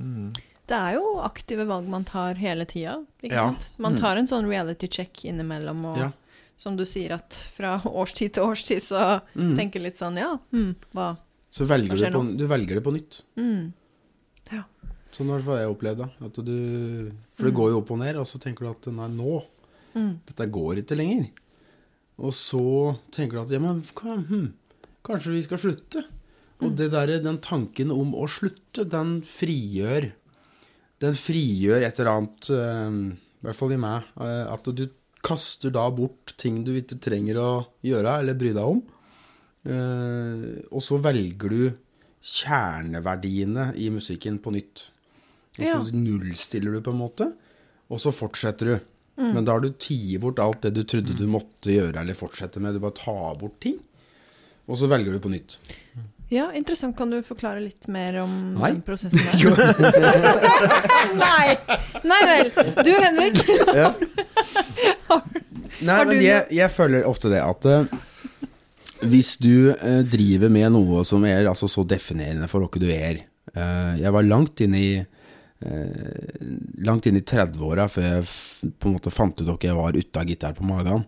Det 0.70 0.76
er 0.78 0.94
jo 0.94 1.18
aktive 1.20 1.64
valg 1.66 1.88
man 1.90 2.04
tar 2.06 2.34
hele 2.38 2.64
tida, 2.70 2.98
ikke 3.22 3.34
Ja. 3.34 3.46
sant? 3.50 3.70
Man 3.82 3.96
tar 3.98 4.16
en 4.16 4.26
sånn 4.30 4.46
reality 4.48 4.86
check 4.88 5.24
innimellom, 5.24 5.84
og 5.90 5.98
Ja. 5.98 6.12
som 6.56 6.76
du 6.76 6.84
sier 6.84 7.12
at 7.12 7.32
fra 7.56 7.80
årstid 7.84 8.32
til 8.34 8.44
årstid 8.44 8.80
så 8.80 9.20
tenker 9.34 9.80
litt 9.82 9.96
sånn 9.98 10.16
ja, 10.16 10.36
hm, 10.52 10.74
hva 10.94 11.16
Så 11.50 11.66
velger 11.66 11.96
Hva 11.98 12.10
du, 12.12 12.18
på, 12.18 12.36
du 12.38 12.46
velger 12.46 12.74
det 12.78 12.84
på 12.84 12.92
nytt. 12.94 13.22
mm. 13.36 13.72
Ja. 14.52 14.62
Sånn 15.12 15.28
har 15.28 15.58
jeg 15.58 15.68
opplevd 15.68 15.98
det. 15.98 16.10
At 16.24 16.44
du, 16.44 17.12
for 17.34 17.44
det 17.44 17.54
går 17.54 17.70
jo 17.70 17.78
opp 17.82 17.90
og 17.90 17.98
ned, 17.98 18.16
og 18.16 18.24
så 18.26 18.38
tenker 18.40 18.64
du 18.64 18.70
at 18.70 18.86
nei, 18.94 19.08
nå 19.08 19.42
Mm. 19.94 20.20
Dette 20.24 20.46
går 20.50 20.78
ikke 20.80 20.96
lenger. 20.96 21.26
Og 22.18 22.32
så 22.32 22.96
tenker 23.12 23.32
du 23.32 23.40
at 23.42 23.50
ja, 23.50 23.58
men 23.60 23.82
hm, 23.82 24.52
kanskje 25.04 25.32
vi 25.34 25.42
skal 25.42 25.58
slutte. 25.58 26.04
Og 26.62 26.74
det 26.76 26.90
der, 26.92 27.18
den 27.20 27.36
tanken 27.36 27.90
om 27.92 28.14
å 28.14 28.24
slutte, 28.26 28.88
den 28.88 29.20
frigjør 29.20 30.12
Den 31.02 31.16
frigjør 31.18 31.82
et 31.82 31.98
eller 31.98 32.12
annet, 32.12 32.50
eh, 32.54 32.96
i 33.42 33.46
hvert 33.46 33.58
fall 33.58 33.74
i 33.74 33.80
meg, 33.82 34.04
eh, 34.22 34.44
at 34.52 34.68
du 34.70 34.84
kaster 35.22 35.70
da 35.74 35.88
bort 35.94 36.34
ting 36.38 36.62
du 36.66 36.72
ikke 36.78 37.00
trenger 37.02 37.38
å 37.42 37.48
gjøre 37.86 38.18
eller 38.20 38.38
bry 38.38 38.52
deg 38.54 38.62
om. 38.62 38.82
Eh, 39.66 40.62
og 40.70 40.82
så 40.82 40.98
velger 41.02 41.50
du 41.50 41.62
kjerneverdiene 42.22 43.72
i 43.78 43.88
musikken 43.94 44.38
på 44.42 44.52
nytt. 44.54 44.88
Og 45.58 45.66
så 45.66 45.78
Ja. 45.78 45.82
nullstiller 45.92 46.72
du 46.72 46.80
på 46.80 46.92
en 46.92 46.98
måte, 47.02 47.32
og 47.90 47.98
så 47.98 48.12
fortsetter 48.14 48.64
du. 48.66 48.80
Men 49.18 49.44
da 49.44 49.52
har 49.52 49.60
du 49.60 49.70
tiet 49.70 50.20
bort 50.20 50.38
alt 50.38 50.62
det 50.62 50.72
du 50.74 50.82
trodde 50.84 51.14
du 51.16 51.26
måtte 51.26 51.68
gjøre 51.68 52.00
eller 52.00 52.14
fortsette 52.14 52.58
med. 52.58 52.72
Du 52.74 52.80
bare 52.80 52.96
tar 52.96 53.36
bort 53.38 53.60
ting, 53.60 53.78
og 54.66 54.76
så 54.78 54.88
velger 54.88 55.12
du 55.12 55.20
på 55.20 55.30
nytt. 55.30 55.58
Ja, 56.32 56.46
interessant. 56.56 56.96
Kan 56.96 57.10
du 57.12 57.18
forklare 57.22 57.60
litt 57.60 57.88
mer 57.92 58.16
om 58.22 58.30
Nei. 58.56 58.70
den 58.72 58.80
prosessen 58.86 59.20
der? 59.20 59.36
Nei! 61.20 61.56
Nei 62.08 62.20
vel. 62.30 62.50
Du, 62.80 62.92
Henrik. 62.96 63.36
Nei, 65.82 65.96
Har 65.96 66.06
du 66.08 66.14
men 66.14 66.22
jeg, 66.22 66.46
jeg 66.56 66.72
føler 66.72 67.04
ofte 67.08 67.28
det 67.32 67.42
at 67.44 67.68
uh, 67.68 67.84
hvis 69.12 69.34
du 69.42 69.74
uh, 69.74 70.00
driver 70.08 70.52
med 70.52 70.72
noe 70.72 71.02
som 71.04 71.24
er 71.28 71.50
altså, 71.50 71.68
så 71.68 71.84
definerende 71.84 72.48
for 72.48 72.64
hva 72.64 72.80
du 72.80 72.88
er 72.88 73.24
uh, 73.56 73.92
Jeg 73.98 74.14
var 74.14 74.28
langt 74.28 74.62
inn 74.64 74.78
i 74.78 74.86
Langt 76.82 77.06
inn 77.06 77.20
i 77.20 77.22
30-åra 77.22 77.84
før 77.86 78.02
jeg 78.08 78.24
på 78.82 78.88
en 78.88 78.94
måte 78.96 79.12
fant 79.14 79.38
ut 79.38 79.52
at 79.52 79.62
jeg 79.62 79.76
var 79.78 79.94
ute 79.94 80.18
av 80.18 80.26
gitar 80.26 80.56
på 80.56 80.66
magen. 80.66 81.04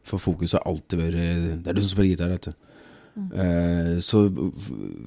For 0.00 0.16
fokuset 0.22 0.56
har 0.56 0.64
alltid 0.70 1.02
vært 1.02 1.18
Det 1.60 1.68
er 1.68 1.76
du 1.76 1.82
som 1.82 1.92
spiller 1.92 2.14
gitar, 2.14 2.32
vet 2.32 2.48
du. 2.48 2.67
Eh, 3.32 3.92
så 4.04 4.24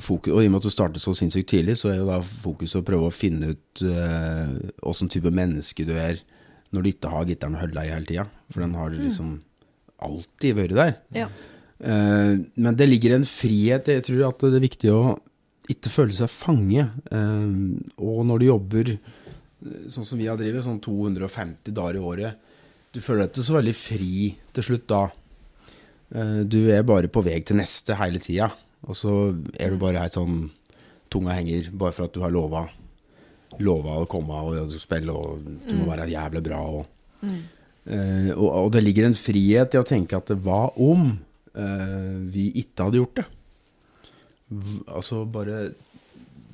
fokus, 0.02 0.34
og 0.34 0.42
i 0.42 0.50
og 0.50 0.52
med 0.52 0.60
at 0.62 0.68
du 0.68 0.74
startet 0.74 1.04
så 1.04 1.14
sinnssykt 1.18 1.50
tidlig, 1.54 1.78
så 1.80 1.92
er 1.92 2.02
jo 2.02 2.10
da 2.10 2.20
fokuset 2.22 2.82
å 2.82 2.88
prøve 2.88 3.10
å 3.10 3.16
finne 3.16 3.54
ut 3.56 3.84
åssen 4.84 5.10
uh, 5.10 5.14
type 5.14 5.32
menneske 5.34 5.88
du 5.88 5.96
er 5.96 6.22
når 6.72 6.84
du 6.84 6.92
ikke 6.92 7.12
har 7.12 7.28
gitaren 7.28 7.58
å 7.58 7.64
holde 7.64 7.84
i 7.84 7.92
hele 7.92 8.08
tida. 8.08 8.28
For 8.52 8.64
den 8.64 8.76
har 8.80 8.94
liksom 8.96 9.34
alltid 10.02 10.58
vært 10.58 10.78
der. 10.78 10.94
Ja. 11.16 11.28
Uh, 11.82 12.40
men 12.56 12.78
det 12.78 12.86
ligger 12.86 13.16
en 13.16 13.24
frihet 13.26 13.88
Jeg 13.90 14.04
tror 14.06 14.28
at 14.28 14.44
det 14.46 14.60
er 14.60 14.68
viktig 14.68 14.92
å 14.94 15.16
ikke 15.72 15.92
føle 15.94 16.16
seg 16.16 16.30
fange. 16.32 16.86
Uh, 17.10 17.80
og 18.02 18.24
når 18.30 18.42
du 18.42 18.48
jobber 18.48 18.94
eh, 18.94 19.88
sånn 19.92 20.08
som 20.08 20.20
vi 20.20 20.30
har 20.30 20.40
drevet, 20.40 20.66
sånn 20.66 20.82
250 20.84 21.74
dager 21.74 21.98
i 21.98 22.06
året 22.12 22.48
Du 22.94 23.00
føler 23.02 23.24
deg 23.24 23.32
ikke 23.32 23.48
så 23.48 23.58
veldig 23.58 23.76
fri 23.78 24.16
til 24.56 24.68
slutt 24.68 24.88
da. 24.92 25.02
Eh, 26.12 26.42
du 26.44 26.60
er 26.74 26.84
bare 26.88 27.12
på 27.12 27.24
vei 27.26 27.40
til 27.46 27.60
neste 27.62 27.96
hele 28.00 28.22
tida. 28.24 28.50
Og 28.88 28.98
så 28.98 29.14
er 29.62 29.72
du 29.72 29.82
bare 29.82 30.04
helt 30.04 30.18
sånn 30.18 30.50
Tunga 31.12 31.36
henger 31.36 31.68
bare 31.76 31.92
for 31.92 32.08
at 32.08 32.14
du 32.16 32.22
har 32.24 32.32
lova 32.32 32.64
Lova 33.60 33.98
å 34.00 34.08
komme 34.08 34.38
og 34.48 34.72
spille, 34.80 35.12
og 35.12 35.44
du 35.44 35.74
må 35.76 35.90
være 35.90 36.08
jævlig 36.08 36.40
bra. 36.46 36.60
Og, 36.64 37.18
mm. 37.20 37.42
og, 38.38 38.48
og 38.48 38.70
det 38.72 38.84
ligger 38.86 39.10
en 39.10 39.18
frihet 39.18 39.76
i 39.76 39.82
å 39.82 39.84
tenke 39.86 40.16
at 40.16 40.32
hva 40.40 40.70
om 40.80 41.10
uh, 41.12 42.16
vi 42.32 42.46
ikke 42.62 42.88
hadde 42.88 43.02
gjort 43.02 43.20
det? 43.20 43.26
Altså 44.88 45.26
bare 45.28 45.60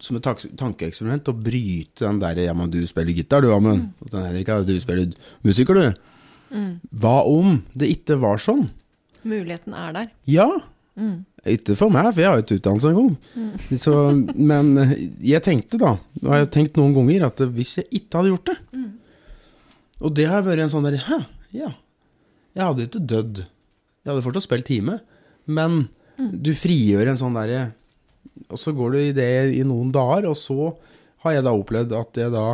som 0.01 0.17
et 0.17 0.25
tankeeksperiment 0.57 1.29
å 1.29 1.37
bryte 1.37 2.01
den 2.01 2.19
der 2.25 2.41
Ja, 2.47 2.57
men 2.57 2.73
du 2.73 2.81
spiller 2.89 3.13
gitar, 3.13 3.45
du, 3.45 3.53
Amund. 3.53 3.91
Mm. 3.91 4.09
den 4.09 4.27
Henrik, 4.31 4.51
du 4.65 4.73
spiller 4.81 5.13
musiker, 5.45 5.77
du. 5.77 6.57
Hva 6.97 7.19
om 7.29 7.61
det 7.77 7.93
ikke 7.93 8.17
var 8.25 8.41
sånn? 8.41 8.65
Muligheten 9.27 9.75
er 9.77 9.93
der. 9.95 10.09
Ja. 10.29 10.47
Ikke 11.47 11.75
for 11.77 11.93
meg, 11.93 12.09
for 12.15 12.23
jeg 12.23 12.31
har 12.31 12.41
ikke 12.41 12.57
utdannelse 12.57 12.89
engang. 12.89 13.11
Så, 13.79 13.93
men 14.33 14.71
eh, 14.81 14.93
jeg 15.29 15.43
tenkte 15.45 15.79
da, 15.81 15.91
og 16.23 16.31
jeg 16.31 16.45
har 16.45 16.49
tenkt 16.53 16.79
noen 16.79 16.95
ganger, 16.95 17.27
at 17.29 17.43
hvis 17.53 17.75
jeg 17.79 17.87
ikke 18.01 18.17
hadde 18.19 18.31
gjort 18.33 18.49
det 18.49 18.57
Og 20.01 20.15
det 20.17 20.25
har 20.29 20.43
vært 20.45 20.63
en 20.65 20.71
sånn 20.73 20.87
der 20.87 20.97
Hæ, 21.05 21.19
ja. 21.55 21.69
Jeg 22.57 22.65
hadde 22.65 22.87
ikke 22.87 23.03
dødd. 23.13 23.43
Jeg 23.45 24.09
hadde 24.09 24.25
fortsatt 24.25 24.47
spilt 24.47 24.67
time. 24.67 24.97
Men 25.45 25.83
du 26.17 26.51
frigjør 26.57 27.11
en 27.11 27.19
sånn 27.19 27.37
derre 27.37 27.67
Og 28.49 28.57
så 28.59 28.73
går 28.75 28.95
du 28.95 28.97
i 29.03 29.13
det 29.15 29.29
i 29.53 29.61
noen 29.67 29.93
dager, 29.93 30.27
og 30.31 30.37
så 30.39 30.71
har 31.23 31.37
jeg 31.37 31.45
da 31.45 31.53
opplevd 31.57 31.93
at 31.97 32.19
jeg 32.19 32.33
da 32.33 32.47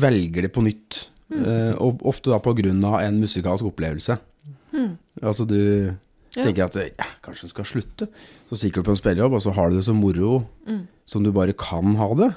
velger 0.00 0.46
det 0.46 0.52
på 0.54 0.62
nytt. 0.64 1.04
Eh, 1.30 1.72
og 1.82 2.02
ofte 2.08 2.32
da 2.32 2.40
på 2.42 2.52
grunn 2.58 2.82
av 2.86 3.00
en 3.04 3.20
musikalsk 3.22 3.68
opplevelse. 3.70 4.16
Altså 5.22 5.46
du 5.48 5.56
Ja. 6.36 6.44
tenker 6.44 6.64
at 6.68 6.76
ja, 6.78 7.06
kanskje 7.24 7.48
en 7.48 7.52
skal 7.54 7.66
slutte. 7.66 8.06
Så 8.48 8.56
stikker 8.60 8.80
du 8.82 8.86
på 8.86 8.94
en 8.94 9.00
spillejobb, 9.00 9.34
og 9.34 9.42
så 9.42 9.50
har 9.56 9.70
du 9.70 9.76
det 9.80 9.84
så 9.88 9.94
moro 9.96 10.44
som 11.06 11.24
du 11.26 11.32
bare 11.34 11.52
kan 11.58 11.94
ha 11.98 12.08
det. 12.14 12.30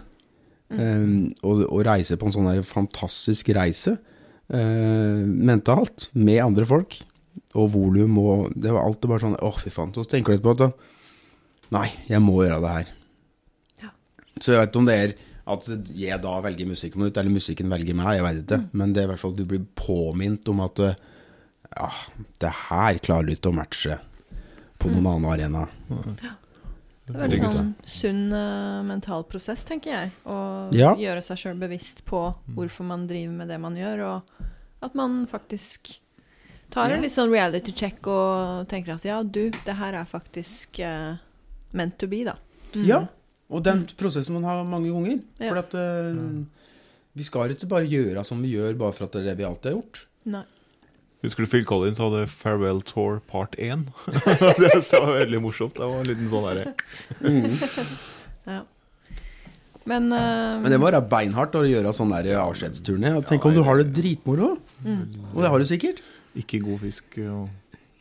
Um, 0.74 1.28
og, 1.46 1.68
og 1.70 1.84
reise 1.86 2.18
på 2.18 2.26
en 2.26 2.34
sånn 2.34 2.48
her 2.50 2.64
fantastisk 2.66 3.52
reise 3.54 3.92
uh, 4.50 5.22
mentalt 5.28 6.08
med 6.18 6.40
andre 6.42 6.66
folk. 6.66 6.98
Og 7.54 7.70
volum 7.76 8.18
og 8.18 8.54
Det 8.58 8.72
var 8.74 8.82
alltid 8.88 9.10
bare 9.12 9.22
sånn 9.22 9.36
Å, 9.38 9.52
fy 9.62 9.70
faen. 9.74 9.92
Så 9.94 10.06
tenker 10.10 10.34
du 10.34 10.40
etterpå 10.40 10.56
at 10.56 10.64
da, 10.64 10.72
Nei, 11.74 11.88
jeg 12.10 12.22
må 12.22 12.40
gjøre 12.44 12.62
det 12.64 12.72
her. 12.74 12.90
Ja. 13.84 13.92
Så 14.42 14.54
jeg 14.56 14.60
vet 14.64 14.72
ikke 14.74 14.82
om 14.82 14.90
det 14.90 14.98
er 15.04 15.14
at 15.54 15.66
jeg 15.94 16.18
da 16.24 16.34
velger 16.42 16.70
musikken 16.70 17.02
min 17.02 17.10
ut, 17.12 17.18
eller 17.20 17.34
musikken 17.34 17.70
velger 17.74 17.98
meg, 17.98 18.16
jeg 18.18 18.24
vet 18.26 18.42
ikke. 18.46 18.60
Men 18.80 18.94
det 18.94 19.02
er 19.04 19.08
i 19.08 19.12
hvert 19.12 19.22
fall 19.22 19.34
at 19.34 19.40
du 19.42 19.46
blir 19.50 19.64
påminnet 19.78 20.48
om 20.54 20.62
at 20.64 20.80
eh, 20.86 20.94
ja, 21.76 21.90
det 22.40 22.54
her 22.70 22.98
klarer 23.04 23.28
du 23.28 23.34
ikke 23.36 23.52
å 23.52 23.58
matche 23.58 24.00
på 24.82 24.90
noen 24.92 25.08
annen 25.14 25.30
arena. 25.32 25.66
Det 27.04 27.12
er 27.12 27.20
veldig 27.26 27.40
sånn 27.42 27.74
sunn 27.90 28.22
uh, 28.32 28.80
mental 28.88 29.26
prosess, 29.28 29.64
tenker 29.68 29.92
jeg. 29.92 30.12
Å 30.24 30.38
Ja. 30.76 30.94
gjøre 30.96 31.24
seg 31.26 31.42
sjøl 31.42 31.60
bevisst 31.60 32.04
på 32.08 32.30
hvorfor 32.56 32.88
man 32.88 33.08
driver 33.10 33.34
med 33.42 33.52
det 33.52 33.60
man 33.60 33.76
gjør, 33.76 34.04
og 34.08 34.48
at 34.84 34.96
man 34.96 35.26
faktisk 35.28 35.98
tar 36.74 36.92
en 36.96 37.04
litt 37.04 37.14
sånn 37.14 37.30
reality 37.32 37.74
check 37.76 38.08
og 38.10 38.68
tenker 38.72 38.96
at 38.96 39.04
ja, 39.06 39.20
du, 39.24 39.52
det 39.52 39.76
her 39.78 39.94
er 40.00 40.08
faktisk 40.10 40.80
uh, 40.84 41.20
meant 41.76 41.98
to 42.00 42.08
be, 42.08 42.24
da. 42.28 42.38
Ja, 42.74 43.04
og 43.54 43.62
den 43.68 43.84
prosessen 44.00 44.34
man 44.40 44.48
har 44.48 44.64
mange 44.66 44.90
ganger. 44.90 45.20
Ja. 45.44 45.52
For 45.52 45.60
at 45.62 45.76
uh, 45.76 46.42
vi 47.14 47.28
skal 47.28 47.54
ikke 47.54 47.70
bare 47.70 47.86
gjøre 47.86 48.24
som 48.26 48.42
vi 48.42 48.56
gjør 48.56 48.80
bare 48.80 48.96
for 48.96 49.06
at 49.06 49.14
det 49.14 49.22
er 49.22 49.32
det 49.32 49.38
vi 49.44 49.46
alltid 49.52 49.70
har 49.74 49.78
gjort. 49.78 50.06
Nei. 50.34 50.46
Husker 51.24 51.46
du 51.46 51.48
Phil 51.48 51.64
Collins 51.64 52.02
hadde 52.04 52.26
Farewell 52.28 52.82
Tour 52.84 53.22
part 53.32 53.56
1? 53.56 53.86
det 54.60 54.72
var 54.92 55.14
veldig 55.22 55.40
morsomt. 55.44 55.78
Det 55.78 55.88
var 55.88 56.02
en 56.02 56.10
liten 56.10 56.30
sånn 56.32 56.48
derre 56.50 56.74
Ja. 58.44 58.62
Men, 59.88 60.12
uh, 60.12 60.60
Men 60.64 60.72
det 60.72 60.80
må 60.80 60.88
være 60.88 61.02
beinhardt 61.08 61.56
å 61.60 61.64
gjøre 61.68 61.92
sånn 61.96 62.12
avskjedsturné. 62.12 63.14
Tenk 63.16 63.32
Tenk 63.32 63.48
om 63.48 63.56
du 63.56 63.64
har 63.68 63.80
det 63.80 63.90
dritmoro. 63.96 64.54
Og 64.84 65.40
det 65.40 65.52
har 65.52 65.60
du 65.60 65.68
sikkert. 65.68 66.04
ikke 66.40 66.60
god 66.64 66.84
fisk. 66.84 67.18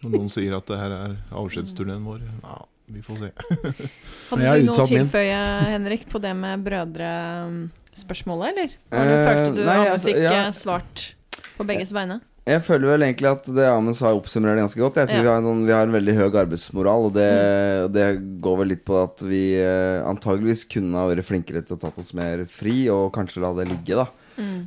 Når 0.02 0.14
noen 0.16 0.30
sier 0.32 0.54
at 0.56 0.66
det 0.66 0.78
her 0.80 0.94
er 0.96 1.16
avskjedsturneen 1.38 2.02
vår, 2.02 2.22
ja, 2.26 2.58
vi 2.90 3.02
får 3.06 3.20
se. 3.20 3.30
hadde 4.32 4.56
du 4.58 4.66
noe 4.66 4.82
å 4.82 4.86
tilføye, 4.90 5.38
Henrik, 5.70 6.08
på 6.10 6.18
det 6.22 6.32
med 6.38 6.64
brødrespørsmålet, 6.66 8.50
eller? 8.50 8.76
Eller 8.90 9.14
Eh, 9.14 9.26
følte 9.28 9.54
du 9.54 9.62
nei, 9.62 9.78
at 9.78 9.92
altså, 9.94 10.10
fikk 10.10 10.22
ja. 10.24 10.32
eh, 10.40 10.52
svart 10.58 11.04
på 11.54 11.66
begges 11.70 11.94
vegne? 11.94 12.18
Jeg 12.42 12.62
føler 12.66 12.90
vel 12.90 13.04
egentlig 13.06 13.28
at 13.30 13.46
det 13.54 13.66
Amund 13.70 13.94
sa, 13.94 14.10
oppsummerer 14.16 14.58
det 14.58 14.64
ganske 14.64 14.80
godt. 14.82 14.96
Jeg 14.98 15.12
tror 15.12 15.20
Ja. 15.20 15.22
vi, 15.22 15.28
har 15.30 15.36
en, 15.38 15.46
sånn- 15.46 15.66
vi 15.66 15.74
har 15.76 15.86
en 15.86 15.94
veldig 15.94 16.14
høy 16.16 16.38
arbeidsmoral, 16.40 17.06
og 17.06 17.12
det, 17.14 17.28
mm. 17.30 17.92
det 17.94 18.06
går 18.42 18.56
vel 18.58 18.68
litt 18.74 18.84
på 18.84 18.96
at 18.98 19.22
vi 19.22 19.54
eh, 19.60 20.02
antageligvis 20.02 20.64
kunne 20.66 20.98
ha 20.98 21.06
vært 21.06 21.28
flinkere 21.28 21.62
til 21.62 21.76
å 21.76 21.80
tatt 21.80 22.00
oss 22.02 22.10
mer 22.18 22.42
fri, 22.50 22.88
og 22.90 23.12
kanskje 23.14 23.44
la 23.44 23.52
det 23.54 23.68
ligge, 23.70 23.94
da. 23.94 24.08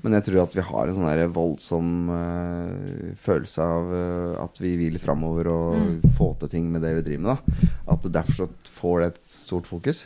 Men 0.03 0.13
jeg 0.17 0.27
tror 0.27 0.43
at 0.43 0.55
vi 0.55 0.61
har 0.61 0.87
en 0.87 0.97
sånn 0.97 1.33
voldsom 1.33 2.09
uh, 2.13 3.13
følelse 3.17 3.65
av 3.65 3.87
uh, 3.89 4.43
at 4.43 4.59
vi 4.61 4.75
vil 4.77 4.99
framover 5.01 5.49
og 5.49 6.05
få 6.17 6.31
til 6.39 6.51
ting 6.51 6.67
med 6.71 6.85
det 6.85 6.93
vi 6.99 7.05
driver 7.09 7.23
med. 7.25 7.39
da 7.55 7.95
At 7.95 8.05
derfor 8.13 8.43
så 8.43 8.47
får 8.77 8.99
det 9.01 9.07
et 9.07 9.21
stort 9.31 9.69
fokus. 9.69 10.05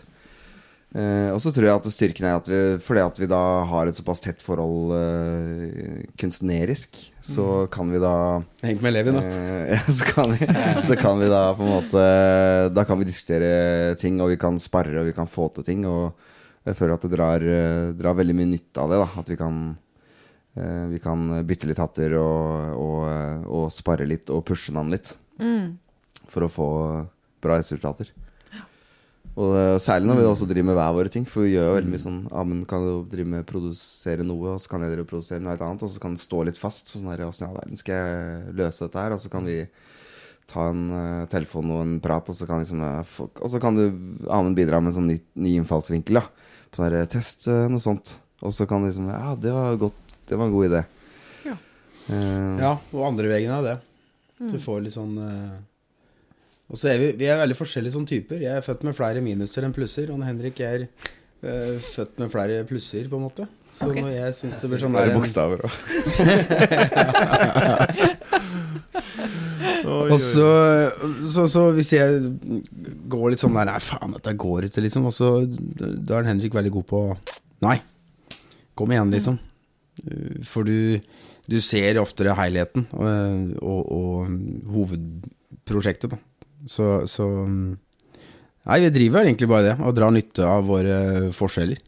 Eh, 0.90 1.30
og 1.30 1.38
så 1.38 1.52
tror 1.54 1.68
jeg 1.68 1.78
at 1.78 1.88
styrken 1.94 2.26
er 2.26 2.38
at 2.40 2.48
vi 2.50 2.60
fordi 2.82 3.02
at 3.04 3.20
vi 3.22 3.28
da 3.30 3.40
har 3.70 3.86
et 3.86 3.94
såpass 3.94 4.24
tett 4.24 4.40
forhold 4.42 4.90
uh, 4.98 6.00
kunstnerisk, 6.18 6.98
så 7.22 7.68
kan 7.70 7.92
vi 7.94 8.00
da 8.02 8.14
Henk 8.64 8.82
med 8.82 8.96
Levi, 8.96 9.14
da. 9.14 9.22
Uh, 9.22 9.68
ja, 9.76 9.84
så, 9.86 10.08
kan 10.08 10.34
vi, 10.34 10.48
så 10.88 10.98
kan 10.98 11.22
vi 11.22 11.28
da 11.30 11.44
på 11.54 11.68
en 11.68 11.76
måte 11.76 12.06
Da 12.74 12.86
kan 12.90 12.98
vi 12.98 13.06
diskutere 13.06 13.94
ting, 14.02 14.18
og 14.24 14.32
vi 14.34 14.40
kan 14.42 14.58
sparre, 14.62 15.04
og 15.04 15.12
vi 15.12 15.14
kan 15.14 15.30
få 15.30 15.52
til 15.54 15.68
ting. 15.68 15.86
Og 15.86 16.18
jeg 16.66 16.80
føler 16.80 16.96
at 16.96 17.06
det 17.06 17.14
drar, 17.14 17.46
drar 18.00 18.18
veldig 18.18 18.38
mye 18.40 18.50
nytte 18.56 18.82
av 18.82 18.90
det. 18.90 19.00
da 19.04 19.22
At 19.22 19.30
vi 19.30 19.38
kan 19.40 19.60
eh, 20.58 20.86
Vi 20.96 21.02
kan 21.04 21.28
bytte 21.48 21.70
litt 21.70 21.82
hatter 21.82 22.18
og, 22.18 22.74
og, 22.82 23.46
og 23.46 23.70
spare 23.74 24.10
litt 24.10 24.34
og 24.34 24.42
pushe 24.48 24.74
den 24.74 24.90
litt. 24.96 25.14
For 26.30 26.46
å 26.46 26.52
få 26.52 26.70
bra 27.46 27.62
resultater. 27.62 28.10
Og 29.38 29.54
eh, 29.56 29.76
særlig 29.80 30.10
når 30.10 30.18
vi 30.20 30.26
også 30.28 30.48
driver 30.50 30.68
med 30.72 30.78
hver 30.80 30.96
våre 30.98 31.12
ting. 31.14 31.26
For 31.30 31.46
vi 31.46 31.54
gjør 31.54 31.70
jo 31.70 31.76
veldig 31.78 31.92
mye 31.94 32.02
sånn 32.04 32.18
Amund 32.42 32.66
kan 32.70 32.84
jo 32.84 32.96
drive 33.12 33.30
med 33.36 33.46
produsere 33.48 34.26
noe, 34.28 34.56
og 34.56 34.64
så 34.64 34.72
kan 34.74 34.84
jeg 34.84 34.96
drive 34.96 35.06
og 35.06 35.12
produsere 35.14 35.44
noe 35.44 35.56
annet. 35.56 35.86
Og 35.86 35.94
så 35.94 36.02
kan 36.04 36.18
det 36.18 36.24
stå 36.24 36.42
litt 36.50 36.60
fast. 36.60 36.92
På 36.92 37.00
sånn 37.00 37.12
her, 37.14 37.24
Åssen 37.28 37.46
i 37.46 37.50
all 37.50 37.60
verden 37.60 37.80
skal 37.80 38.02
jeg 38.02 38.56
løse 38.60 38.88
dette 38.88 39.06
her? 39.06 39.16
Og 39.16 39.22
så 39.24 39.32
kan 39.32 39.48
vi 39.48 39.60
ta 40.50 40.66
en 40.72 40.84
uh, 40.90 41.26
telefon 41.30 41.70
og 41.76 41.84
en 41.86 41.98
prat, 42.02 42.32
og 42.32 42.34
så 42.36 42.48
kan 42.50 42.64
liksom 42.64 42.82
uh, 42.82 43.04
folk, 43.06 43.38
Og 43.46 43.52
så 43.54 43.60
kan 43.62 43.76
du 43.78 43.84
Amund 44.34 44.58
bidra 44.58 44.80
med 44.82 44.90
en 44.92 44.98
sånn 44.98 45.12
ny, 45.12 45.20
ny 45.38 45.52
innfallsvinkel. 45.62 46.18
da 46.18 46.26
På 46.74 46.82
sånn 46.82 46.90
her, 46.90 47.06
Test 47.14 47.46
uh, 47.52 47.68
noe 47.70 47.84
sånt. 47.84 48.16
Og 48.42 48.56
så 48.56 48.66
kan 48.66 48.82
liksom 48.88 49.12
Ja, 49.14 49.36
det 49.38 49.54
var 49.54 49.78
godt. 49.78 50.00
Det 50.26 50.38
var 50.38 50.50
en 50.50 50.54
god 50.58 50.70
idé. 50.72 50.84
Ja. 51.46 51.56
Eh, 52.10 52.60
Ja, 52.62 52.76
og 52.94 53.06
andre 53.08 53.30
veien 53.32 53.54
er 53.54 53.66
det. 53.66 53.78
Du 54.40 54.58
får 54.62 54.84
litt 54.86 54.94
sånn 54.94 55.16
Og 56.70 56.78
så 56.78 56.92
er 56.92 57.00
vi, 57.02 57.08
vi 57.18 57.26
er 57.26 57.40
veldig 57.40 57.58
forskjellige 57.58 57.96
som 57.96 58.06
typer. 58.06 58.44
Jeg 58.44 58.54
er 58.54 58.66
født 58.66 58.84
med 58.86 58.94
flere 58.98 59.24
minuser 59.26 59.66
enn 59.66 59.74
plusser, 59.74 60.12
og 60.14 60.22
Henrik 60.22 60.60
er 60.62 60.86
eh, 60.86 61.78
født 61.82 62.20
med 62.22 62.30
flere 62.30 62.62
plusser, 62.70 63.10
på 63.10 63.18
en 63.18 63.26
måte. 63.26 63.48
Så 63.80 63.88
okay. 63.88 64.04
når 64.04 64.14
jeg 64.14 64.36
syns 64.38 64.60
det 64.62 64.70
blir 64.70 64.82
sånn 64.84 64.98
er 65.00 65.14
bokstaver 65.16 65.66
òg. 65.66 65.72
Og 69.90 70.20
så, 70.22 70.50
så, 71.26 71.46
så 71.50 71.62
hvis 71.74 71.94
jeg 71.96 72.20
går 73.10 73.32
litt 73.34 73.42
sånn 73.42 73.56
der 73.58 73.70
Nei, 73.72 73.80
faen, 73.84 74.14
dette 74.16 74.34
går 74.38 74.68
ikke, 74.68 74.84
liksom. 74.86 75.08
Og 75.10 75.16
så 75.16 75.32
da 75.48 76.20
er 76.20 76.30
Henrik 76.30 76.56
veldig 76.58 76.74
god 76.78 76.88
på 76.90 77.02
Nei, 77.66 77.78
kom 78.78 78.94
igjen, 78.94 79.14
liksom. 79.16 79.40
Uh, 80.04 80.40
For 80.48 80.68
du, 80.68 81.00
du 81.50 81.58
ser 81.64 82.00
oftere 82.02 82.36
helheten 82.38 82.86
og, 82.94 83.08
og, 83.60 83.82
og 83.96 84.74
hovedprosjektet, 84.76 86.14
da. 86.14 86.20
Så, 86.70 87.08
så 87.10 87.26
Nei, 88.70 88.80
vi 88.84 88.90
driver 88.94 89.26
egentlig 89.26 89.48
bare 89.50 89.72
det, 89.72 89.76
og 89.82 89.96
drar 89.98 90.12
nytte 90.14 90.46
av 90.46 90.68
våre 90.70 90.96
forskjeller. 91.34 91.80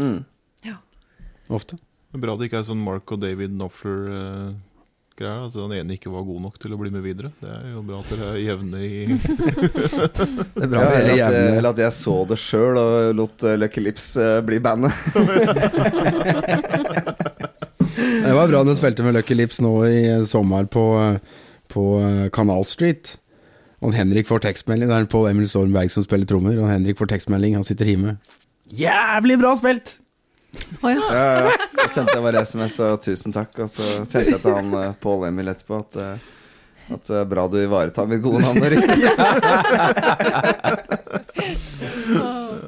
Mm. 0.00 0.24
Ja. 0.66 0.80
Ofte. 1.54 1.76
Det 1.78 2.18
er 2.18 2.22
Bra 2.24 2.34
det 2.38 2.48
ikke 2.48 2.58
er 2.62 2.66
sånn 2.66 2.82
Mark 2.82 3.10
og 3.14 3.20
David 3.22 3.52
Knopfler 3.54 4.00
eh, 4.10 4.48
greier. 5.18 5.44
At 5.46 5.54
den 5.54 5.76
ene 5.76 5.94
ikke 5.94 6.10
var 6.10 6.26
god 6.26 6.40
nok 6.48 6.58
til 6.62 6.74
å 6.74 6.78
bli 6.80 6.90
med 6.94 7.04
videre. 7.06 7.30
Det 7.38 7.50
er 7.50 7.72
jo 7.72 7.84
bra 7.86 8.00
at 8.00 8.10
dere 8.10 8.32
er 8.32 8.40
jevne 8.42 8.82
i 8.82 9.18
Det 10.56 10.64
er 10.64 10.70
bra 10.72 10.82
Ja, 10.82 10.88
er 10.88 10.98
eller, 10.98 11.12
at, 11.12 11.18
jævlig 11.20 11.42
eller 11.60 11.70
at 11.70 11.82
jeg 11.84 11.96
så 12.00 12.16
det 12.30 12.38
sjøl 12.42 12.80
og 12.82 12.92
lot 13.20 13.46
uh, 13.46 13.54
Lucky 13.60 13.84
Lips 13.84 14.06
eh, 14.18 14.38
bli 14.46 14.58
bandet. 14.64 14.94
Det 18.24 18.32
var 18.32 18.48
bra 18.48 18.62
du 18.66 18.72
spilte 18.74 19.04
med 19.06 19.14
Lucky 19.14 19.36
Lips 19.36 19.60
nå 19.62 19.70
i 19.86 19.98
sommer 20.26 20.66
på, 20.66 20.84
på 21.70 21.84
Canal 22.34 22.64
Street. 22.66 23.14
Og 23.84 23.92
Henrik 23.92 24.28
får 24.28 24.46
tekstmelding. 24.46 24.88
Det 24.88 24.96
er 24.96 25.10
Pål 25.12 25.30
Emil 25.34 25.48
Stormberg 25.50 25.92
som 25.92 26.04
spiller 26.06 26.28
trommer. 26.28 26.56
Og 26.62 26.70
Henrik 26.70 26.96
får 27.00 27.10
tekstmelding, 27.12 27.58
han 27.58 27.66
sitter 27.66 27.92
hjemme. 27.92 28.16
Jævlig 28.72 29.36
bra 29.42 29.52
spilt! 29.60 29.98
Å 30.54 30.92
ja. 30.92 31.02
Ja, 31.10 31.24
ja. 31.48 31.54
Så 31.80 31.88
sendte 31.96 32.14
jeg 32.14 32.22
bare 32.24 32.44
SMS 32.46 32.76
og 32.86 33.00
'tusen 33.02 33.34
takk', 33.34 33.58
og 33.64 33.68
så 33.72 33.82
sendte 34.06 34.36
jeg 34.36 34.42
til 34.44 34.54
han 34.54 34.70
uh, 34.70 34.94
Pål 35.02 35.26
Emil 35.28 35.50
etterpå 35.50 35.80
at 35.82 35.98
uh, 35.98 36.30
at 36.84 37.08
det 37.08 37.16
er 37.16 37.28
bra 37.28 37.46
du 37.48 37.56
ivaretar 37.56 38.04
mitt 38.06 38.20
gode 38.20 38.42
navn 38.44 38.60
og 38.60 38.66
rykte. 38.74 38.92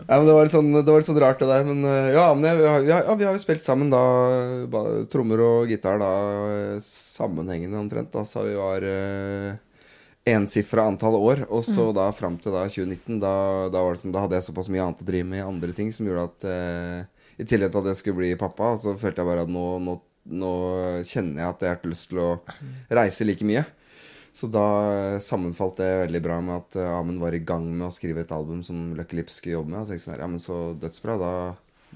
ja, 0.09 0.17
det 0.17 0.33
var 0.33 0.49
litt 0.49 0.55
sånn, 0.55 0.71
det 0.73 0.89
var 0.89 1.03
litt 1.03 1.11
sånn 1.11 1.21
rart, 1.21 1.43
det 1.43 1.51
der. 1.51 1.67
Men 1.69 1.85
ja, 2.15 2.25
men 2.33 2.49
jeg, 2.49 2.57
vi, 2.63 2.67
har, 2.73 2.87
ja, 2.89 3.17
vi 3.21 3.29
har 3.29 3.37
jo 3.37 3.43
spilt 3.45 3.61
sammen 3.61 3.93
da, 3.93 4.01
trommer 5.13 5.45
og 5.45 5.69
gitar 5.69 6.01
da, 6.01 6.11
sammenhengende 6.81 7.77
omtrent, 7.77 8.09
da, 8.17 8.25
så 8.25 8.47
vi 8.49 8.57
var 8.57 8.89
uh, 8.89 9.53
ensifra 10.27 10.87
antall 10.91 11.15
år. 11.15 11.45
Og 11.49 11.65
så 11.65 11.91
da 11.95 12.09
fram 12.17 12.39
til 12.43 12.55
da 12.55 12.65
2019, 12.67 13.21
da, 13.23 13.35
da, 13.73 13.83
var 13.83 13.95
det 13.95 14.03
sånn, 14.03 14.15
da 14.15 14.25
hadde 14.25 14.41
jeg 14.41 14.49
såpass 14.49 14.71
mye 14.73 14.83
annet 14.85 15.05
å 15.05 15.09
drive 15.09 15.29
med 15.31 15.43
i 15.43 15.47
andre 15.47 15.77
ting 15.77 15.93
som 15.95 16.09
gjorde 16.09 16.27
at 16.27 16.47
uh, 16.51 17.31
i 17.37 17.47
tillegg 17.47 17.73
til 17.73 17.83
at 17.83 17.91
jeg 17.93 18.01
skulle 18.01 18.21
bli 18.23 18.35
pappa, 18.41 18.75
så 18.81 18.97
følte 18.99 19.23
jeg 19.23 19.31
bare 19.31 19.47
at 19.47 19.53
nå, 19.53 19.65
nå, 19.85 19.97
nå 20.43 20.53
kjenner 21.07 21.45
jeg 21.45 21.51
at 21.51 21.67
jeg 21.67 21.75
har 21.75 21.91
lyst 21.93 22.11
til 22.11 22.23
å 22.25 22.31
reise 22.99 23.29
like 23.29 23.47
mye. 23.47 23.65
Så 24.37 24.51
da 24.53 24.67
sammenfalt 25.25 25.79
det 25.81 25.93
veldig 26.03 26.21
bra 26.25 26.41
med 26.45 26.59
at 26.59 26.81
uh, 26.81 26.99
Amund 26.99 27.23
var 27.23 27.37
i 27.37 27.45
gang 27.47 27.71
med 27.71 27.87
å 27.87 27.95
skrive 27.95 28.27
et 28.27 28.35
album 28.35 28.61
som 28.67 28.91
Lucky 28.99 29.21
Lips 29.21 29.39
skulle 29.41 29.61
jobbe 29.61 29.73
med. 29.73 29.81
Og 29.81 29.87
så 29.87 29.95
tenkte 29.95 30.03
jeg 30.03 30.09
sånn 30.09 30.17
her, 30.19 30.25
ja, 30.27 30.33
men 30.35 30.43
så 30.43 30.59
dødsbra. 30.83 31.17
Da, 31.23 31.33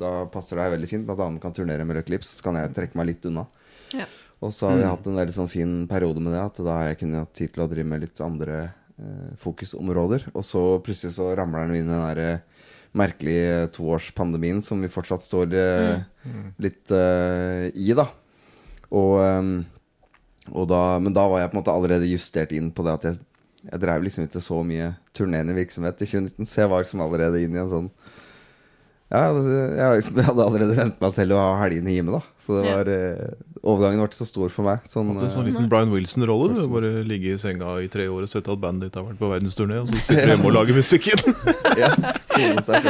da 0.00 0.12
passer 0.32 0.56
det 0.56 0.70
veldig 0.78 0.88
fint 0.88 1.04
med 1.04 1.18
at 1.18 1.26
Amund 1.26 1.42
kan 1.42 1.56
turnere 1.56 1.84
med 1.84 1.98
Lucky 1.98 2.14
Lips. 2.14 2.38
Så 2.38 2.46
kan 2.46 2.56
jeg 2.56 2.72
trekke 2.78 2.96
meg 2.96 3.10
litt 3.10 3.28
unna. 3.28 3.44
Ja. 3.92 4.06
Og 4.40 4.52
så 4.56 4.70
har 4.70 4.78
vi 4.80 4.88
hatt 4.88 5.04
en 5.08 5.18
veldig 5.20 5.34
sånn 5.36 5.50
fin 5.52 5.72
periode 5.88 6.22
med 6.24 6.32
det. 6.32 6.42
At 6.42 6.60
da 6.64 6.78
har 6.78 6.90
jeg 6.90 7.02
kunnet 7.02 7.26
hatt 7.26 7.34
tid 7.36 7.52
til 7.54 7.64
å 7.64 7.68
drive 7.68 7.90
med 7.90 8.06
litt 8.06 8.22
andre 8.24 8.60
eh, 8.64 9.34
fokusområder. 9.42 10.30
Og 10.32 10.46
så 10.46 10.62
plutselig 10.84 11.18
så 11.18 11.28
ramler 11.36 11.68
den 11.68 11.82
inn 11.82 11.92
den 11.92 12.00
derre 12.00 12.30
merkelige 12.96 13.68
toårspandemien 13.76 14.62
som 14.66 14.80
vi 14.82 14.90
fortsatt 14.90 15.22
står 15.22 15.52
eh, 15.54 16.00
litt 16.62 16.90
eh, 16.94 17.68
i, 17.74 17.92
da. 17.94 18.08
Og, 18.90 19.20
ehm, 19.22 19.52
og 20.50 20.66
da, 20.70 20.80
men 21.02 21.14
da 21.14 21.28
var 21.30 21.44
jeg 21.44 21.52
på 21.52 21.56
en 21.56 21.60
måte 21.60 21.74
allerede 21.74 22.08
justert 22.10 22.54
inn 22.56 22.72
på 22.74 22.82
det 22.86 22.96
at 22.96 23.06
jeg, 23.06 23.20
jeg 23.68 23.82
drev 23.84 24.06
liksom 24.06 24.26
ikke 24.26 24.42
så 24.42 24.62
mye 24.66 24.88
turnerende 25.14 25.54
virksomhet 25.54 26.00
i 26.02 26.08
2019, 26.08 26.48
så 26.48 26.64
jeg 26.64 26.72
var 26.72 26.82
liksom 26.82 27.04
allerede 27.04 27.44
inn 27.44 27.54
i 27.54 27.62
en 27.62 27.70
sånn 27.70 27.92
ja, 29.10 29.24
jeg, 29.26 29.94
liksom, 29.98 30.18
jeg 30.20 30.26
hadde 30.28 30.44
allerede 30.46 30.74
vent 30.78 31.00
meg 31.02 31.14
til 31.16 31.32
å 31.34 31.38
ha 31.42 31.54
helgene 31.64 31.94
hjemme, 31.96 32.18
da. 32.18 32.42
Så 32.42 32.54
det 32.54 32.60
var 32.68 32.90
eh, 32.94 33.32
Overgangen 33.60 34.00
ble 34.00 34.16
så 34.16 34.24
stor 34.24 34.48
for 34.48 34.64
meg. 34.64 34.84
Sånn, 34.88 35.10
Hatt 35.12 35.26
en 35.26 35.32
sånn 35.34 35.44
eh, 35.44 35.50
liten 35.52 35.66
Brian 35.68 35.90
Wilson-rolle. 35.92 36.54
du. 36.56 36.62
Bare 36.72 37.02
ligge 37.04 37.34
i 37.34 37.38
senga 37.40 37.74
i 37.84 37.90
tre 37.92 38.06
år 38.08 38.24
og 38.24 38.30
sett 38.32 38.48
at 38.48 38.60
bandet 38.62 38.88
ditt 38.88 38.96
har 38.96 39.04
vært 39.04 39.20
på 39.20 39.28
verdensturné, 39.28 39.82
og 39.82 39.90
så 39.90 40.00
sitter 40.06 40.30
du 40.30 40.32
hjemme 40.32 40.48
og 40.48 40.54
lager 40.56 40.78
musikken. 40.78 41.20
ja, 41.82 41.90
seg. 42.64 42.88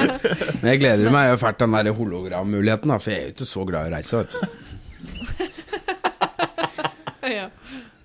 Men 0.62 0.68
jeg 0.70 0.82
gleder 0.84 1.10
meg 1.10 1.32
jo 1.32 1.40
fælt 1.42 1.58
til 1.58 1.66
den 1.66 1.74
der 1.90 1.98
hologrammuligheten, 1.98 2.94
da, 2.94 3.00
for 3.02 3.10
jeg 3.10 3.18
er 3.18 3.26
jo 3.26 3.34
ikke 3.34 3.50
så 3.50 3.66
glad 3.72 3.82
i 3.82 3.90
å 3.90 3.94
reise. 3.96 4.22
Vet 4.22 4.30
du. 4.30 4.38
ja. 7.40 7.48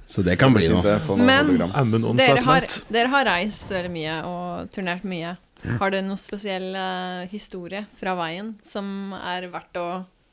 Så 0.06 0.22
det 0.26 0.36
kan 0.42 0.54
bli 0.54 0.68
noe. 0.72 0.98
Men- 1.22 1.54
Dere 2.18 2.42
har, 2.46 2.66
dere 2.94 3.14
har 3.14 3.26
reist 3.30 3.70
veldig 3.74 3.92
mye 3.94 4.18
og 4.26 4.74
turnert 4.74 5.04
mye. 5.06 5.36
Har 5.80 5.90
dere 5.94 6.06
noen 6.06 6.20
spesiell 6.22 6.68
eh, 6.78 7.26
historie 7.32 7.86
fra 8.00 8.14
veien 8.18 8.54
som 8.66 9.14
er 9.18 9.48
verdt 9.54 9.78
å 9.82 9.88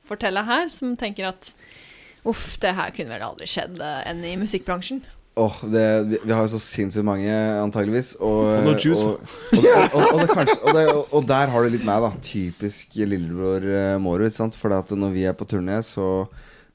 fortelle 0.08 0.42
her? 0.44 0.68
Som 0.72 0.96
tenker 1.00 1.30
at 1.32 1.52
uff, 2.28 2.54
det 2.62 2.74
her 2.78 2.92
kunne 2.94 3.14
vel 3.16 3.26
aldri 3.26 3.48
skjedd 3.50 3.80
eh, 3.82 4.00
enn 4.10 4.22
i 4.26 4.36
musikkbransjen? 4.40 5.02
Åh, 5.34 5.62
det, 5.72 5.84
vi, 6.10 6.18
vi 6.28 6.32
har 6.34 6.44
jo 6.44 6.50
så 6.52 6.60
sinnssykt 6.60 7.06
mange, 7.08 7.32
antageligvis. 7.62 8.12
Og, 8.20 8.42
Få 8.50 8.64
noe 8.66 8.76
juice, 8.76 9.06
og, 9.08 9.22
det 9.56 10.82
det, 10.82 11.22
der 11.30 11.52
har 11.54 11.64
du 11.64 11.72
litt 11.72 11.86
meg, 11.88 12.04
da. 12.04 12.10
Typisk 12.26 12.98
lillebror 13.00 13.64
uh, 13.64 13.96
Mårud. 14.02 14.36
For 14.60 14.76
at 14.76 14.92
når 14.92 15.14
vi 15.16 15.24
er 15.30 15.36
på 15.36 15.48
turné, 15.48 15.80
så, 15.86 16.26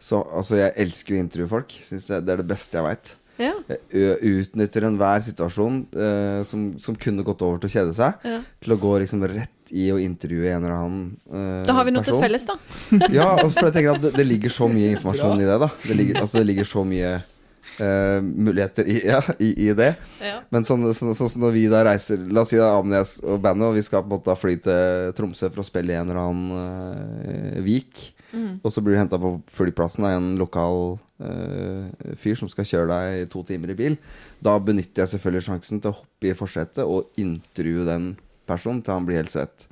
så 0.02 0.24
Altså, 0.26 0.58
jeg 0.64 0.74
elsker 0.88 1.14
jo 1.14 1.20
å 1.20 1.26
intervjue 1.28 1.52
folk. 1.54 1.78
Synes 1.86 2.10
jeg, 2.10 2.26
det 2.26 2.34
er 2.34 2.42
det 2.42 2.50
beste 2.50 2.80
jeg 2.80 2.88
veit. 2.88 3.14
Ja. 3.38 3.54
Jeg 3.94 4.18
utnytter 4.42 4.88
enhver 4.90 5.22
situasjon 5.22 5.84
uh, 5.94 6.42
som, 6.50 6.72
som 6.82 6.98
kunne 6.98 7.26
gått 7.28 7.46
over 7.46 7.62
til 7.62 7.70
å 7.70 7.76
kjede 7.76 7.94
seg, 7.94 8.26
Ja. 8.26 8.42
til 8.66 8.74
å 8.74 8.82
gå 8.82 8.96
liksom 9.04 9.22
rett 9.30 9.54
i 9.72 9.88
å 9.94 9.98
intervjue 10.02 10.52
en 10.52 10.64
eller 10.64 10.76
annen 10.76 11.08
person. 11.24 11.64
Da 11.68 11.78
har 11.78 11.88
vi 11.88 11.96
noe 11.96 12.06
til 12.08 12.20
felles, 12.22 12.46
da. 12.48 12.58
Ja, 13.18 13.32
altså, 13.36 13.56
for 13.60 13.70
jeg 13.70 13.78
tenker 13.80 13.98
at 13.98 14.06
det, 14.06 14.14
det 14.18 14.28
ligger 14.28 14.54
så 14.54 14.70
mye 14.72 14.92
informasjon 14.96 15.42
i 15.42 15.50
det, 15.50 15.58
da. 15.64 15.72
Det 15.84 15.98
ligger, 15.98 16.22
altså, 16.24 16.42
det 16.42 16.50
ligger 16.52 16.70
så 16.70 16.84
mye 16.88 17.16
uh, 17.18 18.20
muligheter 18.22 18.90
i, 18.90 18.98
ja, 19.08 19.22
i, 19.40 19.52
i 19.68 19.72
det. 19.78 19.94
Ja. 20.24 20.42
Men 20.54 20.68
sånn, 20.68 20.86
sånn, 20.94 21.16
så, 21.18 21.30
som 21.30 21.46
når 21.46 21.56
vi 21.56 21.66
da 21.72 21.84
reiser 21.88 22.22
La 22.34 22.44
oss 22.44 22.54
si 22.54 22.60
da 22.60 22.74
Amnes 22.78 23.18
og 23.24 23.42
bandet, 23.44 23.70
og 23.70 23.78
vi 23.78 23.86
skal 23.86 24.04
på 24.04 24.12
en 24.12 24.18
måte 24.18 24.38
fly 24.40 24.58
til 24.64 25.16
Tromsø 25.18 25.52
for 25.52 25.64
å 25.64 25.68
spille 25.68 25.94
i 25.94 26.00
en 26.00 26.12
eller 26.12 26.24
annen 26.24 27.58
uh, 27.58 27.66
vik. 27.66 28.12
Og 28.38 28.70
så 28.70 28.82
blir 28.84 28.98
du 28.98 29.00
henta 29.00 29.18
på 29.22 29.38
flyplassen 29.56 30.06
av 30.06 30.18
en 30.18 30.34
lokal 30.38 30.98
uh, 31.24 32.14
fyr 32.20 32.38
som 32.38 32.50
skal 32.52 32.68
kjøre 32.68 32.90
deg 32.92 33.22
i 33.22 33.28
to 33.32 33.44
timer 33.48 33.72
i 33.74 33.78
bil. 33.78 33.98
Da 34.44 34.58
benytter 34.62 35.04
jeg 35.04 35.16
selvfølgelig 35.16 35.48
sjansen 35.48 35.82
til 35.82 35.94
å 35.94 36.00
hoppe 36.02 36.30
i 36.30 36.36
forsetet 36.38 36.84
og 36.84 37.18
intervjue 37.22 37.88
den 37.88 38.12
personen 38.48 38.80
til 38.84 38.94
han 38.96 39.06
blir 39.08 39.20
helt 39.22 39.32
svett. 39.34 39.66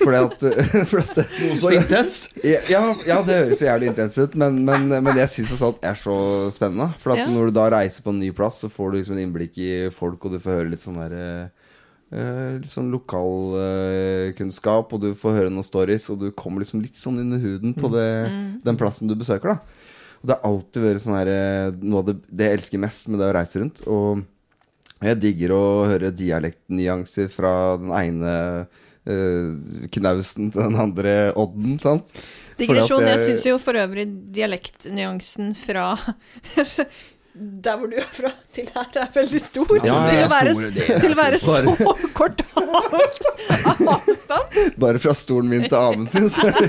Fordi 0.00 0.18
at, 0.20 0.44
for 0.90 1.00
at 1.02 1.20
Noe 1.42 1.56
så 1.60 1.70
intenst! 1.76 2.30
ja, 2.44 2.82
ja, 3.06 3.18
det 3.24 3.36
høres 3.38 3.60
så 3.60 3.68
jævlig 3.70 3.90
intenst 3.92 4.18
ut, 4.24 4.34
men, 4.40 4.62
men, 4.66 4.88
men 5.04 5.20
jeg 5.20 5.30
syns 5.36 5.52
sånt 5.60 5.84
er 5.84 5.96
så 6.00 6.16
spennende. 6.54 6.90
For 7.02 7.14
at 7.16 7.22
Ja. 7.24 7.28
når 7.32 7.52
du 7.52 7.56
da 7.60 7.68
reiser 7.76 8.04
på 8.06 8.12
en 8.14 8.20
ny 8.24 8.30
plass, 8.36 8.62
så 8.64 8.72
får 8.72 8.90
du 8.90 8.98
liksom 9.00 9.16
en 9.18 9.24
innblikk 9.28 9.60
i 9.60 9.70
folk, 9.94 10.24
og 10.24 10.34
du 10.34 10.40
får 10.42 10.58
høre 10.62 10.72
litt 10.74 10.84
sånn 10.84 10.98
der 11.02 11.14
eh, 11.20 11.46
Litt 12.14 12.70
sånn 12.70 12.92
lokalkunnskap, 12.94 14.92
og 14.94 15.00
du 15.02 15.08
får 15.18 15.34
høre 15.38 15.50
noen 15.52 15.66
stories, 15.66 16.04
og 16.12 16.20
du 16.20 16.28
kommer 16.36 16.62
liksom 16.62 16.82
litt 16.84 16.98
sånn 17.00 17.18
under 17.22 17.40
huden 17.42 17.74
på 17.74 17.90
det, 17.90 18.04
den 18.62 18.78
plassen 18.78 19.10
du 19.10 19.16
besøker, 19.18 19.54
da. 19.56 19.56
Og 20.22 20.28
det 20.30 20.36
har 20.36 20.46
alltid 20.48 20.84
vært 20.84 21.02
sånn 21.04 21.16
her 21.18 21.30
eh, 21.32 21.72
noe 21.82 22.00
av 22.00 22.06
det, 22.08 22.14
det 22.30 22.46
jeg 22.48 22.58
elsker 22.60 22.80
mest 22.84 23.10
med 23.12 23.20
det 23.20 23.26
å 23.28 23.34
reise 23.36 23.60
rundt. 23.60 23.82
Og 23.90 24.22
jeg 25.02 25.20
digger 25.20 25.52
å 25.56 25.64
høre 25.90 26.12
dialektnyanser 26.14 27.28
fra 27.32 27.76
den 27.80 27.90
ene 27.98 28.34
uh, 28.64 29.50
knausen 29.94 30.52
til 30.54 30.62
den 30.62 30.76
andre 30.80 31.32
odden, 31.36 31.78
sant? 31.82 32.14
Digresjon. 32.58 33.02
Jeg, 33.02 33.18
Jeg 33.18 33.26
syns 33.26 33.46
jo 33.48 33.58
for 33.58 33.74
øvrig 33.78 34.06
dialektnyansen 34.34 35.54
fra 35.58 35.96
der 37.34 37.78
hvor 37.78 37.88
du 37.90 37.96
er 37.98 38.06
fra, 38.14 38.30
til 38.54 38.68
her 38.70 38.86
er 39.02 39.08
veldig 39.14 39.40
stor. 39.42 39.78
Ja, 39.82 40.06
til, 40.06 40.22
å 40.22 40.28
være, 40.30 40.54
store, 40.54 40.82
er 40.86 41.00
til 41.02 41.12
å 41.14 41.16
være 41.18 41.38
så 41.42 41.58
kort 42.14 42.42
avstand. 42.54 44.54
Bare 44.84 44.98
fra 45.02 45.14
stolen 45.18 45.50
min 45.50 45.66
til 45.66 46.06
sin, 46.12 46.28
så 46.30 46.46
er 46.46 46.52
det 46.60 46.68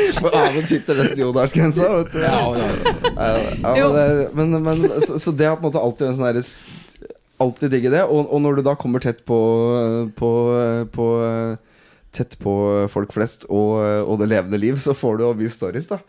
For 0.20 0.34
Aven 0.36 0.66
sitter 0.68 1.00
nesten 1.00 1.22
i 1.22 1.26
Odalsgrensa, 1.28 1.88
vet 2.00 2.12
du. 2.14 2.20
Ja, 2.24 2.36
ja, 2.56 2.68
ja. 2.68 2.94
Ja, 3.16 3.74
ja, 3.76 3.88
men, 4.34 4.52
det- 4.54 4.60
men, 4.60 4.62
men 4.66 5.00
så, 5.06 5.18
så 5.20 5.32
det 5.36 5.48
har 5.48 5.56
på 5.60 5.66
en 5.66 5.70
måte 5.72 5.82
alltid 5.82 6.08
en 6.10 6.18
sånn 6.20 6.30
herre 6.30 6.44
Alltid 7.40 7.70
digge 7.72 7.88
det. 7.94 8.02
Og, 8.04 8.26
og 8.28 8.42
når 8.44 8.58
du 8.58 8.66
da 8.66 8.74
kommer 8.76 9.00
tett 9.00 9.22
på, 9.28 9.36
på, 10.18 10.30
på 10.92 11.06
Tett 12.10 12.32
på 12.42 12.52
folk 12.90 13.12
flest 13.14 13.44
og, 13.54 13.76
og 14.02 14.16
det 14.18 14.26
levende 14.32 14.58
liv, 14.58 14.74
så 14.82 14.90
får 14.98 15.20
du 15.20 15.22
jo 15.22 15.28
mye 15.38 15.52
stories, 15.54 15.84
da. 15.86 16.00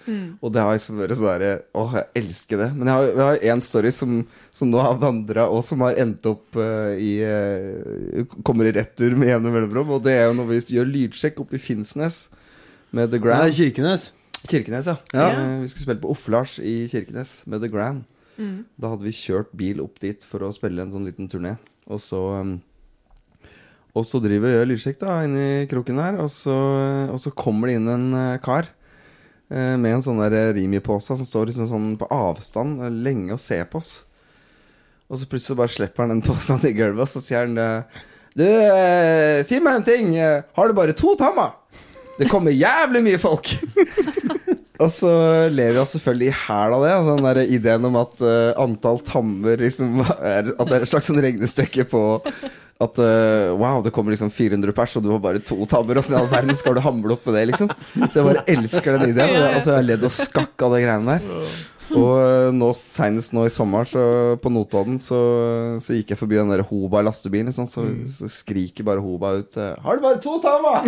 Og 0.42 0.50
det 0.50 0.64
har 0.66 0.74
liksom 0.74 0.98
vært 0.98 1.14
sånn 1.20 1.28
derre 1.30 1.52
Åh, 1.78 1.92
jeg 2.00 2.24
elsker 2.24 2.58
det. 2.64 2.70
Men 2.74 2.90
jeg 2.90 3.12
har, 3.20 3.38
én 3.54 3.62
story 3.62 3.92
som, 3.94 4.16
som 4.50 4.72
nå 4.74 4.82
har 4.82 4.98
vandra, 4.98 5.46
og 5.54 5.62
som 5.68 5.84
har 5.86 6.00
endt 6.02 6.26
opp 6.26 6.58
uh, 6.58 6.98
i 6.98 7.12
uh, 7.22 8.26
Kommer 8.42 8.66
i 8.66 8.74
retur 8.80 9.14
med 9.14 9.30
jevne 9.30 9.54
mellomrom. 9.54 9.94
Og 9.94 10.02
det 10.08 10.18
er 10.18 10.26
jo 10.32 10.40
når 10.40 10.50
vi 10.50 10.60
gjør 10.80 10.90
lydsjekk 10.90 11.38
oppe 11.46 11.60
i 11.60 11.62
Finnsnes 11.62 12.24
med 12.92 13.12
The 13.14 13.20
Grand. 13.24 13.44
Nei, 13.46 13.52
Kirkenes. 13.56 14.10
Kirkenes, 14.48 14.88
ja. 14.90 14.98
Ja. 15.14 15.28
Eh, 15.30 15.60
Vi 15.62 15.68
skulle 15.72 15.86
spille 15.86 16.02
på 16.04 16.12
Offelars 16.14 16.58
i 16.60 16.88
Kirkenes 16.92 17.42
med 17.48 17.62
The 17.64 17.70
Grand. 17.72 18.04
Da 18.82 18.90
hadde 18.90 19.06
vi 19.06 19.12
kjørt 19.14 19.52
bil 19.54 19.84
opp 19.84 20.00
dit 20.02 20.24
for 20.26 20.42
å 20.48 20.54
spille 20.56 20.82
en 20.82 20.90
sånn 20.90 21.04
liten 21.06 21.28
turné. 21.30 21.52
Og 21.92 22.00
så 22.02 22.18
um, 22.42 22.56
Og 23.94 24.06
så 24.08 24.18
driver 24.24 24.48
vi 24.48 24.54
og 24.56 24.58
gjør 24.62 24.70
lydsjekk 24.72 25.00
da 25.04 25.18
inni 25.28 25.68
kroken 25.70 26.00
her, 26.02 26.16
og 26.24 26.30
så, 26.32 26.56
og 27.12 27.20
så 27.22 27.30
kommer 27.36 27.68
det 27.70 27.76
inn 27.78 27.90
en 27.92 28.06
eh, 28.16 28.38
kar 28.42 28.70
eh, 29.52 29.76
med 29.78 29.98
en 29.98 30.02
sånn 30.06 30.22
der 30.24 30.54
Rimi-pose 30.56 31.18
som 31.20 31.28
står 31.28 31.50
liksom 31.52 31.68
sånn 31.70 31.90
på 32.00 32.08
avstand 32.16 32.80
eh, 32.88 32.90
lenge 32.90 33.36
og 33.36 33.42
ser 33.44 33.68
på 33.70 33.82
oss. 33.84 33.92
Og 35.12 35.20
så 35.20 35.28
plutselig 35.28 35.60
bare 35.60 35.74
slipper 35.76 36.06
han 36.08 36.14
den 36.16 36.24
posen 36.26 36.64
i 36.66 36.72
gulvet, 36.78 37.04
og 37.04 37.12
så 37.12 37.22
sier 37.22 37.44
han 37.50 37.60
eh, 37.60 38.00
Du, 38.34 38.46
eh, 38.48 39.44
si 39.46 39.60
meg 39.60 39.82
en 39.82 39.88
ting. 39.92 40.16
eh, 40.16 40.42
Har 40.56 40.72
du 40.72 40.74
bare 40.80 40.96
to 40.96 41.12
tammer? 41.20 41.52
Det 42.22 42.30
kommer 42.32 42.54
jævlig 42.56 43.04
mye 43.10 43.22
folk. 43.22 43.54
Og 44.82 44.90
så 44.90 45.12
lever 45.54 45.78
jeg 45.78 45.90
selvfølgelig 45.92 46.32
i 46.32 46.40
hæl 46.48 46.76
av 46.78 46.84
det. 46.86 46.94
Den 47.06 47.28
der 47.28 47.40
ideen 47.44 47.86
om 47.92 48.00
at 48.02 48.24
uh, 48.26 48.50
antall 48.62 48.98
tammer 49.06 49.62
liksom 49.62 50.02
er, 50.02 50.54
At 50.56 50.66
det 50.66 50.80
er 50.80 50.86
et 50.88 50.92
slags 50.92 51.10
sånn 51.12 51.22
regnestykke 51.22 51.86
på 51.92 52.02
at 52.82 52.98
uh, 52.98 53.52
wow, 53.62 53.84
det 53.86 53.92
kommer 53.94 54.16
liksom 54.16 54.32
400 54.34 54.74
pers, 54.74 54.96
og 54.98 55.04
du 55.06 55.12
har 55.14 55.20
bare 55.22 55.42
to 55.46 55.60
tammer. 55.70 56.00
Åssen 56.02 56.16
i 56.16 56.18
all 56.18 56.32
verden 56.32 56.58
skal 56.58 56.74
du 56.74 56.82
hamle 56.82 57.14
opp 57.14 57.28
med 57.30 57.38
det, 57.38 57.44
liksom? 57.52 57.70
Så 58.08 58.16
jeg 58.16 58.26
bare 58.26 58.46
elsker 58.50 58.98
den 58.98 59.12
ideen. 59.14 59.36
Og 59.52 59.60
så 59.62 59.76
har 59.76 59.84
jeg 59.84 59.90
ledd 59.92 60.08
og 60.08 60.16
skakk 60.16 60.66
av 60.66 60.74
de 60.74 60.82
greiene 60.82 61.20
der. 61.20 61.52
Og 61.98 62.12
eh, 62.22 62.50
nå 62.56 62.70
senest 62.78 63.34
nå 63.36 63.46
i 63.48 63.52
sommer, 63.54 63.88
så 63.90 64.02
på 64.42 64.52
Notodden, 64.54 64.98
så, 65.02 65.20
så 65.84 65.96
gikk 65.98 66.14
jeg 66.14 66.20
forbi 66.20 66.38
den 66.40 66.52
der 66.54 66.64
Hoba 66.68 67.02
lastebilen, 67.06 67.52
ikke 67.52 67.68
så, 67.70 67.86
så 68.16 68.30
skriker 68.32 68.86
bare 68.88 69.04
Hoba 69.04 69.34
ut 69.42 69.58
eh, 69.60 69.76
'Har 69.82 70.00
du 70.00 70.06
bare 70.06 70.22
to 70.24 70.38
tammer?' 70.44 70.88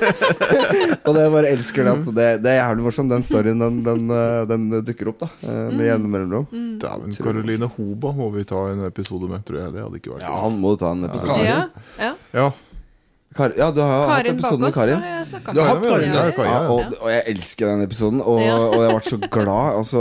og 1.06 1.10
det 1.16 1.24
jeg 1.24 1.34
bare 1.34 1.52
elsker 1.54 1.86
det 1.86 1.94
at 1.96 2.10
det, 2.20 2.28
det 2.44 2.52
er 2.54 2.60
jævlig 2.62 2.86
morsomt. 2.86 3.10
Den 3.14 3.26
storyen, 3.26 3.60
den, 3.62 3.82
den, 3.86 4.06
eh, 4.14 4.42
den 4.50 4.68
dukker 4.86 5.12
opp, 5.12 5.24
da. 5.24 5.30
Med 5.74 5.86
jevne 5.88 6.10
mellomrom. 6.12 6.46
Dæven, 6.80 7.14
Caroline 7.16 7.70
Hoba 7.76 8.12
må 8.16 8.30
vi 8.34 8.44
ta 8.48 8.66
en 8.72 8.84
episode 8.88 9.28
med, 9.30 9.44
tror 9.46 9.62
jeg. 9.64 9.74
Det 9.76 9.84
hadde 9.84 10.00
ikke 10.02 10.14
vært 10.16 10.26
Ja, 10.26 10.34
han 10.44 10.58
må 10.62 10.74
du 10.74 10.82
ta 10.84 10.92
en 10.94 11.06
episode. 11.08 11.38
med. 11.38 11.48
Ja, 11.50 11.62
ja. 11.98 12.12
Ja, 12.34 12.50
Kar 13.30 13.52
ja, 13.54 13.68
du 13.70 13.76
har 13.78 13.90
jo 13.94 13.98
hatt 14.02 14.24
Karin 14.24 14.38
episode 14.40 14.58
med 14.64 14.72
Karin. 14.74 14.96
har 14.98 15.10
jeg 15.20 15.26
snakka 15.28 15.52
Du 15.54 15.58
har 15.62 15.68
hatt 15.68 15.84
Karin, 15.86 16.08
ja, 16.10 16.22
ja. 16.26 16.30
Karin, 16.34 16.50
Ja, 16.50 16.62
ja. 16.64 16.70
og, 16.74 16.94
og 16.98 17.10
jeg 17.12 17.22
elsker 17.30 17.68
den 17.70 17.82
episoden, 17.84 18.20
og, 18.26 18.40
Ja. 18.42 18.56
og 18.58 18.74
jeg 18.82 18.90
ble 18.96 19.02
så 19.06 19.18
glad. 19.36 19.76
Altså, 19.78 20.00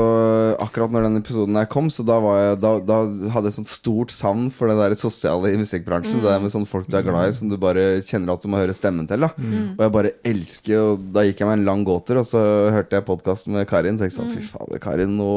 akkurat 0.65 0.95
når 0.95 1.05
den 1.05 1.19
episoden 1.21 1.59
her 1.59 1.67
kom, 1.69 1.91
så 1.93 2.05
da, 2.09 2.17
var 2.25 2.39
jeg, 2.41 2.57
da, 2.63 2.71
da 2.89 2.97
hadde 3.35 3.51
jeg 3.51 3.57
sånt 3.59 3.69
stort 3.69 4.15
savn 4.15 4.49
for 4.49 4.73
det 4.73 4.79
der 4.81 4.97
sosiale 4.97 5.53
i 5.53 5.59
musikkbransjen. 5.61 6.23
Det 6.23 6.31
der 6.31 6.41
med 6.41 6.55
sånne 6.55 6.71
folk 6.73 6.89
du 6.89 6.97
er 6.97 7.05
glad 7.05 7.29
i, 7.29 7.37
som 7.37 7.53
du 7.53 7.57
bare 7.61 7.85
kjenner 8.01 8.33
at 8.33 8.41
du 8.41 8.49
må 8.49 8.57
høre 8.63 8.73
stemmen 8.73 9.05
til. 9.13 9.21
Da. 9.21 9.29
Og 9.77 9.85
jeg 9.85 9.93
bare 9.99 10.15
elsker 10.25 10.81
Og 10.89 11.05
da 11.13 11.27
gikk 11.29 11.45
jeg 11.45 11.51
meg 11.53 11.59
en 11.61 11.69
lang 11.69 11.85
gåtur, 11.85 12.23
og 12.23 12.25
så 12.25 12.41
hørte 12.73 12.97
jeg 12.97 13.05
podkasten 13.05 13.53
med 13.53 13.69
Karin. 13.69 14.01
Tenkte 14.01 14.17
sånn, 14.23 14.33
fy 14.33 14.41
fader, 14.41 14.81
Karin, 14.81 15.13
nå, 15.21 15.31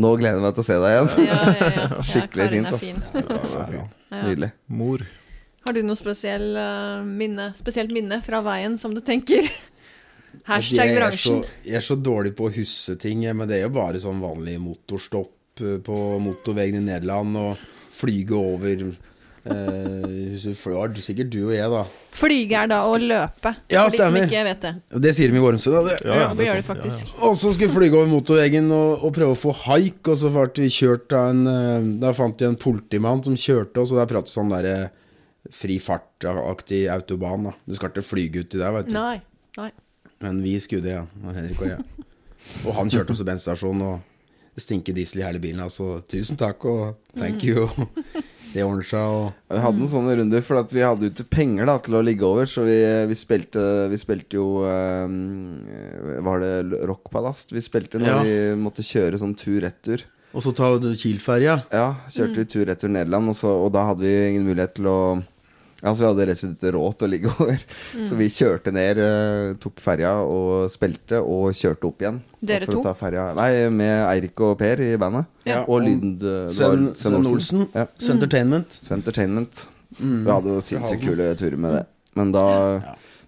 nå 0.00 0.16
gleder 0.16 0.40
jeg 0.40 0.48
meg 0.48 0.56
til 0.56 0.64
å 0.64 0.68
se 0.72 0.80
deg 0.80 0.96
igjen. 0.96 1.14
Ja, 1.28 1.40
ja, 1.52 1.70
ja. 1.84 2.02
Skikkelig 2.16 2.48
ja, 2.48 2.52
fint, 2.56 2.72
Altså. 2.72 2.96
ass. 3.60 3.72
fin. 3.76 3.88
Nydelig. 4.24 4.54
Mor. 4.72 5.04
Har 5.66 5.76
du 5.76 5.82
noe 5.84 5.98
spesiell, 5.98 6.46
uh, 6.56 7.02
minne, 7.04 7.50
spesielt 7.58 7.92
minne 7.94 8.20
fra 8.24 8.40
veien 8.44 8.78
som 8.80 8.94
du 8.96 9.02
tenker? 9.04 9.48
Hashtag 10.50 10.94
bransjen. 10.96 11.44
jeg 11.66 11.76
er 11.80 11.84
så 11.84 11.96
dårlig 11.98 12.32
på 12.38 12.48
å 12.48 12.54
huske 12.54 12.96
ting, 13.00 13.26
men 13.36 13.48
det 13.50 13.58
er 13.60 13.66
jo 13.66 13.74
bare 13.74 14.00
sånn 14.00 14.22
vanlig 14.22 14.56
motorstopp 14.62 15.62
eh, 15.62 15.78
på 15.84 15.96
motorveien 16.22 16.78
i 16.78 16.84
Nederland 16.86 17.38
og 17.38 17.64
flyge 17.98 18.38
over 18.38 18.84
eh, 18.86 20.38
det 20.40 20.54
var 20.64 20.94
sikkert 21.02 21.32
du 21.32 21.40
og 21.48 21.54
jeg, 21.54 21.66
da. 21.72 21.82
Flyge 22.20 22.62
er 22.62 22.70
da 22.70 22.80
å 22.88 22.94
løpe, 23.00 23.52
Ja, 23.72 23.84
for 23.84 23.96
de 23.96 23.98
som 23.98 24.14
stemmer. 24.14 24.28
ikke 24.28 24.44
vet 24.46 24.62
det. 24.64 24.72
Det 25.06 25.12
sier 25.18 25.32
de 25.32 25.38
i 25.38 25.42
Gormsund. 25.44 25.76
da, 25.76 25.82
det. 25.88 25.98
Ja, 26.06 26.20
ja, 26.22 26.30
det 26.38 26.46
gjør 26.48 26.60
de 26.60 26.66
faktisk. 26.70 27.12
Og 27.18 27.36
så 27.40 27.52
skulle 27.54 27.70
vi 27.70 27.78
flyge 27.80 27.98
over 27.98 28.10
motorveien 28.14 28.70
og, 28.70 29.04
og 29.06 29.14
prøve 29.16 29.36
å 29.36 29.42
få 29.42 29.54
haik, 29.66 30.00
og 30.06 30.18
så 30.22 30.32
ble 30.34 30.48
vi 30.62 30.72
kjørt 30.78 31.16
av 31.16 31.34
en 31.34 31.44
eh, 31.50 31.90
Da 32.06 32.14
fant 32.16 32.40
vi 32.40 32.48
en 32.48 32.58
politimann 32.60 33.22
som 33.26 33.38
kjørte 33.38 33.82
oss, 33.82 33.94
og 33.94 34.02
der 34.02 34.10
pratet 34.14 34.32
sånn 34.32 34.54
derre 34.54 34.90
fri 35.54 35.78
fart-aktig 35.82 36.84
autobahn, 36.92 37.50
da. 37.50 37.54
Du 37.66 37.76
skal 37.78 37.92
ikke 37.92 38.06
flyge 38.06 38.44
uti 38.44 38.60
der, 38.60 38.74
vet 38.76 38.90
du. 38.90 38.96
Nei. 38.96 39.20
Nei. 39.58 39.70
Men 40.20 40.42
vi 40.44 40.56
skulle 40.60 40.84
det, 40.84 40.96
ja. 40.98 41.04
Og 41.24 41.34
Henrik 41.36 41.62
og 41.64 41.70
jeg. 41.72 42.06
Og 42.64 42.74
han 42.76 42.90
kjørte 42.92 43.14
oss 43.14 43.20
til 43.20 43.28
bensinstasjonen, 43.28 43.86
og 43.86 44.56
det 44.56 44.64
stinker 44.64 44.96
diesel 44.96 45.22
i 45.22 45.26
hele 45.26 45.40
bilen. 45.42 45.62
Altså, 45.64 46.00
tusen 46.10 46.38
takk 46.40 46.64
og 46.68 47.00
thank 47.16 47.44
you. 47.46 47.68
Det 48.50 48.64
ordner 48.66 48.82
seg, 48.82 48.98
og 49.14 49.54
Vi 49.54 49.60
hadde 49.62 49.84
en 49.84 49.90
sånn 49.92 50.08
runde, 50.10 50.40
for 50.42 50.58
at 50.58 50.72
vi 50.74 50.82
hadde 50.82 51.06
jo 51.06 51.12
ikke 51.12 51.26
penger 51.30 51.68
da, 51.70 51.76
til 51.84 51.94
å 51.94 52.02
ligge 52.02 52.26
over. 52.26 52.48
Så 52.50 52.64
vi, 52.66 52.78
vi, 53.06 53.14
spilte, 53.14 53.62
vi 53.92 53.98
spilte 54.00 54.40
jo 54.40 54.64
um, 54.66 55.60
Var 56.26 56.42
det 56.42 56.80
Rockpalast? 56.90 57.54
Vi 57.54 57.62
spilte 57.62 58.00
når 58.02 58.10
Ja. 58.10 58.16
vi 58.26 58.34
måtte 58.58 58.82
kjøre 58.82 59.20
sånn 59.22 59.36
tur-retur. 59.38 60.02
Og 60.34 60.42
så 60.42 60.50
ta 60.54 60.66
Kiel-ferja. 60.82 61.60
Ja, 61.74 61.86
kjørte 62.10 62.42
vi 62.42 62.48
tur-retur 62.50 62.90
Nederland, 62.90 63.30
og, 63.30 63.38
så, 63.38 63.54
og 63.54 63.70
da 63.74 63.86
hadde 63.88 64.02
vi 64.06 64.14
ingen 64.32 64.46
mulighet 64.50 64.74
til 64.78 64.90
å 64.90 64.98
Altså 65.80 66.02
Vi 66.02 66.08
hadde 66.08 66.26
rett 66.28 66.42
og 66.44 66.54
slett 66.54 66.74
råd 66.76 66.96
til 67.00 67.08
å 67.08 67.10
ligge 67.10 67.32
over. 67.36 67.64
Så 68.06 68.18
vi 68.18 68.28
kjørte 68.32 68.72
ned, 68.76 69.00
eh, 69.04 69.52
tok 69.62 69.80
ferja 69.80 70.12
og 70.24 70.68
spilte, 70.72 71.20
og 71.24 71.54
kjørte 71.56 71.88
opp 71.88 72.04
igjen. 72.04 72.22
Dere 72.40 72.68
to? 72.68 72.82
Ferja. 73.00 73.30
Nei, 73.36 73.50
med 73.72 73.94
Eirik 74.08 74.40
og 74.44 74.56
Per 74.60 74.82
i 74.84 74.94
bandet. 75.00 75.28
Ja. 75.48 75.62
Og 75.66 75.84
Lyd... 75.86 76.24
Sven, 76.52 76.90
Sven 76.96 77.28
Olsen. 77.30 77.68
Ja. 77.76 77.86
Entertainment. 78.12 78.76
Sventertainment. 78.80 79.64
Mm. 79.98 80.20
Vi 80.26 80.30
hadde 80.30 80.52
jo 80.54 80.60
sinnssykt 80.64 81.02
kule 81.04 81.32
turer 81.38 81.58
med 81.60 81.80
det. 81.80 81.86
Men 82.18 82.34
da 82.34 82.44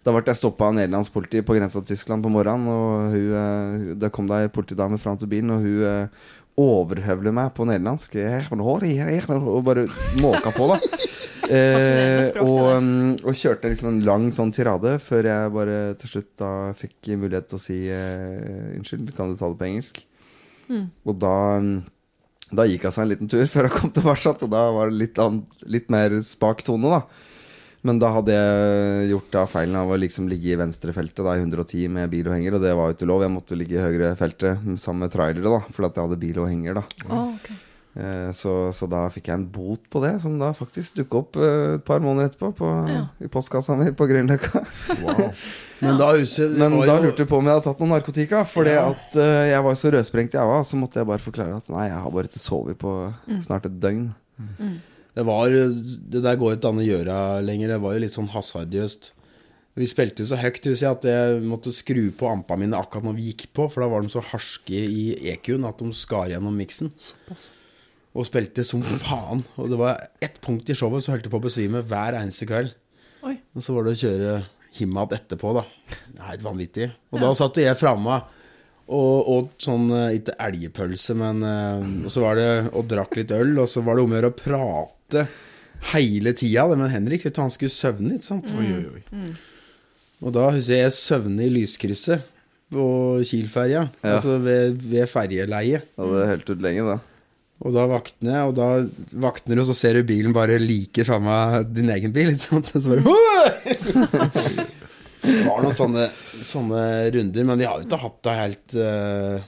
Da 0.02 0.10
ble 0.10 0.24
jeg 0.26 0.34
stoppa 0.40 0.66
av 0.66 0.72
nederlandspoliti 0.74 1.44
på 1.46 1.54
grensa 1.54 1.78
til 1.78 1.94
Tyskland 1.94 2.24
på 2.24 2.30
morgenen. 2.34 2.66
Og 2.66 3.12
hun, 3.12 3.26
eh, 3.38 3.74
hun, 3.78 3.98
det 4.02 4.10
kom 4.10 4.26
da 4.26 4.40
ei 4.42 4.48
politidame 4.50 4.98
fram 4.98 5.14
til 5.18 5.30
bilen, 5.30 5.52
og 5.54 5.62
hun 5.62 5.84
eh, 5.86 6.24
overhøvler 6.60 7.34
meg 7.34 7.52
på 7.56 7.66
nederlandsk. 7.68 8.16
«Jeg 8.20 8.44
har 8.48 8.64
hår 8.66 8.84
i, 8.88 8.96
jeg 8.98 9.22
har 9.24 9.38
hår», 9.40 9.52
Og 9.56 9.64
bare 9.66 9.86
måka 10.20 10.54
på, 10.56 10.72
da. 10.74 10.80
Eh, 11.52 12.28
og, 12.40 12.78
mm, 12.80 13.16
og 13.26 13.34
kjørte 13.36 13.68
liksom 13.68 13.88
en 13.90 14.04
lang 14.06 14.28
sånn 14.32 14.52
tirade 14.54 14.94
før 15.02 15.26
jeg 15.26 15.50
bare 15.52 15.78
til 16.00 16.12
slutt 16.12 16.28
da 16.40 16.50
fikk 16.78 17.10
mulighet 17.18 17.48
til 17.50 17.58
å 17.58 17.60
si 17.60 17.78
eh, 17.92 18.78
unnskyld, 18.78 19.10
kan 19.16 19.28
du 19.28 19.36
ta 19.36 19.50
det 19.50 19.58
på 19.58 19.66
engelsk? 19.66 19.98
Mm. 20.70 20.86
Og 21.02 21.18
da 21.20 21.34
mm, 21.60 21.74
da 22.56 22.66
gikk 22.68 22.86
hun 22.86 22.94
seg 22.94 23.04
en 23.04 23.12
liten 23.14 23.30
tur 23.32 23.44
før 23.48 23.68
hun 23.68 23.74
kom 23.74 23.92
tilbake, 23.96 24.32
og 24.44 24.50
da 24.52 24.62
var 24.76 24.90
det 24.90 25.00
litt, 25.00 25.20
annet, 25.20 25.60
litt 25.64 25.92
mer 25.92 26.18
spak 26.26 26.64
tone, 26.66 26.92
da. 26.92 27.02
Men 27.82 27.98
da 27.98 28.12
hadde 28.14 28.34
jeg 28.36 29.08
gjort 29.10 29.32
da 29.34 29.42
feilen 29.50 29.80
av 29.80 29.90
å 29.90 29.98
liksom 29.98 30.28
ligge 30.30 30.52
i 30.52 30.58
venstrefeltet 30.60 31.24
da, 31.26 31.34
i 31.34 31.42
110 31.42 31.88
med 31.90 32.12
bil 32.12 32.28
og 32.30 32.36
henger, 32.36 32.54
og 32.54 32.62
det 32.62 32.76
var 32.78 32.88
jo 32.90 32.94
ikke 32.94 33.10
lov. 33.10 33.24
Jeg 33.26 33.34
måtte 33.34 33.58
ligge 33.58 33.74
i 33.78 33.82
høyre 33.82 34.14
feltet 34.20 34.62
sammen 34.78 35.08
med 35.08 35.14
trailere, 35.16 35.50
da, 35.50 35.74
fordi 35.74 35.88
at 35.90 35.98
jeg 35.98 36.06
hadde 36.06 36.22
bil 36.22 36.38
og 36.44 36.50
henger, 36.52 36.78
da. 36.78 36.84
oh, 37.10 37.32
ok. 37.34 37.52
Eh, 37.92 38.30
så, 38.32 38.52
så 38.72 38.86
da 38.88 39.02
fikk 39.12 39.26
jeg 39.28 39.36
en 39.36 39.48
bot 39.52 39.82
på 39.92 40.00
det, 40.00 40.14
som 40.22 40.38
da 40.40 40.52
faktisk 40.56 41.02
dukka 41.02 41.18
opp 41.18 41.36
eh, 41.36 41.74
et 41.74 41.82
par 41.84 42.00
måneder 42.00 42.30
etterpå 42.30 42.48
på, 42.62 42.70
Ja. 42.88 43.02
i 43.20 43.28
postkassa 43.28 43.76
mi 43.76 43.90
på 43.92 44.06
Grünerløkka. 44.08 44.62
Wow. 45.02 45.26
Men 45.82 45.98
da 46.00 46.12
husker 46.14 46.54
Men 46.54 46.78
da 46.86 46.96
lurte 47.02 47.26
du 47.26 47.28
på 47.28 47.40
om 47.42 47.50
jeg 47.50 47.58
hadde 47.58 47.66
tatt 47.66 47.82
noe 47.82 47.90
narkotika. 47.90 48.44
Fordi 48.48 48.76
at 48.78 49.18
uh, 49.18 49.42
jeg 49.50 49.66
var 49.66 49.76
så 49.76 49.90
rødsprengt 49.92 50.38
jeg 50.38 50.46
var, 50.52 50.62
så 50.64 50.78
måtte 50.78 51.02
jeg 51.02 51.10
bare 51.10 51.24
forklare 51.24 51.58
at 51.58 51.68
nei, 51.74 51.88
jeg 51.90 51.98
har 52.04 52.14
bare 52.14 52.30
ikke 52.30 52.40
sovet 52.46 52.78
på 52.78 52.94
snart 53.42 53.66
et 53.66 53.80
døgn. 53.82 54.06
Det 55.12 55.24
var 55.28 55.52
Det 55.52 56.22
der 56.24 56.38
går 56.40 56.56
ikke 56.56 56.70
an 56.72 56.80
å 56.80 56.86
gjøre 56.86 57.16
lenger. 57.44 57.74
Det 57.74 57.82
var 57.84 57.96
jo 57.96 58.04
litt 58.04 58.16
sånn 58.16 58.30
hasardiøst. 58.32 59.12
Vi 59.72 59.88
spilte 59.88 60.24
så 60.28 60.36
høyt 60.36 60.60
husker 60.68 60.84
jeg, 60.84 60.96
at 60.98 61.04
jeg 61.08 61.44
måtte 61.48 61.72
skru 61.72 62.10
på 62.12 62.28
ampa 62.28 62.58
mine 62.60 62.76
akkurat 62.76 63.06
når 63.06 63.14
vi 63.16 63.30
gikk 63.30 63.46
på, 63.56 63.70
for 63.72 63.80
da 63.80 63.88
var 63.88 64.04
de 64.04 64.12
så 64.12 64.20
harske 64.20 64.76
i 64.76 65.14
EQ-en 65.32 65.64
at 65.64 65.80
de 65.80 65.88
skar 65.96 66.28
gjennom 66.28 66.58
miksen. 66.60 66.92
Og 68.12 68.28
spilte 68.28 68.66
som 68.68 68.84
faen. 68.84 69.40
Og 69.56 69.70
det 69.72 69.78
var 69.80 70.02
ett 70.20 70.36
punkt 70.44 70.68
i 70.68 70.76
showet 70.76 71.04
som 71.04 71.14
holdt 71.14 71.30
på 71.32 71.40
å 71.40 71.46
besvime 71.46 71.80
hver 71.88 72.18
eneste 72.20 72.48
kveld. 72.50 72.74
Oi. 73.24 73.38
Og 73.56 73.64
så 73.64 73.72
var 73.76 73.86
det 73.86 73.96
å 73.96 74.02
kjøre 74.02 74.42
Himmat 74.72 75.12
etterpå, 75.12 75.50
da. 75.52 75.66
Det 76.08 76.16
er 76.16 76.30
helt 76.30 76.44
vanvittig. 76.46 76.86
Og 77.12 77.20
da 77.20 77.28
satt 77.36 77.58
jeg 77.60 77.76
framme 77.76 78.22
og 78.92 79.28
åt 79.30 79.50
sånn 79.62 79.92
eh, 79.94 80.16
Ikke 80.18 80.34
elgpølse, 80.42 81.14
men 81.16 81.44
eh, 81.46 81.84
Og 82.06 82.10
så 82.12 82.22
var 82.24 82.40
det 82.40 82.48
og 82.72 82.88
drakk 82.90 83.14
litt 83.18 83.32
øl, 83.36 83.54
og 83.62 83.68
så 83.70 83.84
var 83.84 83.96
det 83.96 84.04
om 84.04 84.14
å 84.14 84.18
gjøre 84.18 84.32
å 84.32 84.38
prate 84.38 85.01
hele 85.92 86.34
tida. 86.38 86.66
Men 86.70 86.92
Henrik 86.92 87.26
vet 87.26 87.40
han 87.42 87.52
skulle 87.52 87.74
søvne, 87.74 88.16
ikke 88.18 88.30
sant? 88.30 88.52
Oi, 88.58 88.68
oi, 88.78 88.84
oi. 88.98 89.32
Og 90.22 90.34
da 90.34 90.50
husker 90.54 90.76
jeg 90.76 90.86
jeg 90.86 90.98
søvner 90.98 91.48
i 91.48 91.54
lyskrysset 91.56 92.28
på 92.72 92.84
Kiel-ferja. 93.26 93.86
Ja. 94.02 94.16
Altså 94.16 94.38
ved, 94.42 94.78
ved 94.92 95.10
ferjeleiet. 95.10 95.88
Ja, 95.98 96.10
det 96.12 96.28
helt 96.30 96.52
ut 96.52 96.62
lenge, 96.64 96.86
da. 96.86 97.00
Og 97.62 97.74
da 97.76 97.84
vakner 97.86 98.32
jeg, 98.34 98.46
og 98.50 98.54
da 98.58 98.68
vakner 99.22 99.58
du, 99.58 99.62
og 99.62 99.68
så 99.68 99.76
ser 99.78 99.98
du 99.98 100.06
bilen 100.06 100.34
bare 100.34 100.56
like 100.58 101.04
framme 101.06 101.62
din 101.70 101.92
egen 101.94 102.14
bil. 102.14 102.32
Ikke 102.32 102.48
sant? 102.48 102.72
Så 102.74 102.90
bare 102.90 103.04
Det 105.22 105.42
var 105.46 105.62
noen 105.62 105.76
sånne, 105.78 106.08
sånne 106.42 106.82
runder, 107.14 107.44
men 107.46 107.60
vi 107.60 107.66
har 107.68 107.78
jo 107.78 107.86
ikke 107.86 108.00
hatt 108.02 108.16
det 108.26 108.32
helt 108.40 108.74
uh, 108.74 109.44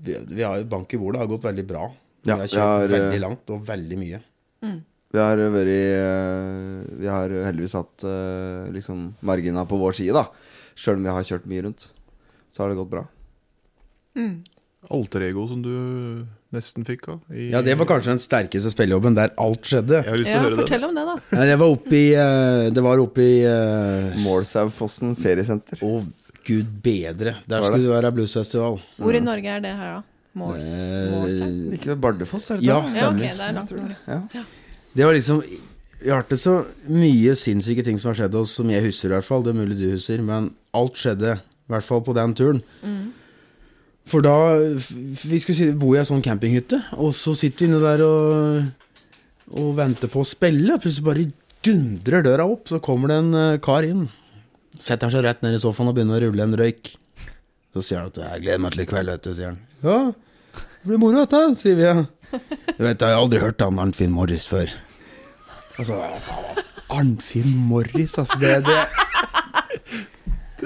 vi, 0.00 0.16
vi 0.30 0.46
har 0.46 0.62
jo 0.62 0.68
Bank 0.70 0.94
i 0.96 1.00
bordet 1.00 1.20
har 1.20 1.28
gått 1.28 1.44
veldig 1.44 1.66
bra. 1.68 1.90
Ja, 2.24 2.38
vi 2.38 2.46
har 2.46 2.52
kjørt 2.52 2.64
har, 2.64 2.84
eh, 2.86 2.94
veldig 2.94 3.20
langt 3.26 3.52
og 3.52 3.66
veldig 3.68 3.98
mye. 4.00 4.22
Vi 5.10 5.18
har 5.18 5.40
vært 5.50 5.70
eh, 5.74 6.98
Vi 7.00 7.08
har 7.10 7.32
heldigvis 7.48 7.74
hatt 7.74 8.04
eh, 8.06 8.68
liksom 8.74 9.08
margina 9.26 9.64
på 9.66 9.78
vår 9.80 9.96
side, 9.98 10.14
da. 10.14 10.26
Sjøl 10.78 11.00
om 11.00 11.08
vi 11.08 11.14
har 11.16 11.26
kjørt 11.26 11.48
mye 11.50 11.64
rundt. 11.66 11.88
Så 12.54 12.62
har 12.62 12.70
det 12.72 12.78
gått 12.78 12.90
bra. 12.92 13.04
Alter 14.90 15.22
ego 15.26 15.44
som 15.50 15.60
du 15.62 15.72
nesten 16.54 16.86
fikk 16.88 17.08
av. 17.12 17.20
i- 17.30 17.50
Ja, 17.52 17.60
det 17.62 17.76
var 17.78 17.86
kanskje 17.86 18.10
den 18.14 18.18
sterkeste 18.22 18.70
spillejobben 18.72 19.14
der 19.14 19.30
alt 19.38 19.62
skjedde. 19.62 20.00
Jeg 20.02 20.10
har 20.10 20.16
lyst 20.18 20.30
til 20.30 20.34
Ja, 20.34 20.40
å 20.40 20.44
høre 20.48 20.56
det. 20.56 20.62
fortell 20.64 20.84
om 20.88 20.94
det, 20.94 21.04
da. 21.06 21.16
Nei, 21.36 21.44
Det 21.46 21.58
var 21.58 21.66
oppe 21.74 21.92
i 21.92 22.14
eh, 22.14 22.70
Det 22.70 22.82
var 22.82 22.98
oppe 22.98 23.18
i 23.20 23.44
uh, 23.46 24.16
Målsaufossen 24.24 25.16
feriesenter. 25.16 25.78
Å, 25.84 26.06
gud 26.44 26.70
bedre. 26.82 27.36
Der 27.46 27.62
skulle 27.62 27.82
det 27.86 27.92
være 27.92 28.12
bluesfestival. 28.16 28.80
Hvor 28.98 29.14
i 29.14 29.20
Norge 29.20 29.46
er 29.46 29.60
det 29.60 29.74
her, 29.76 30.00
da? 30.00 30.02
Måls, 30.34 30.70
Målsau? 31.10 31.50
Like 31.74 31.86
ved 31.90 32.00
Bardufoss, 32.00 32.50
er 32.50 32.56
det 32.58 32.64
Ja, 32.64 32.80
stemmer. 32.86 32.96
Ja, 32.96 33.10
ok, 33.10 33.18
det 33.18 33.46
er 33.48 33.52
langt 33.52 33.70
nord. 33.70 33.96
Ja. 34.06 34.44
Det 34.96 35.06
var 35.06 35.14
liksom 35.14 35.42
Vi 36.00 36.08
har 36.08 36.22
hatt 36.22 36.32
det 36.32 36.40
så 36.40 36.62
mye 36.88 37.34
sinnssyke 37.36 37.84
ting 37.84 37.98
som 38.00 38.10
har 38.10 38.22
skjedd 38.22 38.36
oss, 38.40 38.54
som 38.56 38.70
jeg 38.72 38.86
husker 38.86 39.10
i 39.10 39.16
hvert 39.18 39.26
fall. 39.26 39.42
Det 39.44 39.52
er 39.52 39.58
mulig 39.58 39.76
du 39.76 39.90
husker, 39.92 40.22
men 40.24 40.50
alt 40.72 40.96
skjedde. 40.96 41.34
I 41.36 41.74
hvert 41.74 41.86
fall 41.86 42.00
på 42.06 42.14
den 42.16 42.32
turen. 42.34 42.62
For 44.08 44.24
da 44.24 44.36
Vi 45.20 45.40
skulle 45.44 45.74
bo 45.78 45.92
i 45.94 46.00
ei 46.00 46.06
sånn 46.08 46.24
campinghytte, 46.24 46.80
og 46.96 47.12
så 47.14 47.34
sitter 47.36 47.66
vi 47.66 47.68
inne 47.68 47.82
der 47.84 48.02
og, 48.06 48.64
og 49.60 49.74
venter 49.76 50.08
på 50.10 50.24
å 50.24 50.26
spille. 50.26 50.80
Plutselig 50.80 51.04
bare 51.06 51.26
dundrer 51.68 52.24
døra 52.24 52.48
opp, 52.48 52.64
så 52.72 52.80
kommer 52.82 53.12
det 53.12 53.18
en 53.20 53.34
eh, 53.36 53.60
kar 53.62 53.84
inn. 53.84 54.06
Setter 54.80 55.06
han 55.06 55.12
seg 55.12 55.26
rett 55.26 55.44
ned 55.44 55.58
i 55.58 55.60
sofaen 55.60 55.92
og 55.92 55.98
begynner 55.98 56.16
å 56.16 56.30
rulle 56.30 56.46
en 56.48 56.56
røyk. 56.56 56.94
Så 57.76 57.84
sier 57.84 58.00
han 58.00 58.08
at 58.08 58.16
'jeg 58.16 58.42
gleder 58.46 58.62
meg 58.64 58.72
til 58.72 58.82
i 58.82 58.88
kveld', 58.88 59.12
vet 59.12 59.22
du, 59.22 59.34
sier 59.34 59.52
han. 59.52 59.60
Ja, 59.84 59.98
det 60.56 60.88
blir 60.88 60.98
moro, 60.98 61.20
dette, 61.20 61.54
sier 61.60 61.76
vi. 61.76 61.84
ja. 61.84 62.06
Du 62.30 62.84
vet, 62.86 63.00
jeg 63.00 63.08
har 63.10 63.18
aldri 63.18 63.40
hørt 63.42 63.62
om 63.66 63.78
Arnfinn 63.82 64.12
Morris 64.14 64.46
før. 64.48 64.70
Altså, 65.80 65.96
Arnfinn 66.90 67.52
Morris, 67.70 68.16
altså, 68.20 68.38
det, 68.42 68.60
det 68.66 68.80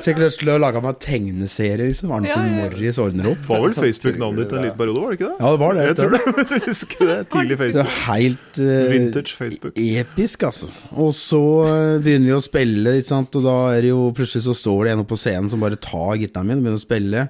Fikk 0.05 0.19
lyst 0.19 0.41
til 0.43 0.49
å 0.51 0.57
lage 0.59 0.81
meg 0.83 0.97
tegneserie, 1.03 1.85
liksom. 1.87 2.11
Arnfinn 2.17 2.33
Ja, 2.35 2.39
ja. 2.51 2.55
Morris 2.65 2.97
ordner 2.99 3.29
opp. 3.31 3.45
Var 3.47 3.61
vel 3.63 3.77
Facebook-navnet 3.79 4.41
ditt 4.49 4.55
en 4.59 4.65
liten 4.67 4.79
periode, 4.81 5.03
var 5.05 5.13
det 5.13 5.19
ikke 5.21 5.29
det? 5.29 5.37
Ja, 5.39 5.53
det 5.55 5.61
var 5.63 5.77
det. 5.79 5.85
Jeg 5.87 5.99
tror 6.01 6.17
det. 6.17 6.23
Jeg 6.57 6.63
husker 6.65 7.05
det. 7.13 7.19
Tidlig 7.31 7.55
Det 7.55 7.61
Facebook. 7.61 7.85
er 7.85 8.01
helt 8.09 8.59
uh, 8.59 8.73
Vintage 8.91 9.37
Facebook. 9.39 9.79
episk, 9.85 10.43
altså. 10.51 10.73
Og 10.99 11.13
så 11.15 11.43
eh, 11.69 12.01
begynner 12.03 12.33
vi 12.33 12.35
å 12.35 12.43
spille, 12.43 12.97
ikke 12.99 13.13
sant? 13.13 13.39
og 13.39 13.47
da 13.47 13.55
er 13.77 13.87
det 13.87 13.93
jo 13.95 14.03
plutselig 14.19 14.45
så 14.49 14.57
står 14.65 14.83
det 14.89 14.97
en 14.97 15.05
oppe 15.05 15.15
på 15.15 15.21
scenen 15.23 15.53
som 15.55 15.63
bare 15.63 15.79
tar 15.79 16.19
gitaren 16.25 16.51
min 16.51 16.59
og 16.59 16.67
begynner 16.67 16.83
å 16.83 16.87
spille. 16.89 17.25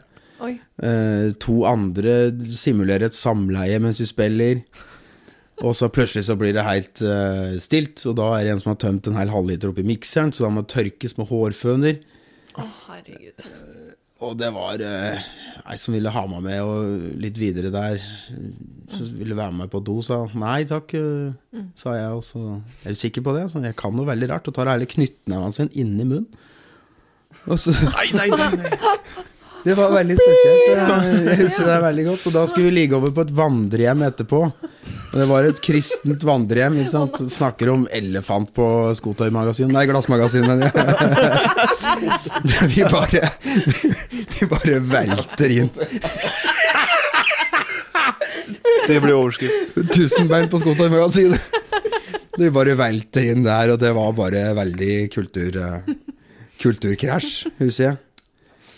Eh, 0.83 1.31
to 1.39 1.61
andre 1.71 2.33
simulerer 2.51 3.07
et 3.07 3.17
samleie 3.17 3.79
mens 3.83 4.03
vi 4.03 4.09
spiller. 4.11 4.65
Og 5.63 5.77
så 5.79 5.87
plutselig 5.93 6.27
så 6.27 6.35
blir 6.35 6.51
det 6.57 6.65
helt 6.67 6.99
uh, 7.07 7.55
stilt, 7.63 8.01
og 8.11 8.17
da 8.19 8.33
er 8.35 8.43
det 8.43 8.55
en 8.57 8.63
som 8.65 8.73
har 8.73 8.81
tømt 8.83 9.07
en 9.07 9.15
hel 9.15 9.31
halvliter 9.31 9.71
oppi 9.71 9.85
mikseren, 9.87 10.33
så 10.35 10.49
da 10.49 10.51
må 10.51 10.65
det 10.65 10.73
tørkes 10.73 11.15
med 11.15 11.29
hårføner. 11.31 12.01
Å, 12.59 12.65
herregud. 12.89 13.45
Og 14.25 14.35
det 14.41 14.49
var 14.57 14.83
uh, 14.83 15.29
ei 15.71 15.77
som 15.79 15.95
ville 15.95 16.11
ha 16.11 16.25
meg 16.31 16.43
med 16.45 16.63
og 16.67 17.21
litt 17.23 17.39
videre 17.39 17.71
der. 17.75 18.03
Så 18.91 19.07
ville 19.15 19.39
være 19.39 19.55
med 19.61 19.71
på 19.73 19.83
do, 19.85 20.01
sa 20.05 20.25
nei 20.39 20.65
takk, 20.69 20.97
eh, 20.99 21.63
sa 21.79 21.95
jeg. 21.97 22.11
Og 22.19 22.25
så 22.27 22.43
er 22.85 22.97
du 22.97 23.01
sikker 23.01 23.25
på 23.25 23.37
det? 23.37 23.47
Så 23.53 23.63
jeg 23.65 23.79
kan 23.79 23.95
noe 23.95 24.09
veldig 24.11 24.31
rart. 24.33 24.51
Og 24.51 24.57
tar 24.57 24.73
hele 24.73 24.91
knyttneven 24.91 25.55
sin 25.57 25.71
inni 25.73 26.07
munnen. 26.07 26.27
Og 27.51 27.59
så 27.61 27.75
Nei, 27.75 28.09
nei, 28.17 28.29
nei! 28.33 28.51
nei. 28.65 29.25
Det 29.65 29.75
var 29.79 29.93
veldig 29.95 30.17
spesielt. 30.19 30.63
Jeg, 31.25 31.37
husker 31.41 31.69
det 31.71 31.77
veldig 31.87 32.05
godt. 32.11 32.27
Og 32.29 32.35
da 32.37 32.43
skulle 32.51 32.69
vi 32.69 32.75
ligge 32.83 32.97
over 32.99 33.15
på 33.17 33.25
et 33.25 33.33
vandrehjem 33.37 34.03
etterpå. 34.09 34.41
Og 35.15 35.17
det 35.21 35.27
var 35.31 35.47
et 35.49 35.61
kristent 35.65 36.25
vandrehjem. 36.27 36.77
Ikke 36.83 36.93
sant? 36.93 37.17
Snakker 37.33 37.71
om 37.73 37.87
elefant 37.95 38.51
på 38.57 38.67
Skotøy-magasin 38.99 39.71
Nei, 39.73 39.87
Glassmagasin, 39.89 40.45
mener 40.45 40.69
jeg. 40.75 40.75
Vi 42.75 42.83
bare 42.93 43.23
Vi 44.35 44.49
bare 44.51 44.81
velter 44.93 45.57
inn. 45.61 45.71
Det 48.85 48.99
blir 49.01 49.15
overskrift. 49.17 49.79
Tusenbein 49.95 50.51
på 50.53 50.61
Skotøy-magasinet. 50.61 51.41
Vi 52.37 52.51
bare 52.53 52.75
velter 52.77 53.31
inn 53.31 53.45
der, 53.47 53.71
og 53.73 53.79
det 53.81 53.93
var 53.95 54.11
bare 54.19 54.41
veldig 54.59 54.95
kultur, 55.15 55.55
eh, 55.55 55.95
kulturkrasj, 56.59 57.29
husker 57.63 57.85
jeg. 57.87 57.97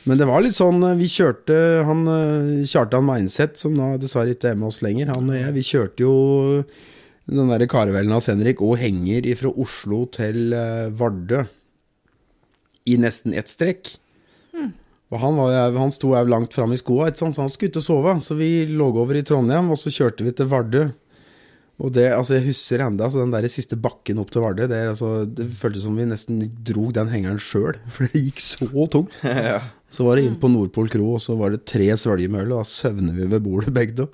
Men 0.07 0.21
det 0.21 0.29
var 0.29 0.45
litt 0.45 0.57
sånn 0.57 0.83
eh, 0.87 0.99
Vi 1.01 1.09
kjørte 1.11 1.57
han 1.89 2.07
eh, 2.11 2.67
Kjartan 2.69 3.07
Meinseth, 3.07 3.59
som 3.61 3.75
nå 3.77 3.97
dessverre 4.03 4.37
ikke 4.37 4.53
er 4.53 4.61
med 4.61 4.71
oss 4.71 4.83
lenger, 4.85 5.13
han 5.15 5.33
og 5.33 5.39
jeg, 5.39 5.55
vi 5.57 5.67
kjørte 5.67 6.07
jo 6.07 6.17
den 7.27 7.51
derre 7.51 7.67
karevellen 7.67 8.15
hans 8.15 8.29
Henrik 8.31 8.63
og 8.63 8.77
henger 8.79 9.27
fra 9.39 9.51
Oslo 9.59 10.05
til 10.15 10.55
eh, 10.55 10.87
Vardø 10.95 11.43
i 12.87 12.95
nesten 13.03 13.35
ett 13.35 13.51
strekk. 13.51 13.97
Og 15.11 15.21
han, 15.23 15.37
var, 15.39 15.75
han 15.75 15.93
sto 15.95 16.13
jo 16.15 16.23
langt 16.27 16.55
fram 16.55 16.73
i 16.75 16.79
skoa, 16.79 17.13
så 17.15 17.29
han 17.31 17.51
skulle 17.51 17.71
ut 17.71 17.79
og 17.79 17.85
sove. 17.85 18.15
Så 18.23 18.35
vi 18.39 18.67
lå 18.67 18.89
over 18.91 19.19
i 19.19 19.23
Trondheim, 19.27 19.69
og 19.71 19.79
så 19.79 19.93
kjørte 19.95 20.27
vi 20.27 20.33
til 20.35 20.49
Vardø. 20.51 20.89
Og 21.77 21.93
det, 21.93 22.09
altså 22.17 22.39
jeg 22.39 22.47
husker 22.49 22.83
enda, 22.83 23.05
altså 23.05 23.21
den 23.21 23.35
der 23.35 23.47
siste 23.53 23.77
bakken 23.79 24.19
opp 24.23 24.33
til 24.35 24.43
Vardø, 24.43 24.65
det, 24.71 24.79
altså, 24.95 25.27
det 25.29 25.51
føltes 25.61 25.85
som 25.85 25.99
vi 25.99 26.09
nesten 26.09 26.41
drog 26.67 26.95
den 26.97 27.11
hengeren 27.13 27.43
sjøl, 27.43 27.77
for 27.95 28.09
det 28.09 28.23
gikk 28.23 28.43
så 28.43 28.87
tungt. 28.93 29.19
Så 29.93 30.05
var 30.07 30.19
det 30.19 30.27
inn 30.27 30.39
på 30.41 30.51
Nordpol 30.51 30.89
kro, 30.93 31.15
og 31.17 31.23
så 31.23 31.37
var 31.39 31.55
det 31.55 31.65
tre 31.69 31.89
svølger 31.99 32.33
med 32.33 32.47
øl, 32.47 32.57
og 32.57 32.65
da 32.65 32.71
søvner 32.71 33.17
vi 33.17 33.29
ved 33.31 33.45
bordet 33.45 33.75
begge 33.75 33.95
to. 34.03 34.09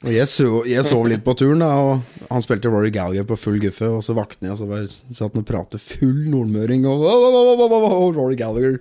Og 0.00 0.14
jeg, 0.14 0.24
så, 0.32 0.46
jeg 0.64 0.84
sov 0.88 1.02
litt 1.10 1.20
på 1.26 1.34
turen, 1.36 1.60
da, 1.60 1.74
og 1.76 2.30
han 2.30 2.44
spilte 2.44 2.70
Rory 2.72 2.88
Gallagher 2.94 3.26
på 3.28 3.36
full 3.36 3.58
guffe, 3.60 3.84
og 3.84 4.00
så 4.04 4.14
våknet 4.16 4.46
jeg, 4.46 4.54
og 4.54 4.60
så 4.62 4.68
var, 4.70 4.86
satt 4.88 5.34
han 5.34 5.42
og 5.42 5.48
pratet 5.50 5.82
full 5.84 6.22
nordmøring, 6.32 6.86
og 6.88 7.04
oh, 7.04 7.26
oh, 7.42 7.84
oh, 7.90 8.06
Rory 8.16 8.38
Gallagher. 8.38 8.78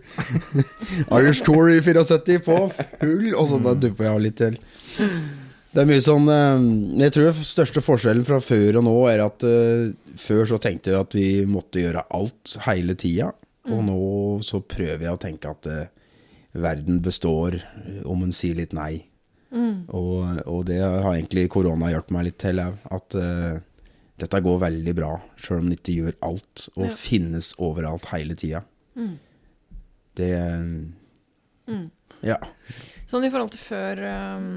Irish 1.17 1.43
Tour 1.43 1.73
i 1.73 1.81
74 1.83 2.39
på 2.45 2.61
full, 3.01 3.33
og 3.33 3.49
så 3.51 3.59
bare 3.65 3.81
duppa 3.83 4.07
jeg 4.07 4.13
av 4.13 4.23
litt 4.23 4.39
til. 4.39 4.55
Det 5.69 5.83
er 5.83 5.89
mye 5.89 6.01
sånn 6.01 6.25
eh, 6.33 6.63
Jeg 7.03 7.13
tror 7.13 7.27
den 7.27 7.45
største 7.45 7.83
forskjellen 7.85 8.25
fra 8.25 8.39
før 8.41 8.79
og 8.79 8.85
nå 8.87 8.95
er 9.11 9.21
at 9.21 9.43
uh, 9.45 9.91
før 10.17 10.47
så 10.49 10.57
tenkte 10.61 10.93
jeg 10.93 11.03
at 11.03 11.13
vi 11.13 11.27
måtte 11.45 11.83
gjøre 11.83 12.07
alt 12.15 12.55
hele 12.65 12.95
tida, 12.97 13.29
og 13.67 13.81
nå 13.85 13.97
så 14.45 14.61
prøver 14.63 15.03
jeg 15.07 15.13
å 15.15 15.19
tenke 15.21 15.51
at 15.51 15.67
uh, 15.67 15.85
verden 16.55 17.01
består 17.05 17.59
eh, 17.59 18.01
om 18.09 18.23
hun 18.23 18.31
sier 18.33 18.55
litt 18.57 18.73
nei. 18.73 19.05
Og, 19.89 20.39
og 20.45 20.65
det 20.69 20.77
har 20.81 21.07
egentlig 21.15 21.47
korona 21.49 21.89
hjulpet 21.89 22.13
meg 22.13 22.27
litt 22.27 22.37
til. 22.41 22.59
At 22.61 23.15
uh, 23.17 23.57
dette 24.21 24.41
går 24.45 24.59
veldig 24.61 24.93
bra, 24.97 25.11
sjøl 25.41 25.63
om 25.63 25.69
det 25.71 25.79
ikke 25.79 25.95
gjør 25.97 26.17
alt, 26.27 26.67
og 26.75 26.85
Ja. 26.85 26.95
finnes 26.97 27.51
overalt 27.57 28.05
hele 28.13 28.35
tida. 28.37 28.63
Det 30.19 30.29
Ja. 32.25 32.37
Sånn 33.07 33.23
i 33.25 33.29
forhold 33.31 33.53
til 33.53 33.61
før 33.63 34.01
um, 34.37 34.47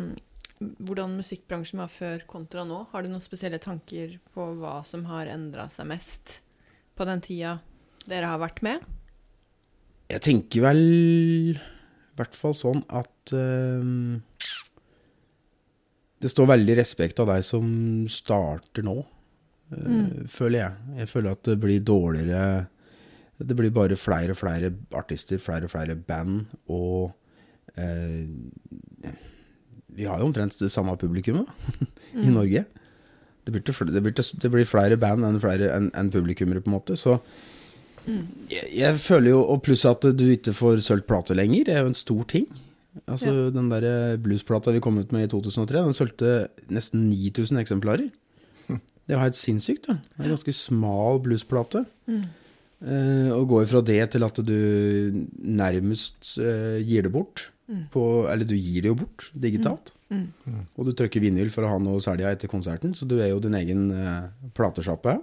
Hvordan 0.82 1.16
musikkbransjen 1.18 1.80
var 1.82 1.90
før 1.90 2.22
kontra 2.30 2.62
nå, 2.66 2.84
har 2.92 3.02
du 3.02 3.08
noen 3.10 3.22
spesielle 3.22 3.58
tanker 3.62 4.18
på 4.34 4.44
hva 4.60 4.80
som 4.86 5.04
har 5.10 5.26
endra 5.26 5.68
seg 5.72 5.88
mest 5.90 6.40
på 6.94 7.06
den 7.08 7.22
tida 7.24 7.56
dere 8.08 8.30
har 8.30 8.40
vært 8.42 8.62
med? 8.64 8.82
Jeg 10.12 10.24
tenker 10.24 10.66
vel 10.66 10.82
i 10.82 12.18
hvert 12.18 12.36
fall 12.36 12.54
sånn 12.56 12.82
at 12.92 13.32
uh, 13.32 14.18
det 16.22 16.30
står 16.30 16.52
veldig 16.52 16.76
respekt 16.78 17.22
av 17.22 17.32
deg 17.32 17.42
som 17.46 17.66
starter 18.10 18.84
nå, 18.86 18.94
eh, 19.74 20.20
føler 20.30 20.58
jeg. 20.60 20.92
Jeg 21.00 21.10
føler 21.10 21.34
at 21.34 21.48
det 21.48 21.56
blir 21.58 21.82
dårligere 21.82 22.68
Det 23.42 23.56
blir 23.58 23.72
bare 23.74 23.96
flere 23.98 24.30
og 24.30 24.38
flere 24.38 24.68
artister, 24.94 25.40
flere 25.42 25.66
og 25.66 25.72
flere 25.72 25.96
band, 25.96 26.44
og 26.68 27.10
uh, 27.74 28.28
Vi 29.88 30.04
har 30.06 30.20
jo 30.20 30.28
omtrent 30.28 30.54
det 30.60 30.70
samme 30.70 30.94
publikummet 30.96 31.48
i 32.26 32.30
Norge. 32.30 32.64
Det 33.42 33.50
blir, 33.50 33.62
til, 33.66 33.90
det, 33.90 34.02
blir 34.02 34.14
til, 34.14 34.38
det 34.38 34.50
blir 34.52 34.68
flere 34.68 34.96
band 34.96 35.26
enn, 35.26 35.40
flere, 35.42 35.72
enn, 35.74 35.90
enn 35.98 36.12
publikummere, 36.14 36.62
på 36.62 36.70
en 36.70 36.76
måte. 36.76 36.94
Så 36.96 37.18
jeg, 38.50 38.66
jeg 38.74 38.98
føler 38.98 39.30
jo, 39.34 39.40
og 39.54 39.62
pluss 39.66 39.84
at 39.88 40.04
du 40.18 40.24
ikke 40.32 40.54
får 40.56 40.82
sølt 40.86 41.06
plate 41.08 41.36
lenger, 41.38 41.70
er 41.70 41.82
jo 41.84 41.92
en 41.92 41.98
stor 41.98 42.24
ting. 42.30 42.48
Altså 43.08 43.48
Den 43.54 43.70
der 43.72 44.18
bluesplata 44.20 44.72
vi 44.74 44.82
kom 44.84 44.98
ut 45.00 45.12
med 45.14 45.24
i 45.24 45.30
2003, 45.32 45.80
den 45.86 45.96
solgte 45.96 46.32
nesten 46.68 47.08
9000 47.08 47.62
eksemplarer. 47.62 48.10
Det 49.08 49.16
var 49.16 49.24
helt 49.26 49.38
sinnssykt. 49.38 49.88
da 49.88 49.96
Det 49.98 50.20
er 50.20 50.28
en 50.28 50.34
ganske 50.36 50.52
smal 50.54 51.18
bluesplate. 51.24 51.84
Eh, 52.82 53.30
og 53.34 53.48
går 53.50 53.66
fra 53.70 53.80
det 53.86 53.98
til 54.12 54.22
at 54.26 54.38
du 54.46 54.52
nærmest 55.42 56.36
eh, 56.42 56.78
gir 56.86 57.02
det 57.06 57.12
bort. 57.14 57.48
På, 57.90 58.26
eller 58.28 58.44
du 58.44 58.54
gir 58.54 58.82
det 58.84 58.90
jo 58.90 58.98
bort 59.00 59.30
digitalt. 59.32 59.92
Og 60.76 60.84
du 60.86 60.92
trykker 60.92 61.22
vinyl 61.24 61.48
for 61.50 61.64
å 61.64 61.70
ha 61.72 61.78
noe 61.80 62.00
selge 62.04 62.28
etter 62.28 62.50
konserten, 62.50 62.92
så 62.94 63.06
du 63.08 63.14
er 63.18 63.30
jo 63.30 63.40
din 63.40 63.54
egen 63.56 63.86
eh, 63.96 64.26
platesjappe. 64.54 65.14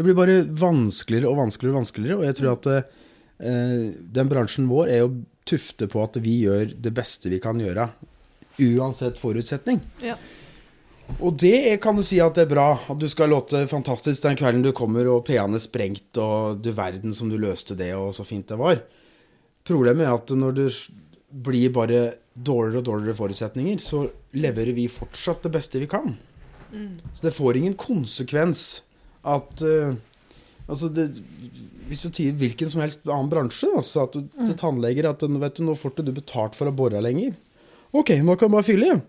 Det 0.00 0.04
blir 0.06 0.16
bare 0.16 0.38
vanskeligere 0.48 1.28
og 1.28 1.36
vanskeligere 1.42 1.74
og 1.76 1.80
vanskeligere, 1.82 2.16
og 2.16 2.24
jeg 2.24 2.36
tror 2.38 2.54
at 2.54 2.68
eh, 2.72 3.88
den 4.16 4.30
bransjen 4.30 4.68
vår 4.70 4.88
er 4.94 5.02
jo 5.02 5.10
tufte 5.50 5.88
på 5.92 6.00
at 6.00 6.16
vi 6.24 6.38
gjør 6.46 6.70
det 6.80 6.92
beste 6.96 7.28
vi 7.28 7.40
kan 7.42 7.60
gjøre, 7.60 7.84
uansett 8.64 9.20
forutsetning. 9.20 9.82
Ja. 10.00 10.14
Og 11.20 11.36
det 11.42 11.52
er- 11.72 11.76
kan 11.84 11.96
du 11.96 12.02
si 12.06 12.16
at 12.20 12.32
det 12.34 12.46
er 12.46 12.54
bra. 12.54 12.78
At 12.88 12.98
du 12.98 13.08
skal 13.12 13.28
låte 13.28 13.66
fantastisk 13.68 14.22
den 14.22 14.36
kvelden 14.40 14.62
du 14.62 14.72
kommer 14.72 15.04
og 15.10 15.24
PA-en 15.26 15.54
er 15.54 15.58
sprengt, 15.60 16.16
og 16.16 16.62
du 16.62 16.70
verden 16.72 17.12
som 17.12 17.28
du 17.28 17.36
løste 17.36 17.76
det, 17.76 17.92
og 17.94 18.14
så 18.14 18.24
fint 18.24 18.46
det 18.48 18.56
var. 18.56 18.80
Problemet 19.68 20.06
er 20.06 20.14
at 20.14 20.28
når 20.32 20.54
det 20.54 20.70
blir 21.30 21.68
bare 21.76 22.14
dårligere 22.40 22.78
og 22.78 22.84
dårligere 22.88 23.16
forutsetninger, 23.20 23.76
så 23.84 24.08
leverer 24.32 24.72
vi 24.74 24.88
fortsatt 24.88 25.42
det 25.42 25.52
beste 25.52 25.78
vi 25.78 25.86
kan. 25.86 26.16
Så 27.12 27.20
det 27.28 27.34
får 27.34 27.56
ingen 27.56 27.74
konsekvens 27.74 28.80
at 29.24 29.62
uh, 29.66 29.98
Altså, 30.70 30.86
det, 30.94 31.08
hvis 31.90 32.04
du 32.04 32.12
sier 32.14 32.34
hvilken 32.38 32.68
som 32.70 32.78
helst 32.84 33.00
annen 33.10 33.26
bransje, 33.32 33.66
altså 33.74 34.04
at 34.04 34.14
du, 34.14 34.20
til 34.46 34.54
tannleger 34.54 35.08
at 35.10 35.24
vet 35.26 35.56
du, 35.58 35.64
nå 35.66 35.74
får 35.74 35.90
ikke 35.90 36.04
du 36.06 36.12
betalt 36.14 36.54
for 36.54 36.70
å 36.70 36.74
bore 36.78 37.00
lenger. 37.02 37.32
Ok, 37.90 38.12
nå 38.22 38.36
kan 38.38 38.46
du 38.46 38.54
bare 38.54 38.66
fylle 38.68 38.86
igjen. 38.86 39.00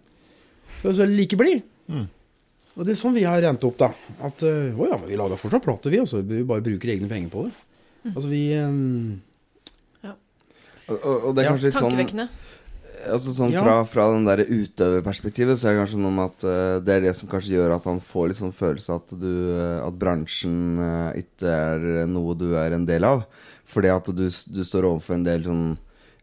Så 0.82 0.96
er 0.96 1.12
du 1.12 1.14
like 1.14 1.38
blid. 1.38 1.62
Og 1.92 2.82
det 2.88 2.96
er 2.96 2.98
sånn 2.98 3.14
vi 3.14 3.28
har 3.28 3.44
rent 3.46 3.62
opp, 3.68 3.78
da. 3.78 3.92
At 4.26 4.42
øh, 4.48 4.74
å 4.74 4.88
ja, 4.90 4.98
vi 5.06 5.20
lager 5.20 5.38
fortsatt 5.38 5.68
plate, 5.68 5.92
vi. 5.94 6.00
Altså, 6.02 6.24
vi 6.26 6.42
bare 6.50 6.66
bruker 6.66 6.96
egne 6.96 7.12
penger 7.12 7.30
på 7.30 7.46
det. 7.46 7.54
Altså 8.16 8.32
vi 8.32 8.42
um, 8.58 9.22
Og, 10.02 10.98
og, 10.98 11.16
og 11.30 11.36
det 11.38 11.44
er 11.44 11.52
Ja. 11.52 11.58
litt 11.62 11.76
sånn 11.78 11.92
Tankevekkende. 11.92 12.26
Altså 13.10 13.34
sånn 13.36 13.54
Ja. 13.54 13.62
fra, 13.64 13.76
fra 13.88 14.06
den 14.14 14.26
der 14.28 14.44
utøverperspektivet 14.46 15.58
Så 15.58 15.68
er 15.70 15.74
det 15.76 15.82
kanskje 15.82 16.02
noe 16.02 16.14
med 16.16 16.32
at 16.32 16.46
uh, 16.46 16.80
det 16.84 16.94
er 16.96 17.06
det 17.06 17.14
som 17.18 17.30
kanskje 17.32 17.56
gjør 17.56 17.76
at 17.78 17.88
han 17.90 18.02
får 18.04 18.28
litt 18.30 18.40
sånn 18.42 18.56
følelse 18.56 18.98
at 18.98 19.14
du 19.22 19.32
eh, 19.56 19.80
At 19.86 19.98
bransjen 20.02 20.60
uh, 20.82 21.12
ikke 21.18 21.48
er 21.48 22.06
noe 22.12 22.36
du 22.38 22.52
er 22.60 22.76
en 22.78 22.86
del 22.86 23.08
av. 23.08 23.26
Fordi 23.72 23.92
at 23.94 24.12
du, 24.12 24.26
du 24.28 24.62
står 24.68 24.88
overfor 24.90 25.18
en 25.18 25.26
del 25.28 25.46
sånn 25.48 25.66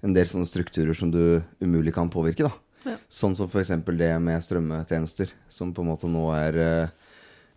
En 0.04 0.14
del 0.14 0.28
sånne 0.30 0.46
strukturer 0.46 0.94
som 0.94 1.10
du 1.10 1.40
umulig 1.58 1.90
kan 1.96 2.10
påvirke, 2.12 2.46
da. 2.46 2.52
Ja. 2.86 2.94
Sånn 3.10 3.34
som 3.34 3.48
f.eks. 3.50 3.72
det 3.98 4.12
med 4.22 4.44
strømmetjenester, 4.44 5.32
som 5.50 5.72
på 5.74 5.82
en 5.82 5.90
måte 5.90 6.06
nå 6.10 6.28
er 6.36 6.58
uh, 6.62 7.08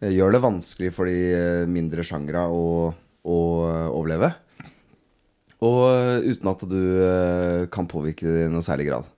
Gjør 0.02 0.34
det 0.34 0.42
vanskelig 0.42 0.90
for 0.96 1.06
de 1.06 1.68
mindre 1.70 2.02
sjangre 2.02 2.48
å, 2.50 2.90
å 3.22 3.38
overleve. 3.94 4.32
Og 5.62 5.82
eh, 5.94 6.30
uten 6.34 6.52
at 6.52 6.64
du 6.70 6.80
eh, 7.06 7.66
kan 7.74 7.90
påvirke 7.90 8.26
det 8.26 8.48
i 8.48 8.52
noe 8.52 8.66
særlig 8.66 8.88
grad. 8.90 9.10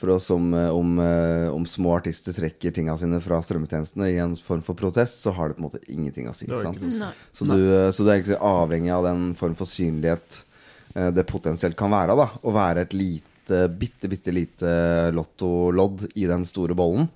For 0.00 0.12
oss 0.14 0.28
om, 0.32 0.52
eh, 0.56 0.68
om, 0.72 0.98
eh, 1.00 1.46
om 1.52 1.64
små 1.68 1.94
artister 1.98 2.36
trekker 2.36 2.74
tinga 2.76 2.96
sine 3.00 3.20
fra 3.24 3.40
strømmetjenestene 3.44 4.10
i 4.12 4.18
en 4.20 4.36
form 4.36 4.62
for 4.64 4.76
protest, 4.76 5.22
så 5.24 5.32
har 5.36 5.50
det 5.50 5.58
på 5.58 5.64
en 5.64 5.68
måte 5.70 5.82
ingenting 5.88 6.28
å 6.28 6.36
si. 6.36 6.48
Så, 7.32 7.48
du, 7.48 7.56
så 7.92 8.04
du 8.04 8.10
er 8.10 8.18
egentlig 8.18 8.40
avhengig 8.44 8.92
av 8.96 9.08
den 9.08 9.26
form 9.40 9.56
for 9.58 9.68
synlighet 9.68 10.44
det 10.90 11.22
potensielt 11.28 11.76
kan 11.78 11.92
være. 11.94 12.16
da 12.18 12.26
Å 12.42 12.52
være 12.52 12.82
et 12.82 12.94
lite, 12.98 13.60
bitte, 13.78 14.08
bitte 14.10 14.32
lite 14.34 14.72
lottolodd 15.14 16.08
i 16.18 16.26
den 16.26 16.42
store 16.48 16.74
bollen. 16.74 17.06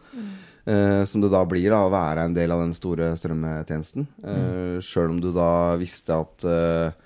Uh, 0.64 1.04
som 1.04 1.20
det 1.20 1.28
da 1.28 1.42
blir 1.44 1.66
da 1.68 1.82
å 1.84 1.90
være 1.92 2.22
en 2.24 2.34
del 2.36 2.54
av 2.54 2.62
den 2.62 2.70
store 2.72 3.10
strømmetjenesten. 3.20 4.06
Uh, 4.24 4.78
Sjøl 4.80 5.10
om 5.12 5.18
du 5.20 5.28
da 5.34 5.74
visste 5.76 6.16
at 6.16 6.46
eh, 6.48 7.03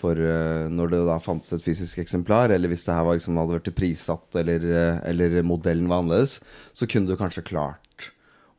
for 0.00 0.18
eh, 0.18 0.68
når 0.72 0.94
det 0.94 1.00
da 1.08 1.18
fantes 1.22 1.52
et 1.54 1.64
fysisk 1.64 2.00
eksemplar, 2.02 2.52
eller 2.54 2.72
hvis 2.72 2.86
det 2.86 2.96
her 2.96 3.04
var 3.06 3.18
liksom 3.18 3.38
hadde 3.40 3.58
vært 3.58 3.74
prissatt, 3.76 4.28
eller, 4.40 4.64
eh, 4.64 5.02
eller 5.10 5.40
modellen 5.46 5.90
var 5.90 6.02
annerledes, 6.02 6.38
så 6.76 6.88
kunne 6.90 7.10
du 7.10 7.18
kanskje 7.20 7.46
klart 7.46 8.10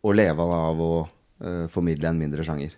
å 0.01 0.13
leve 0.15 0.41
av 0.41 0.79
å 0.81 0.93
uh, 1.05 1.65
formidle 1.69 2.09
en 2.09 2.17
mindre 2.17 2.41
sjanger. 2.45 2.73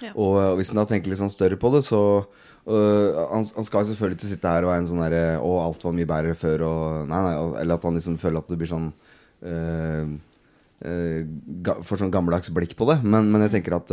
Ja. 0.00 0.14
Og, 0.14 0.38
og 0.40 0.54
hvis 0.56 0.70
en 0.72 0.80
da 0.80 0.86
tenker 0.88 1.12
litt 1.12 1.20
sånn 1.20 1.32
større 1.32 1.58
på 1.60 1.68
det, 1.74 1.82
så 1.84 2.00
uh, 2.24 3.08
han, 3.30 3.44
han 3.44 3.66
skal 3.68 3.84
selvfølgelig 3.90 4.16
ikke 4.16 4.30
sitte 4.30 4.54
her 4.54 4.64
og 4.64 4.72
være 4.72 4.82
en 4.82 4.88
sånn 4.88 5.02
derre 5.04 5.24
Å, 5.44 5.50
alt 5.60 5.84
var 5.84 5.96
mye 5.98 6.08
bedre 6.08 6.32
før, 6.40 6.64
og 6.64 7.10
Nei, 7.10 7.20
nei. 7.26 7.34
Eller 7.60 7.76
at 7.76 7.84
han 7.84 8.00
liksom 8.00 8.16
føler 8.22 8.40
at 8.40 8.48
det 8.48 8.58
blir 8.62 8.72
sånn 8.72 8.88
uh, 9.44 10.14
Får 10.80 12.00
sånn 12.00 12.12
gammeldags 12.12 12.50
blikk 12.52 12.74
på 12.76 12.88
det. 12.88 12.98
Men, 13.04 13.28
men 13.32 13.44
jeg 13.46 13.58
tenker 13.58 13.76
at 13.76 13.92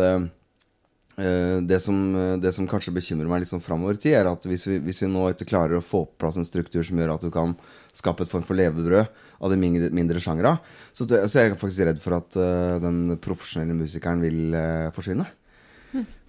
det, 1.68 1.78
som, 1.84 1.98
det 2.42 2.52
som 2.56 2.68
kanskje 2.70 2.94
bekymrer 2.96 3.30
meg 3.30 3.44
litt 3.44 3.52
sånn 3.52 3.64
framover 3.64 3.98
i 3.98 4.02
tid, 4.02 4.16
er 4.18 4.30
at 4.32 4.46
hvis 4.48 4.64
vi, 4.68 4.80
hvis 4.82 5.02
vi 5.04 5.10
nå 5.12 5.28
ikke 5.32 5.48
klarer 5.50 5.78
å 5.78 5.84
få 5.86 6.04
på 6.08 6.22
plass 6.24 6.40
en 6.40 6.48
struktur 6.48 6.86
som 6.88 6.98
gjør 6.98 7.14
at 7.16 7.26
du 7.26 7.30
kan 7.34 7.54
skape 7.94 8.26
et 8.26 8.32
form 8.32 8.46
for 8.48 8.58
levebrød 8.58 9.06
av 9.42 9.54
de 9.54 9.60
mindre, 9.60 9.92
mindre 9.94 10.24
sjangera, 10.24 10.56
så, 10.94 11.06
så 11.06 11.42
er 11.42 11.50
jeg 11.50 11.60
faktisk 11.62 11.88
redd 11.90 12.02
for 12.04 12.18
at 12.18 12.40
uh, 12.40 12.80
den 12.82 13.20
profesjonelle 13.22 13.78
musikeren 13.78 14.24
vil 14.24 14.56
uh, 14.56 14.90
forsvinne. 14.96 15.28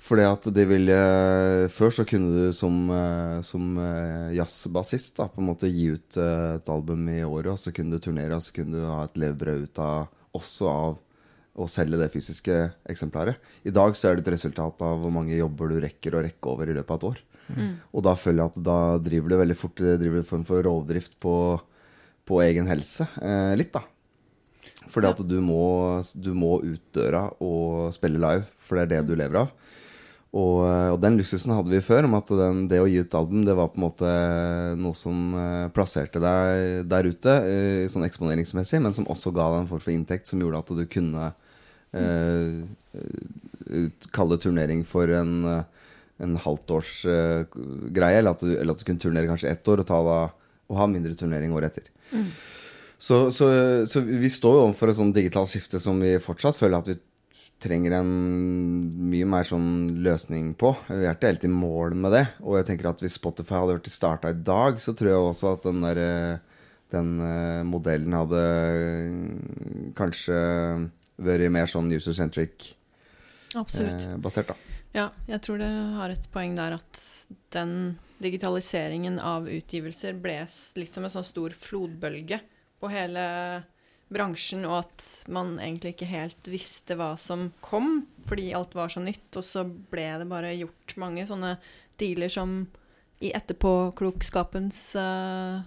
Fordi 0.02 0.24
at 0.26 0.48
det 0.54 0.64
vil 0.66 0.90
uh, 0.90 1.68
Før 1.70 1.94
så 1.94 2.04
kunne 2.08 2.32
du 2.34 2.54
som, 2.56 2.74
eh, 2.90 3.38
som 3.46 3.76
eh, 3.78 4.34
jazzbassist 4.36 5.20
på 5.22 5.40
en 5.40 5.46
måte 5.46 5.70
gi 5.70 5.92
ut 5.94 6.18
eh, 6.18 6.56
et 6.56 6.70
album 6.72 7.06
i 7.12 7.20
året, 7.22 7.52
og 7.54 7.60
så 7.60 7.72
kunne 7.74 7.94
du 7.94 8.02
turnere, 8.02 8.36
og 8.36 8.42
så 8.42 8.54
kunne 8.56 8.80
du 8.80 8.88
ha 8.88 9.04
et 9.06 9.18
levebrød 9.22 9.68
ut 9.68 9.82
av 9.82 10.10
også 10.36 10.68
av 10.72 10.98
å 11.52 11.68
selge 11.68 11.98
det 12.00 12.08
fysiske 12.12 12.56
eksemplaret. 12.88 13.36
I 13.68 13.74
dag 13.74 13.96
så 13.98 14.08
er 14.08 14.16
det 14.16 14.26
et 14.26 14.34
resultat 14.36 14.80
av 14.84 15.02
hvor 15.02 15.12
mange 15.12 15.36
jobber 15.36 15.72
du 15.72 15.80
rekker 15.82 16.16
å 16.16 16.24
rekke 16.24 16.52
over 16.52 16.70
i 16.70 16.76
løpet 16.78 16.94
av 16.94 17.00
et 17.00 17.08
år. 17.10 17.22
Og 17.92 18.04
da 18.06 18.14
føler 18.16 18.40
jeg 18.40 18.52
at 18.52 18.62
da 18.64 18.78
driver 19.02 19.28
du 19.28 19.36
veldig 19.42 19.58
fort 19.58 19.82
det 19.82 19.98
driver 20.00 20.22
en 20.22 20.28
form 20.28 20.44
for 20.48 20.64
rovdrift 20.64 21.18
på, 21.20 21.34
på 22.28 22.40
egen 22.46 22.70
helse. 22.70 23.08
Eh, 23.20 23.52
litt, 23.60 23.74
da. 23.74 23.84
Fordi 24.92 25.10
at 25.10 25.20
du 25.28 25.38
må, 25.44 26.00
du 26.14 26.32
må 26.36 26.56
ut 26.64 26.82
døra 26.96 27.26
og 27.44 27.92
spille 27.96 28.20
live, 28.20 28.48
for 28.62 28.78
det 28.78 28.86
er 28.86 28.94
det 28.94 29.10
du 29.10 29.16
lever 29.18 29.44
av. 29.44 29.52
Og, 30.32 30.62
og 30.64 30.96
den 31.02 31.18
luksusen 31.20 31.52
hadde 31.52 31.68
vi 31.68 31.82
før, 31.84 32.06
om 32.08 32.14
at 32.16 32.30
den, 32.32 32.64
det 32.70 32.80
å 32.80 32.88
gi 32.88 33.02
ut 33.04 33.16
album 33.18 33.42
det 33.44 33.56
var 33.58 33.68
på 33.68 33.76
en 33.76 33.84
måte 33.84 34.12
noe 34.80 34.96
som 34.96 35.34
eh, 35.36 35.66
plasserte 35.76 36.22
deg 36.24 36.86
der 36.88 37.08
ute, 37.08 37.34
eh, 37.44 37.88
sånn 37.92 38.06
eksponeringsmessig, 38.08 38.80
men 38.80 38.96
som 38.96 39.08
også 39.12 39.34
ga 39.36 39.50
deg 39.52 39.58
en 39.60 39.68
form 39.74 39.82
for 39.84 39.92
inntekt 39.92 40.30
som 40.30 40.40
gjorde 40.40 40.62
at 40.64 40.72
du 40.78 40.86
kunne 40.88 41.26
eh, 41.28 41.41
kalle 44.12 44.38
turnering 44.40 44.84
for 44.84 45.10
en, 45.12 45.44
eh, 45.44 45.64
en 46.22 46.36
halvtårsgreie, 46.36 48.16
eh, 48.16 48.18
eller 48.18 48.60
eller 48.60 48.72
at 48.72 48.78
du 48.78 48.84
kunne 48.84 49.02
turnere 49.02 49.28
kanskje 49.28 49.50
ett 49.50 49.68
år 49.68 49.80
og, 49.80 49.86
ta 49.86 50.02
da, 50.02 50.18
og 50.70 50.76
ha 50.76 50.86
mindre 50.86 51.14
turnering 51.14 51.52
året 51.52 51.78
etter. 51.78 51.90
Så, 52.98 53.30
så, 53.34 53.48
så 53.86 54.00
vi 54.00 54.30
står 54.30 54.54
jo 54.54 54.66
overfor 54.68 54.92
et 54.92 54.96
sånt 55.00 55.16
digitalt 55.16 55.50
skifte 55.50 55.80
som 55.82 55.98
vi 55.98 56.20
fortsatt 56.22 56.58
føler 56.58 56.78
at 56.78 56.92
vi 56.92 57.00
trenger 57.62 57.96
en 57.96 58.12
mye 59.10 59.26
mer 59.26 59.46
sånn 59.46 59.98
løsning 60.02 60.52
på. 60.58 60.72
Vi 60.88 61.06
er 61.06 61.14
ikke 61.14 61.30
helt 61.30 61.46
i 61.46 61.50
mål 61.50 61.94
med 61.98 62.14
det. 62.14 62.24
Og 62.42 62.58
jeg 62.58 62.68
tenker 62.70 62.90
at 62.90 63.02
hvis 63.02 63.18
Spotify 63.18 63.60
hadde 63.60 63.76
vært 63.76 63.90
starta 63.90 64.30
i 64.30 64.38
dag, 64.38 64.80
så 64.82 64.94
tror 64.98 65.10
jeg 65.10 65.28
også 65.28 65.52
at 65.56 65.68
den 65.68 65.82
der 65.84 66.00
eh, 66.02 66.40
den 66.92 67.12
eh, 67.24 67.62
modellen 67.66 68.16
hadde 68.16 68.42
eh, 68.42 69.92
kanskje 69.98 70.38
vært 71.24 71.52
mer 71.54 71.70
sånn 71.70 71.90
user-centric 71.92 72.72
eh, 73.54 74.14
basert, 74.22 74.52
da. 74.52 74.56
Ja, 74.92 75.08
jeg 75.28 75.40
tror 75.44 75.60
det 75.62 75.70
har 75.96 76.12
et 76.12 76.26
poeng 76.32 76.56
der 76.58 76.76
at 76.76 77.02
den 77.54 77.96
digitaliseringen 78.22 79.18
av 79.18 79.48
utgivelser 79.50 80.16
ble 80.20 80.42
litt 80.78 80.94
som 80.94 81.06
en 81.06 81.12
sånn 81.12 81.26
stor 81.26 81.54
flodbølge 81.56 82.42
på 82.82 82.90
hele 82.92 83.24
bransjen, 84.12 84.66
og 84.68 84.82
at 84.82 85.06
man 85.32 85.56
egentlig 85.56 85.94
ikke 85.94 86.10
helt 86.10 86.48
visste 86.50 86.96
hva 86.98 87.14
som 87.20 87.48
kom, 87.64 88.02
fordi 88.28 88.50
alt 88.56 88.76
var 88.76 88.92
så 88.92 89.00
nytt, 89.00 89.30
og 89.38 89.46
så 89.46 89.64
ble 89.64 90.06
det 90.20 90.28
bare 90.28 90.52
gjort 90.58 90.96
mange 91.00 91.24
sånne 91.28 91.56
dealer 92.00 92.32
som 92.32 92.66
i 93.22 93.30
etterpåklokskapens 93.36 94.80
eh, 94.98 95.62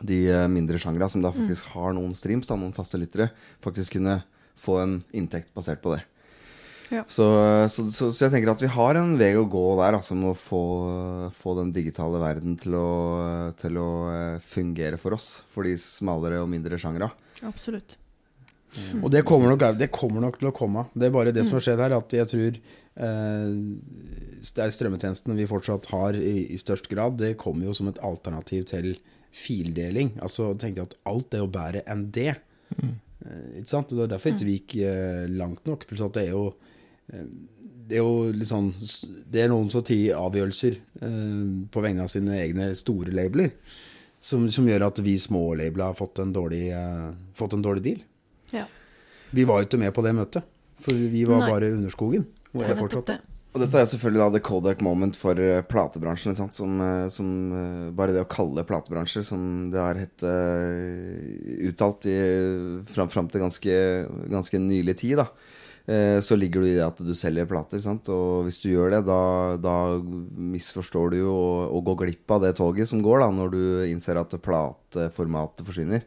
de 0.00 0.18
eh, 0.32 0.46
mindre 0.48 0.78
sjangra 0.80 1.08
som 1.12 1.22
da 1.22 1.30
faktisk 1.34 1.70
har 1.74 1.92
noen 1.96 2.14
streams, 2.16 2.48
da, 2.48 2.56
noen 2.56 2.72
faste 2.76 2.96
lyttere, 3.00 3.30
faktisk 3.64 3.98
kunne 3.98 4.20
få 4.60 4.80
en 4.82 4.96
inntekt 5.16 5.52
basert 5.56 5.82
på 5.84 5.94
det. 5.96 6.02
Ja. 6.90 7.04
Så, 7.06 7.24
så, 7.70 7.84
så, 7.94 8.08
så 8.10 8.24
jeg 8.24 8.32
tenker 8.34 8.50
at 8.50 8.62
vi 8.64 8.70
har 8.74 8.98
en 8.98 9.14
vei 9.18 9.30
å 9.38 9.46
gå 9.46 9.64
der, 9.78 9.94
altså 9.94 10.16
med 10.18 10.32
å 10.32 10.38
få, 10.38 10.62
få 11.38 11.54
den 11.60 11.70
digitale 11.74 12.18
verden 12.18 12.56
til 12.58 12.74
å, 12.74 12.90
til 13.60 13.78
å 13.78 13.90
eh, 14.10 14.38
fungere 14.42 14.98
for 14.98 15.14
oss. 15.14 15.28
For 15.54 15.68
de 15.68 15.76
smalere 15.78 16.42
og 16.42 16.50
mindre 16.50 16.80
sjangre. 16.82 17.12
Absolutt. 17.46 17.94
Og 19.02 19.10
det 19.10 19.24
kommer, 19.26 19.50
nok, 19.50 19.64
det 19.78 19.90
kommer 19.94 20.22
nok 20.22 20.38
til 20.38 20.50
å 20.50 20.54
komme. 20.54 20.84
Det 20.94 21.08
er 21.08 21.14
bare 21.14 21.34
det 21.34 21.42
som 21.46 21.56
har 21.58 21.64
skjedd 21.64 21.82
her, 21.82 21.94
at 21.96 22.14
jeg 22.14 22.30
tror 22.30 22.58
eh, 22.58 23.54
det 24.50 24.64
er 24.64 24.74
strømmetjenesten 24.74 25.38
vi 25.38 25.48
fortsatt 25.50 25.88
har 25.90 26.18
i, 26.18 26.34
i 26.54 26.58
størst 26.58 26.90
grad, 26.90 27.18
det 27.22 27.36
kommer 27.40 27.66
jo 27.66 27.74
som 27.76 27.90
et 27.90 27.98
alternativ 28.06 28.68
til 28.70 28.92
fildeling. 29.34 30.16
Altså 30.22 30.52
tenk 30.58 30.78
jeg 30.78 30.90
at 30.90 30.98
alt 31.10 31.34
er 31.34 31.42
jo 31.42 31.50
bedre 31.50 31.82
enn 31.90 32.08
det. 32.14 32.34
Eh, 32.78 32.94
ikke 33.60 33.68
sant? 33.68 33.92
Det 33.92 34.04
er 34.04 34.12
derfor 34.14 34.32
ikke 34.34 34.48
vi 34.48 34.58
gikk 34.58 34.76
eh, 34.86 35.24
langt 35.32 35.66
nok. 35.68 35.86
Pluss 35.88 36.04
at 36.04 36.16
det 36.16 36.28
er 36.28 36.34
jo 36.34 36.44
eh, 37.12 37.26
det 37.90 37.98
er 37.98 38.04
jo 38.06 38.30
litt 38.30 38.46
sånn 38.46 38.68
Det 39.26 39.40
er 39.42 39.48
noen 39.50 39.70
som 39.72 39.82
tar 39.82 40.14
avgjørelser 40.14 40.76
eh, 40.78 41.40
på 41.74 41.82
vegne 41.82 42.04
av 42.06 42.12
sine 42.12 42.38
egne 42.38 42.70
store 42.78 43.14
labeler. 43.16 43.52
Som, 44.20 44.50
som 44.52 44.66
gjør 44.68 44.84
at 44.90 44.98
vi 45.00 45.14
små 45.18 45.54
labler 45.56 45.88
har 45.88 45.96
fått 45.96 46.20
en 46.20 46.32
dårlig, 46.36 46.66
eh, 46.76 47.06
fått 47.34 47.56
en 47.56 47.64
dårlig 47.64 47.84
deal. 47.86 48.02
Ja. 48.52 48.66
Vi 49.32 49.46
var 49.48 49.62
jo 49.62 49.68
ikke 49.70 49.80
med 49.80 49.94
på 49.96 50.04
det 50.04 50.12
møtet, 50.12 50.48
for 50.84 50.92
vi 50.92 51.24
var 51.28 51.46
Nei. 51.46 51.50
bare 51.54 51.70
Underskogen. 51.72 52.26
Hvor 52.52 52.66
Det 52.66 52.74
er 52.74 52.82
fortsatt 52.82 53.12
det. 53.14 53.20
Og 53.50 53.58
dette 53.64 53.74
er 53.80 53.82
jo 53.82 53.90
selvfølgelig 53.96 54.20
da 54.22 54.28
the 54.36 54.42
Kodak 54.46 54.82
moment 54.84 55.16
for 55.18 55.38
eh, 55.42 55.62
platebransjen. 55.66 56.36
sant? 56.38 56.54
Som, 56.54 56.76
eh, 56.84 57.08
som 57.10 57.30
eh, 57.50 57.88
Bare 57.96 58.14
det 58.14 58.22
å 58.22 58.28
kalle 58.30 58.60
det 58.60 58.68
platebransje, 58.68 59.24
som 59.26 59.70
det 59.72 59.80
har 59.80 59.98
hett 59.98 60.22
eh, 60.22 61.49
uttalt 61.68 62.06
i, 62.10 62.18
fram, 62.90 63.10
fram 63.12 63.28
til 63.30 63.42
ganske, 63.44 63.74
ganske 64.30 64.60
nylig 64.62 64.96
tid, 65.02 65.20
da. 65.20 65.26
eh, 65.90 66.18
så 66.24 66.38
ligger 66.38 66.62
du 66.62 66.70
i 66.70 66.76
det 66.76 66.86
at 66.86 67.02
du 67.04 67.12
selger 67.16 67.48
plater. 67.50 67.82
Sant? 67.82 68.08
Og 68.12 68.46
hvis 68.46 68.60
du 68.62 68.70
gjør 68.70 68.96
det, 68.96 69.02
da, 69.08 69.20
da 69.60 69.76
misforstår 70.00 71.12
du 71.12 71.20
jo 71.22 71.34
og, 71.34 71.76
og 71.76 71.84
går 71.90 72.00
glipp 72.04 72.36
av 72.36 72.46
det 72.46 72.56
toget 72.60 72.90
som 72.90 73.02
går, 73.04 73.24
da, 73.24 73.30
når 73.36 73.54
du 73.54 73.62
innser 73.90 74.20
at 74.20 74.34
plateformatet 74.42 75.66
forsvinner. 75.68 76.04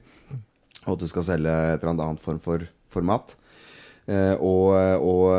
Og 0.84 0.98
at 0.98 1.06
du 1.06 1.08
skal 1.12 1.30
selge 1.30 1.54
et 1.54 1.80
eller 1.80 1.96
annet 1.96 2.24
form 2.24 2.42
for 2.44 2.68
format. 2.94 3.38
Eh, 4.04 4.36
og, 4.36 4.76
og, 5.00 5.30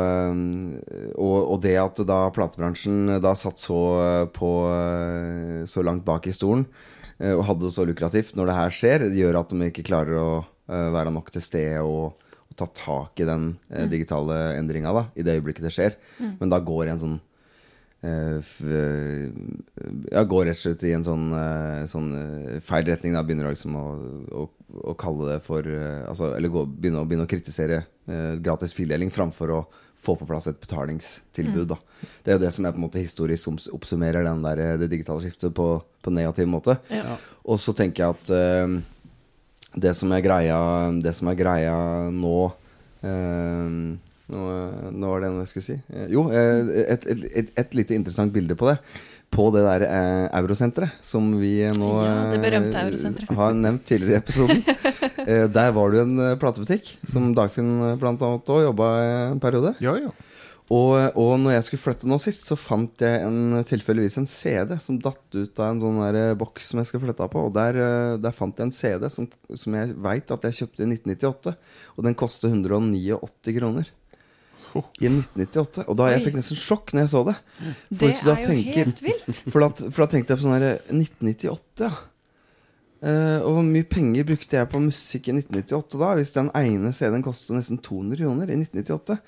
og, 1.21 1.55
det 1.61 1.75
at 1.77 2.01
da 2.09 2.23
platebransjen 2.33 3.19
da 3.21 3.35
satt 3.37 3.61
så, 3.61 3.79
på, 4.33 4.51
så 5.69 5.85
langt 5.85 6.05
bak 6.07 6.25
i 6.25 6.33
stolen 6.33 6.65
og 7.15 7.45
hadde 7.47 7.63
det 7.63 7.71
så 7.71 7.85
lukrativt 7.87 8.35
når 8.35 8.49
det 8.49 8.55
her 8.57 8.73
skjer, 8.75 9.03
det 9.07 9.19
gjør 9.21 9.37
at 9.39 9.53
de 9.53 9.69
ikke 9.69 9.85
klarer 9.87 10.17
å 10.19 10.29
være 10.67 11.13
nok 11.15 11.29
til 11.31 11.43
stede 11.45 11.79
og, 11.85 12.17
og 12.49 12.57
ta 12.59 12.65
tak 12.75 13.21
i 13.23 13.27
den 13.29 13.53
mm. 13.69 13.85
digitale 13.91 14.39
endringa 14.57 14.91
i 15.15 15.23
det 15.23 15.37
øyeblikket 15.37 15.63
det 15.63 15.71
skjer. 15.71 15.95
Mm. 16.19 16.33
Men 16.41 16.51
da 16.51 16.59
går 16.59 16.91
en 16.91 17.01
sånn 17.03 17.15
ja, 20.11 20.23
går 20.23 20.45
rett 20.45 20.59
og 20.59 20.61
slett 20.61 20.83
i 20.85 20.93
en 20.93 21.05
sånn, 21.05 21.31
sånn 21.89 22.09
feil 22.65 22.85
retning. 22.89 23.15
Da 23.15 23.23
begynner 23.25 23.49
liksom 23.53 23.77
å, 23.79 23.85
å, 24.29 24.45
å 24.91 24.93
kalle 24.99 25.31
det 25.31 25.39
for 25.45 25.65
altså, 25.65 26.33
Eller 26.37 26.53
gå, 26.53 26.65
begynne, 26.69 27.01
å, 27.01 27.07
begynne 27.07 27.25
å 27.25 27.31
kritisere 27.31 27.79
eh, 28.05 28.35
gratis 28.43 28.75
fildeling 28.77 29.13
framfor 29.13 29.55
å 29.55 29.61
få 30.05 30.15
på 30.19 30.27
plass 30.29 30.47
et 30.51 30.59
betalingstilbud. 30.61 31.67
Da. 31.73 31.77
Det 32.23 32.31
er 32.31 32.37
jo 32.37 32.43
det 32.45 32.53
som 32.55 32.65
er 32.65 32.75
på 32.75 32.81
en 32.81 32.85
måte 32.87 33.01
historisk 33.01 33.71
oppsummerer 33.75 34.25
der, 34.25 34.63
eh, 34.63 34.77
det 34.81 34.91
digitale 34.93 35.23
skiftet 35.23 35.55
på, 35.57 35.69
på 36.01 36.13
negativ 36.13 36.49
måte. 36.51 36.77
Ja. 36.93 37.17
Og 37.45 37.59
så 37.61 37.73
tenker 37.77 38.05
jeg 38.05 38.17
at 38.17 38.33
eh, 38.35 38.77
det, 39.75 39.95
som 39.97 40.13
greia, 40.23 40.59
det 41.01 41.15
som 41.17 41.31
er 41.31 41.39
greia, 41.39 41.77
nå 42.13 42.37
eh, 43.03 43.79
nå, 44.25 44.43
nå 44.89 45.09
var 45.11 45.21
det 45.21 45.27
noe 45.29 45.43
jeg 45.43 45.51
skulle 45.51 45.67
si. 45.67 45.75
Jo, 46.09 46.23
et, 46.33 47.03
et, 47.05 47.27
et, 47.43 47.51
et 47.61 47.75
lite 47.77 47.93
interessant 47.93 48.33
bilde 48.33 48.57
på 48.57 48.71
det 48.71 48.79
på 49.35 49.47
det 49.53 49.63
der 49.65 49.85
eh, 49.87 50.27
eurosenteret 50.39 51.01
som 51.05 51.33
vi 51.39 51.57
nå 51.75 51.89
ja, 52.05 52.13
eh, 52.35 53.35
har 53.37 53.57
nevnt 53.57 53.83
tidligere 53.87 54.15
i 54.15 54.21
episoden. 54.21 54.61
eh, 55.27 55.45
der 55.51 55.73
var 55.75 55.91
det 55.91 55.99
jo 55.99 56.05
en 56.07 56.23
eh, 56.29 56.37
platebutikk 56.39 56.95
som 57.11 57.33
Dagfinn 57.37 57.73
eh, 57.91 57.97
blant 58.01 58.23
annet 58.23 58.55
òg 58.55 58.63
jobba 58.69 58.93
en 59.33 59.43
periode. 59.43 59.75
Ja, 59.83 59.97
ja. 59.99 60.13
Og, 60.73 60.95
og 61.21 61.35
når 61.43 61.59
jeg 61.59 61.65
skulle 61.67 61.83
flytte 61.83 62.07
nå 62.09 62.17
sist, 62.23 62.47
så 62.49 62.55
fant 62.57 63.03
jeg 63.03 63.21
en 63.21 63.59
tilfeldigvis 63.67 64.17
en 64.17 64.29
CD 64.29 64.73
som 64.81 64.97
datt 64.97 65.35
ut 65.35 65.59
av 65.61 65.67
en 65.67 65.81
sånn 65.83 65.99
der 66.01 66.39
boks 66.39 66.71
som 66.71 66.81
jeg 66.81 66.89
skal 66.89 67.03
flytte 67.03 67.27
på. 67.29 67.43
Og 67.45 67.53
der, 67.53 67.77
der 68.17 68.33
fant 68.33 68.57
jeg 68.57 68.71
en 68.71 68.73
CD 68.73 69.05
som, 69.13 69.27
som 69.53 69.77
jeg 69.77 69.93
veit 70.07 70.33
at 70.33 70.47
jeg 70.49 70.63
kjøpte 70.63 70.87
i 70.87 70.89
1998. 70.89 71.53
Og 71.93 72.07
den 72.07 72.17
koster 72.17 72.49
189 72.49 73.53
kroner 73.59 73.93
i 74.99 75.09
1998. 75.09 75.85
Og 75.85 75.97
da 75.99 76.09
jeg 76.11 76.25
fikk 76.25 76.37
nesten 76.39 76.59
sjokk 76.59 76.93
når 76.93 77.05
jeg 77.05 77.11
så 77.13 77.23
det. 77.29 77.35
For 77.61 78.03
det 78.03 78.09
er 78.11 78.41
jo 78.41 78.49
tenker, 78.49 78.75
helt 78.81 79.01
vilt. 79.05 79.39
For 79.53 79.63
da, 79.63 79.69
for 79.85 80.03
da, 80.03 80.09
tenkte 80.11 80.33
jeg 80.33 80.41
på 80.41 80.45
sånn 80.45 80.57
her 80.57 80.67
1998, 80.91 81.87
ja. 81.87 81.95
Uh, 83.05 83.37
og 83.43 83.57
hvor 83.57 83.65
mye 83.67 83.85
penger 83.85 84.25
brukte 84.25 84.55
jeg 84.57 84.69
på 84.71 84.79
musikk 84.81 85.27
i 85.29 85.33
1998 85.35 85.99
da? 86.01 86.13
Hvis 86.17 86.31
den 86.33 86.47
ene 86.57 86.89
CD-en 86.95 87.25
kostet 87.25 87.53
nesten 87.53 87.77
200 87.83 88.17
kroner 88.23 88.49
i 88.49 88.55
1998. 88.57 89.19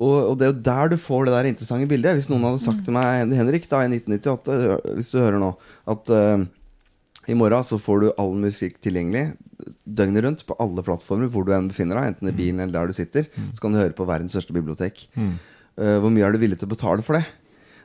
Og, 0.00 0.14
og, 0.14 0.38
det 0.40 0.46
er 0.46 0.52
jo 0.54 0.62
der 0.70 0.92
du 0.92 0.96
får 0.96 1.26
det 1.26 1.34
der 1.34 1.48
interessante 1.50 1.90
bildet. 1.90 2.16
Hvis 2.16 2.30
noen 2.30 2.46
hadde 2.48 2.62
sagt 2.62 2.80
til 2.86 2.96
meg, 2.96 3.34
Henrik, 3.36 3.68
da 3.68 3.82
i 3.84 3.90
1998, 3.90 4.94
hvis 4.96 5.12
du 5.12 5.18
hører 5.20 5.42
nå, 5.42 5.50
at 5.92 6.12
uh, 6.14 6.46
i 7.28 7.36
morgen 7.36 7.66
så 7.66 7.76
får 7.82 8.00
du 8.00 8.08
all 8.14 8.32
musikk 8.40 8.80
tilgjengelig 8.80 9.34
døgnet 9.84 10.24
rundt 10.26 10.46
på 10.48 10.56
alle 10.62 10.84
plattformer 10.86 11.30
hvor 11.32 11.46
du 11.46 11.52
enn 11.56 11.70
befinner 11.70 11.98
deg, 11.98 12.14
enten 12.14 12.30
i 12.30 12.36
bilen 12.36 12.62
eller 12.64 12.76
der 12.78 12.90
du 12.90 12.96
sitter. 12.96 13.28
Mm. 13.34 13.50
Så 13.54 13.64
kan 13.64 13.74
du 13.74 13.80
høre 13.80 13.96
på 13.96 14.08
verdens 14.08 14.36
største 14.36 14.56
bibliotek. 14.56 15.04
Mm. 15.14 15.34
Uh, 15.80 15.96
hvor 16.02 16.12
mye 16.12 16.26
er 16.26 16.34
du 16.34 16.42
villig 16.42 16.60
til 16.60 16.68
å 16.68 16.74
betale 16.74 17.04
for 17.06 17.18
det? 17.18 17.26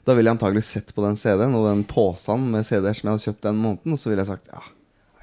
Da 0.05 0.13
ville 0.13 0.29
jeg 0.29 0.38
antagelig 0.38 0.65
sett 0.67 0.93
på 0.93 1.01
den 1.05 1.17
CD-en 1.17 1.57
og 1.57 1.69
den 1.69 1.83
posen 1.89 2.49
med 2.53 2.65
CD-er 2.67 2.97
som 2.97 3.09
jeg 3.09 3.15
hadde 3.15 3.25
kjøpt 3.25 3.45
den 3.47 3.61
måneden, 3.61 3.95
og 3.95 4.01
så 4.01 4.11
ville 4.11 4.21
jeg 4.21 4.33
sagt 4.36 4.51
ja, 4.53 4.61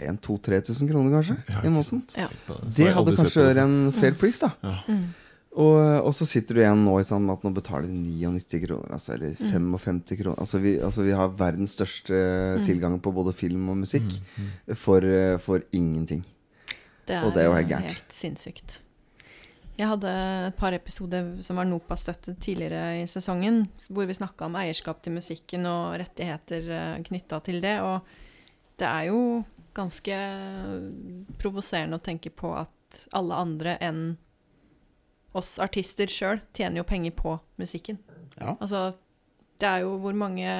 2000-3000 0.02 0.88
kroner 0.90 1.12
kanskje 1.14 1.36
ja, 1.46 1.60
i 1.62 1.70
måneden. 1.70 2.00
Ja. 2.18 2.28
Det 2.66 2.88
hadde 2.96 3.14
kanskje 3.18 3.44
vært 3.46 3.62
en 3.62 3.76
fair 3.94 4.16
price, 4.18 4.42
da. 4.42 4.56
Ja. 4.66 4.78
Mm. 4.90 5.04
Og, 5.52 5.76
og, 5.76 6.14
så 6.16 6.24
sitter 6.24 6.56
du 6.56 6.62
igjen 6.62 6.80
nå 6.86 6.94
i 6.96 7.04
sånn 7.04 7.28
at 7.28 7.42
nå 7.44 7.50
betaler 7.52 7.84
du 7.84 7.92
99 7.92 8.62
kroner, 8.62 8.94
altså, 8.96 9.12
eller 9.18 9.34
55 9.36 9.98
mm. 9.98 9.98
kroner. 10.22 10.38
Altså 10.40 10.60
vi, 10.62 10.78
altså 10.80 11.04
vi, 11.04 11.12
har 11.16 11.34
verdens 11.36 11.74
største 11.76 12.16
mm. 12.16 12.62
tilgang 12.64 12.96
på 13.04 13.12
både 13.12 13.34
film 13.36 13.66
og 13.68 13.82
musikk 13.82 14.08
mm. 14.08 14.46
mm. 14.46 14.78
For, 14.80 15.08
for, 15.44 15.66
ingenting. 15.76 16.24
Det 17.09 17.18
er, 17.18 17.26
og 17.26 17.34
det 17.34 17.42
er 17.42 17.48
jo 17.48 17.55
helt 17.59 17.70
gærent. 17.70 17.92
Helt 17.92 18.14
sinnssykt. 18.14 18.80
Jeg 19.78 19.88
hadde 19.88 20.11
et 20.50 20.57
par 20.59 20.74
episoder 20.76 21.30
som 21.42 21.59
var 21.59 21.66
NOPA-støttet 21.66 22.36
tidligere 22.44 23.00
i 23.00 23.07
sesongen, 23.11 23.62
hvor 23.88 24.07
vi 24.07 24.16
snakka 24.16 24.46
om 24.46 24.59
eierskap 24.61 25.00
til 25.03 25.16
musikken 25.16 25.64
og 25.66 25.96
rettigheter 26.03 26.68
eh, 26.76 26.98
knytta 27.09 27.40
til 27.46 27.62
det. 27.64 27.78
Og 27.80 28.05
det 28.78 28.88
er 28.88 29.09
jo 29.09 29.22
ganske 29.74 30.18
provoserende 31.40 31.96
å 31.98 32.05
tenke 32.05 32.30
på 32.30 32.53
at 32.59 33.07
alle 33.16 33.38
andre 33.40 33.78
enn 33.80 34.03
oss 35.32 35.57
artister 35.62 36.11
sjøl 36.12 36.42
tjener 36.53 36.82
jo 36.82 36.88
penger 36.88 37.16
på 37.16 37.38
musikken. 37.61 37.96
Ja. 38.36 38.59
Altså, 38.59 38.90
det 39.61 39.70
er 39.70 39.86
jo 39.86 39.96
hvor 40.03 40.16
mange 40.16 40.53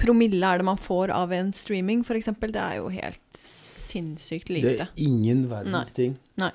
promille 0.00 0.44
er 0.44 0.60
det 0.60 0.68
man 0.68 0.80
får 0.80 1.12
av 1.14 1.32
en 1.32 1.54
streaming, 1.56 2.04
f.eks. 2.04 2.30
Det 2.40 2.60
er 2.60 2.78
jo 2.80 2.92
helt 2.92 3.40
sinnssykt 3.90 4.52
lite. 4.52 4.76
Det 4.78 4.86
er 4.86 5.04
ingen 5.06 5.44
verdens 5.50 5.90
Nei. 5.90 5.96
ting. 5.96 6.16
Nei. 6.40 6.52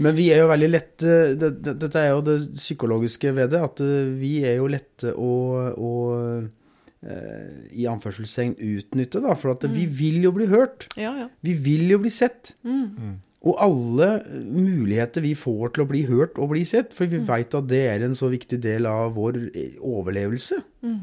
Men 0.00 0.16
vi 0.16 0.30
er 0.32 0.40
jo 0.42 0.48
veldig 0.48 0.70
lette 0.70 1.16
det, 1.36 1.50
det, 1.60 1.74
Dette 1.82 2.00
er 2.00 2.14
jo 2.14 2.22
det 2.24 2.38
psykologiske 2.56 3.34
ved 3.36 3.52
det, 3.52 3.60
at 3.66 3.82
eh, 3.84 4.12
vi 4.16 4.38
er 4.48 4.56
jo 4.60 4.70
lette 4.72 5.12
å, 5.12 5.32
å 5.76 5.92
eh, 6.40 7.72
i 7.76 7.88
anførselstegn 7.90 8.56
utnytte, 8.56 9.20
da. 9.24 9.36
For 9.38 9.54
at 9.54 9.66
mm. 9.68 9.74
vi 9.76 9.88
vil 10.00 10.22
jo 10.24 10.32
bli 10.36 10.48
hørt. 10.50 10.88
Ja, 11.00 11.12
ja. 11.20 11.28
Vi 11.44 11.56
vil 11.68 11.88
jo 11.92 12.00
bli 12.04 12.12
sett. 12.14 12.54
Mm. 12.64 12.86
mm. 12.94 13.18
Og 13.40 13.56
alle 13.56 14.08
muligheter 14.44 15.24
vi 15.24 15.30
får 15.38 15.70
til 15.72 15.86
å 15.86 15.88
bli 15.88 16.02
hørt 16.10 16.36
og 16.36 16.50
bli 16.52 16.60
sett, 16.68 16.90
for 16.92 17.08
vi 17.08 17.22
mm. 17.22 17.28
veit 17.30 17.54
at 17.56 17.70
det 17.70 17.80
er 17.88 18.02
en 18.04 18.16
så 18.16 18.28
viktig 18.28 18.58
del 18.60 18.88
av 18.88 19.14
vår 19.16 19.38
eh, 19.48 19.78
overlevelse, 19.80 20.60
mm. 20.84 20.98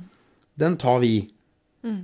den 0.61 0.77
tar 0.77 1.01
vi. 1.01 1.15
Mm. 1.81 2.03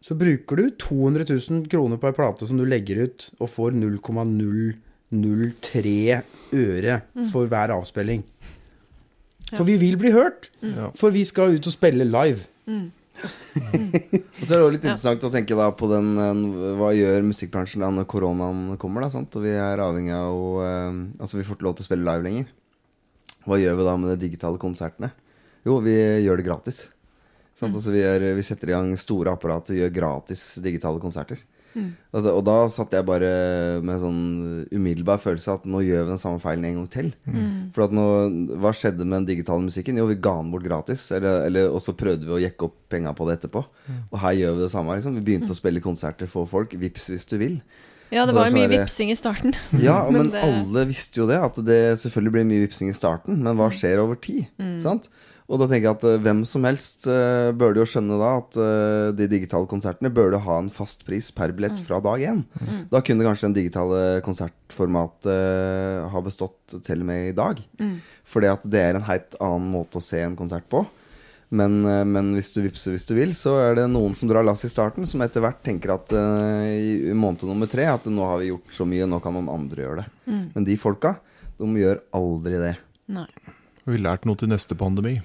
Så 0.00 0.16
bruker 0.16 0.56
du 0.56 0.70
200 0.80 1.28
000 1.28 1.68
kroner 1.68 2.00
på 2.00 2.08
ei 2.08 2.14
plate 2.16 2.46
som 2.48 2.56
du 2.56 2.64
legger 2.64 3.04
ut, 3.04 3.28
og 3.36 3.52
får 3.52 3.76
0,003 3.76 5.92
øre 6.56 7.04
mm. 7.12 7.28
for 7.32 7.44
hver 7.50 7.68
avspilling. 7.76 8.22
For 9.50 9.66
vi 9.66 9.74
vil 9.80 9.96
bli 10.00 10.10
hørt. 10.14 10.50
Mm. 10.62 10.92
For 10.98 11.10
vi 11.12 11.24
skal 11.28 11.54
ut 11.58 11.66
og 11.66 11.72
spille 11.74 12.04
live. 12.08 12.40
Mm. 12.70 12.90
og 14.40 14.44
så 14.46 14.54
er 14.54 14.56
det 14.56 14.64
også 14.64 14.72
litt 14.72 14.84
interessant 14.86 15.24
å 15.26 15.34
tenke 15.34 15.56
da 15.58 15.66
på 15.76 15.84
den 15.90 16.06
eh, 16.16 16.38
Hva 16.78 16.88
gjør 16.96 17.26
musikkbransjen 17.28 17.82
da 17.84 17.90
når 17.92 18.06
koronaen 18.08 18.78
kommer? 18.80 19.04
da, 19.04 19.10
sant? 19.12 19.36
Og 19.36 19.44
vi 19.44 19.52
er 19.52 19.82
avhengig 19.84 20.14
av 20.16 20.32
å 20.32 20.62
uh, 20.62 20.88
Altså, 21.20 21.36
vi 21.36 21.44
får 21.44 21.54
ikke 21.58 21.68
lov 21.68 21.76
til 21.76 21.84
å 21.84 21.88
spille 21.90 22.06
live 22.06 22.24
lenger. 22.24 22.46
Hva 23.44 23.60
gjør 23.60 23.76
vi 23.76 23.84
da 23.90 23.94
med 24.00 24.08
de 24.14 24.22
digitale 24.22 24.56
konsertene? 24.62 25.10
Jo, 25.68 25.76
vi 25.84 25.92
gjør 26.24 26.36
det 26.40 26.46
gratis. 26.46 26.78
Mm. 27.60 27.72
Altså, 27.74 27.92
vi, 27.92 28.02
er, 28.06 28.26
vi, 28.36 28.44
setter 28.46 28.70
i 28.70 28.76
gang 28.76 28.92
store 29.00 29.34
apparater, 29.34 29.76
gjør 29.76 29.96
gratis 29.96 30.44
digitale 30.64 31.02
konserter. 31.02 31.42
Mm. 31.70 31.90
Og, 32.10 32.24
da, 32.24 32.30
og, 32.32 32.40
da, 32.46 32.54
satt 32.72 32.94
jeg 32.96 33.06
bare 33.06 33.28
med 33.84 33.92
en 33.94 34.00
sånn 34.02 34.22
umiddelbar 34.74 35.20
følelse 35.22 35.54
at 35.54 35.68
nå 35.70 35.82
gjør 35.86 36.06
vi 36.06 36.12
den 36.14 36.22
samme 36.22 36.42
feilen 36.42 36.66
en 36.66 36.80
gang 36.80 36.88
til. 36.90 37.10
Mm. 37.28 37.52
For 37.76 37.86
at 37.86 37.94
nå, 37.94 38.06
hva 38.62 38.72
skjedde 38.74 39.04
med 39.04 39.20
den 39.20 39.28
digitale 39.28 39.66
musikken? 39.66 40.00
Jo, 40.00 40.08
vi 40.10 40.18
ga 40.18 40.34
den 40.40 40.50
bort 40.54 40.66
gratis. 40.66 41.06
Eller, 41.14 41.44
eller, 41.46 41.70
og 41.70 41.84
så 41.84 41.94
prøvde 41.98 42.26
vi 42.26 42.34
å 42.36 42.42
jekke 42.42 42.66
opp 42.66 42.80
penga 42.92 43.14
på 43.16 43.28
det 43.28 43.38
etterpå. 43.38 43.62
Mm. 43.86 44.02
Og 44.08 44.18
her 44.24 44.36
gjør 44.40 44.58
vi 44.58 44.64
det 44.64 44.72
samme. 44.74 44.98
Liksom. 44.98 45.20
Vi 45.20 45.24
begynte 45.28 45.52
å 45.52 45.56
mm. 45.56 45.62
spille 45.62 45.84
konserter 45.84 46.30
for 46.32 46.50
folk. 46.50 46.74
Vips 46.80 47.08
hvis 47.12 47.28
du 47.30 47.38
vil. 47.40 47.60
Ja, 48.10 48.24
det 48.26 48.34
var 48.34 48.48
jo 48.48 48.56
mye 48.56 48.70
vipsing 48.72 49.12
i 49.12 49.18
starten. 49.18 49.54
Ja, 49.86 50.02
men, 50.10 50.24
men 50.26 50.34
det... 50.34 50.42
alle 50.42 50.88
visste 50.90 51.22
jo 51.22 51.30
det. 51.30 51.38
At 51.38 51.60
det 51.62 51.80
selvfølgelig 52.02 52.34
blir 52.34 52.48
mye 52.48 52.64
vipsing 52.66 52.90
i 52.90 52.96
starten. 52.96 53.38
Men 53.38 53.54
hva 53.54 53.70
mm. 53.70 53.76
skjer 53.78 54.02
over 54.02 54.18
tid? 54.18 54.48
Sant? 54.82 55.06
Og 55.50 55.58
da 55.58 55.66
tenker 55.66 55.88
jeg 55.88 55.96
at 55.98 56.04
uh, 56.06 56.20
hvem 56.22 56.44
som 56.46 56.66
helst 56.68 57.08
uh, 57.10 57.50
burde 57.58 57.82
jo 57.82 57.88
skjønne 57.88 58.18
da 58.20 58.30
at 58.38 58.58
uh, 58.60 59.08
de 59.18 59.26
digitale 59.30 59.66
konsertene 59.70 60.12
burde 60.14 60.38
ha 60.44 60.58
en 60.60 60.70
fast 60.70 61.02
pris 61.06 61.32
per 61.34 61.50
billett 61.56 61.80
mm. 61.80 61.82
fra 61.88 61.98
dag 62.04 62.22
én. 62.22 62.44
Mm. 62.60 62.84
Da 62.92 63.02
kunne 63.02 63.26
kanskje 63.26 63.48
den 63.48 63.56
digitale 63.58 64.20
konsertformatet 64.26 66.06
ha 66.12 66.22
bestått 66.22 66.78
til 66.86 67.02
og 67.02 67.10
med 67.10 67.32
i 67.32 67.36
dag. 67.36 67.58
Mm. 67.82 67.98
Fordi 68.30 68.50
at 68.52 68.70
det 68.70 68.84
er 68.84 68.98
en 68.98 69.08
helt 69.08 69.34
annen 69.42 69.68
måte 69.74 69.98
å 69.98 70.04
se 70.04 70.22
en 70.22 70.38
konsert 70.38 70.70
på. 70.70 70.84
Men, 71.50 71.80
men, 71.82 72.28
hvis 72.36 72.52
du 72.54 72.60
vippser 72.62 72.94
hvis 72.94 73.08
du 73.08 73.16
vil, 73.16 73.32
så 73.34 73.56
er 73.58 73.74
det 73.74 73.88
noen 73.90 74.12
som 74.14 74.30
drar 74.30 74.46
lass 74.46 74.62
i 74.62 74.70
starten, 74.70 75.02
som 75.10 75.24
etter 75.24 75.42
hvert 75.42 75.58
tenker 75.66 75.90
at 75.96 76.12
i 76.14 77.10
måned 77.10 77.42
nummer 77.48 77.66
tre 77.66 77.88
at 77.90 78.06
nå 78.06 78.22
har 78.22 78.38
vi 78.38 78.52
gjort 78.52 78.76
så 78.76 78.86
mye, 78.86 79.08
nå 79.10 79.18
kan 79.24 79.34
noen 79.34 79.50
andre 79.50 79.82
gjøre 79.82 80.04
det. 80.04 80.06
Mm. 80.30 80.44
Men 80.54 80.68
de 80.68 80.78
folka, 80.78 81.16
de 81.58 81.72
gjør 81.82 81.98
aldri 82.20 82.62
det. 82.62 82.76
Nei. 83.10 83.26
Vi 83.82 83.96
har 83.96 84.06
lært 84.12 84.30
noe 84.30 84.38
til 84.38 84.52
neste 84.52 84.78
pandemi. 84.78 85.16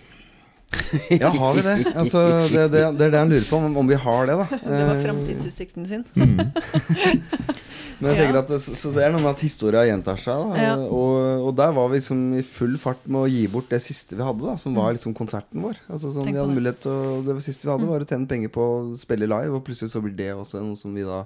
ja, 1.21 1.29
har 1.29 1.53
vi 1.55 1.61
det? 1.65 1.75
Altså, 1.95 2.21
det, 2.51 2.63
det? 2.73 2.81
det, 2.97 3.05
er 3.07 3.11
det 3.13 3.19
han 3.21 3.29
lurer 3.31 3.45
på, 3.49 3.57
om, 3.61 3.77
om 3.77 3.87
vi 3.87 3.95
har 4.01 4.25
det, 4.29 4.35
da. 4.41 4.59
Det 4.65 4.87
var 4.89 5.01
framtidsutsikten 5.05 5.85
sin. 5.87 6.03
Mm. 6.17 6.39
Men 7.99 8.09
jeg 8.11 8.17
Ja. 8.17 8.25
tenker 8.25 8.39
at 8.41 8.49
det, 8.51 8.57
så 8.75 8.89
det 8.91 9.03
er 9.05 9.13
noe 9.13 9.21
med 9.23 9.29
at 9.31 9.39
historia 9.45 9.85
gjentar 9.87 10.17
seg. 10.19 10.41
Da. 10.51 10.57
Ja. 10.65 10.73
Og, 10.83 11.45
og 11.47 11.53
der 11.55 11.71
var 11.77 11.87
vi 11.93 12.01
liksom 12.01 12.25
i 12.35 12.41
full 12.43 12.75
fart 12.81 13.05
med 13.07 13.21
å 13.23 13.29
gi 13.31 13.45
bort 13.53 13.69
det 13.71 13.79
siste 13.85 14.17
vi 14.19 14.25
hadde, 14.27 14.43
da, 14.43 14.57
som 14.59 14.75
var 14.75 14.91
liksom 14.97 15.15
konserten 15.15 15.63
vår. 15.63 15.79
Altså 15.87 16.11
sånn, 16.11 16.27
Mm. 16.27 16.33
Vi 16.33 16.41
hadde. 16.41 16.51
Mm. 16.51 16.59
mulighet 16.59 16.81
til 16.83 16.91
å, 16.91 17.23
Det 17.29 17.37
siste 17.45 17.63
vi 17.69 17.71
hadde, 17.71 17.87
var 17.93 18.03
å 18.03 18.09
tjene 18.11 18.27
penger 18.27 18.51
på 18.51 18.65
å 18.67 18.77
spille 18.99 19.29
live, 19.31 19.55
og 19.55 19.63
plutselig 19.69 19.93
så 19.95 20.03
blir 20.03 20.17
det 20.19 20.33
også 20.35 20.59
noe 20.65 20.75
som 20.75 20.91
vi 20.97 21.07
da 21.07 21.21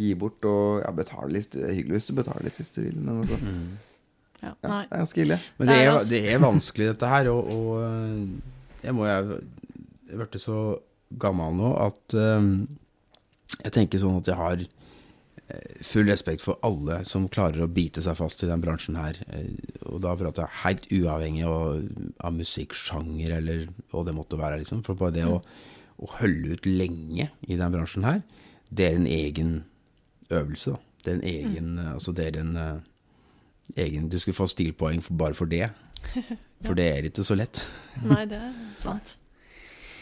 gir 0.00 0.16
bort. 0.16 0.40
Og 0.48 0.80
ja, 0.86 0.90
betale 0.96 1.28
litt. 1.36 1.52
Det 1.52 1.68
er 1.68 1.76
hyggelig 1.76 2.00
hvis 2.00 2.08
du 2.08 2.14
betaler 2.22 2.48
litt 2.48 2.56
hvis 2.62 2.72
du 2.72 2.80
vil, 2.86 2.96
men 2.96 3.20
altså 3.26 3.36
Ja, 3.42 3.52
ja. 4.42 4.52
Det 4.62 4.70
er 4.70 4.86
ganske 4.92 5.22
ille. 5.24 5.38
Men 5.58 5.68
det 5.68 5.74
Det 5.76 5.86
er 5.86 5.92
er, 5.92 6.06
det 6.10 6.22
er 6.34 6.38
vanskelig 6.42 6.86
dette 6.92 7.08
her, 7.14 7.28
og, 7.32 7.50
og 7.52 7.82
øh, 7.82 8.28
jeg 8.82 8.94
må 8.98 9.06
jeg 9.06 9.40
Jeg 10.12 10.18
ble 10.20 10.38
så 10.42 10.56
gammel 11.18 11.54
nå 11.56 11.70
at 11.80 12.14
um, 12.20 12.68
jeg 13.64 13.72
tenker 13.72 13.98
sånn 14.00 14.18
at 14.18 14.28
jeg 14.28 14.36
har 14.36 14.60
eh, 14.62 15.82
full 15.84 16.06
respekt 16.08 16.40
for 16.44 16.58
alle 16.64 16.98
som 17.08 17.28
klarer 17.32 17.64
å 17.64 17.68
bite 17.68 18.00
seg 18.04 18.16
fast 18.16 18.42
i 18.44 18.48
den 18.48 18.60
bransjen 18.64 18.96
her. 18.96 19.16
Eh, 19.32 19.48
Og 19.88 20.00
da 20.04 20.12
prater 20.16 20.44
jeg 20.46 20.60
helt 20.64 20.86
uavhengig 20.92 21.44
av, 21.48 21.82
av 22.20 22.32
musikksjanger 22.36 23.34
eller 23.38 23.66
hva 23.92 24.04
det 24.08 24.14
måtte 24.16 24.36
være, 24.40 24.60
liksom. 24.62 24.82
For 24.84 24.94
bare 25.00 25.16
det 25.18 25.24
å, 25.28 25.40
å 26.00 26.10
holde 26.18 26.56
ut 26.56 26.66
lenge 26.68 27.28
i 27.48 27.56
den 27.60 27.72
bransjen 27.72 28.04
her, 28.08 28.22
det 28.72 28.88
er 28.90 28.96
en 29.00 29.06
egen 29.08 29.52
øvelse, 30.32 30.72
da. 30.76 30.80
Det 31.04 31.10
er 31.12 31.16
en 31.18 31.28
egen 31.28 31.70
Altså, 31.92 32.12
det 32.16 32.26
er 32.30 32.40
en 32.40 32.56
eh, 32.56 32.80
egen 33.76 34.08
Du 34.12 34.18
skulle 34.18 34.36
få 34.36 34.46
stilpoeng 34.50 35.02
for, 35.04 35.14
bare 35.18 35.34
for 35.38 35.46
det. 35.50 35.70
For 36.62 36.78
det 36.78 36.84
er 36.92 37.06
ikke 37.08 37.24
så 37.26 37.34
lett. 37.34 37.58
Nei, 38.10 38.24
det 38.30 38.38
er 38.38 38.52
sant. 38.78 39.16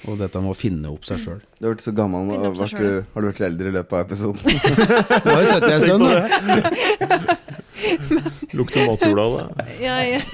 Og 0.08 0.16
dette 0.20 0.40
med 0.40 0.52
å 0.52 0.56
finne 0.56 0.88
opp 0.88 1.04
seg 1.04 1.20
sjøl. 1.20 1.40
Du 1.58 1.66
har 1.66 1.74
vært 1.74 1.84
så 1.84 1.92
gammel 1.96 2.30
seg 2.56 2.72
Har 2.72 2.84
du, 2.84 3.04
har 3.12 3.20
du 3.20 3.26
vært 3.28 3.42
eldre 3.48 3.68
i 3.68 3.74
løpet 3.76 3.92
av 3.96 4.00
episoden? 4.06 4.40
Nå 5.24 5.28
har 5.28 5.40
jo 5.40 5.48
sittet 5.50 5.72
en 5.76 5.82
stund, 5.84 6.02
da. 6.08 6.12
Lukter 8.56 8.88
matjord 8.88 9.20
av 9.24 9.30
det. 9.36 9.44
Jeg 9.84 10.24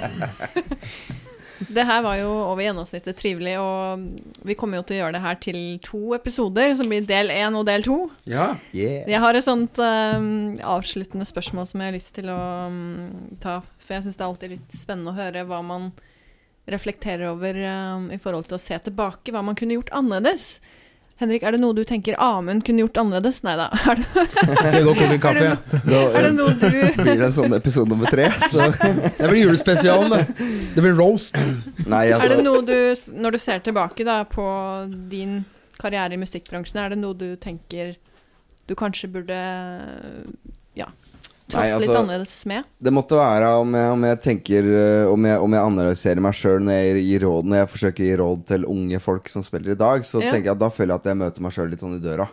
Det 1.58 1.84
her 1.88 2.02
var 2.04 2.18
jo 2.20 2.30
over 2.30 2.62
gjennomsnittet 2.64 3.16
trivelig, 3.18 3.54
og 3.60 4.02
vi 4.46 4.56
kommer 4.58 4.80
jo 4.80 4.86
til 4.86 4.96
å 4.96 5.00
gjøre 5.00 5.16
det 5.16 5.22
her 5.24 5.38
til 5.42 5.60
to 5.84 6.00
episoder, 6.16 6.74
som 6.78 6.90
blir 6.90 7.06
del 7.08 7.32
én 7.32 7.56
og 7.58 7.66
del 7.68 7.86
to. 7.86 7.98
Ja. 8.28 8.50
Yeah. 8.72 9.06
Jeg 9.08 9.22
har 9.22 9.38
et 9.38 9.46
sånt 9.46 9.80
um, 9.80 10.56
avsluttende 10.76 11.28
spørsmål 11.28 11.68
som 11.70 11.82
jeg 11.82 11.92
har 11.92 11.96
lyst 11.96 12.12
til 12.18 12.30
å 12.32 12.40
um, 12.68 13.38
ta, 13.42 13.60
for 13.80 13.96
jeg 13.96 14.06
syns 14.06 14.18
det 14.18 14.24
er 14.24 14.28
alltid 14.30 14.54
litt 14.56 14.76
spennende 14.76 15.14
å 15.14 15.20
høre 15.20 15.46
hva 15.48 15.62
man 15.64 15.90
reflekterer 16.70 17.30
over 17.30 17.58
um, 17.62 18.10
i 18.14 18.20
forhold 18.20 18.50
til 18.50 18.58
å 18.58 18.62
se 18.62 18.78
tilbake, 18.88 19.32
hva 19.32 19.44
man 19.46 19.58
kunne 19.58 19.78
gjort 19.78 19.94
annerledes. 19.96 20.56
Henrik, 21.16 21.42
er 21.48 21.54
det 21.56 21.60
noe 21.62 21.72
du 21.72 21.80
tenker 21.88 22.16
Amund 22.20 22.60
kunne 22.66 22.82
gjort 22.84 22.98
annerledes? 23.00 23.38
Nei 23.46 23.54
da. 23.56 23.70
Er, 23.88 23.96
det- 23.96 24.06
Skal 24.12 24.74
vi 24.74 24.82
gå 24.84 24.92
og 24.92 24.98
koke 25.00 25.18
kaffe? 25.22 25.52
Er 25.88 26.26
det 26.26 26.32
noe 26.36 26.52
du 26.60 26.66
blir 27.02 27.12
det 27.16 27.28
en 27.30 27.34
sånn 27.38 27.56
episode 27.56 27.88
nummer 27.92 28.10
tre. 28.12 28.26
Så 28.52 28.66
Det 29.20 29.30
blir 29.30 29.40
julespesialen, 29.46 30.12
det. 30.12 30.48
Det 30.76 30.84
blir 30.84 30.96
roast. 30.98 31.40
nei, 31.88 32.06
Er 32.12 32.20
det 32.20 32.36
altså 32.36 32.44
noe 32.44 32.64
du, 32.68 32.76
når 33.24 33.36
du 33.38 33.40
ser 33.40 33.64
tilbake 33.64 34.04
da 34.04 34.18
på 34.28 34.44
din 35.12 35.38
karriere 35.80 36.16
i 36.16 36.20
musikkbransjen, 36.20 36.78
er 36.84 36.92
det 36.94 37.00
noe 37.00 37.16
du 37.16 37.30
tenker 37.40 37.94
du 38.66 38.74
kanskje 38.74 39.08
burde 39.12 39.36
ja, 40.76 40.88
trådt 41.48 41.62
altså- 41.62 41.80
litt 41.86 41.98
annerledes 42.00 42.46
med? 42.46 42.64
Det 42.82 42.92
måtte 42.92 43.18
være 43.18 43.50
om 43.60 43.74
jeg, 43.74 43.90
om 43.92 44.02
jeg 44.08 44.20
tenker 44.20 44.70
eh, 44.70 45.06
Om 45.12 45.24
jeg, 45.24 45.40
om 45.40 45.52
jeg 45.52 45.62
analyserer 45.62 46.20
meg 46.20 46.32
sjøl 46.34 46.60
når 46.66 47.44
Når 47.44 47.56
jeg 47.60 47.68
forsøker 47.74 48.02
å 48.02 48.08
gi 48.08 48.16
råd 48.22 48.46
til 48.46 48.64
unge 48.66 49.00
folk 49.00 49.28
som 49.28 49.42
spiller 49.42 49.72
i 49.72 49.78
dag, 49.78 50.02
så 50.02 50.22
Ja. 50.22 50.30
tenker 50.30 50.50
jeg 50.50 50.56
at 50.56 50.58
da 50.58 50.68
føler 50.70 50.94
jeg 50.94 51.00
at 51.00 51.04
jeg 51.04 51.16
møter 51.16 51.40
meg 51.40 51.52
sjøl 51.52 51.70
litt 51.70 51.80
sånn 51.80 51.96
i 51.96 52.02
døra. 52.02 52.28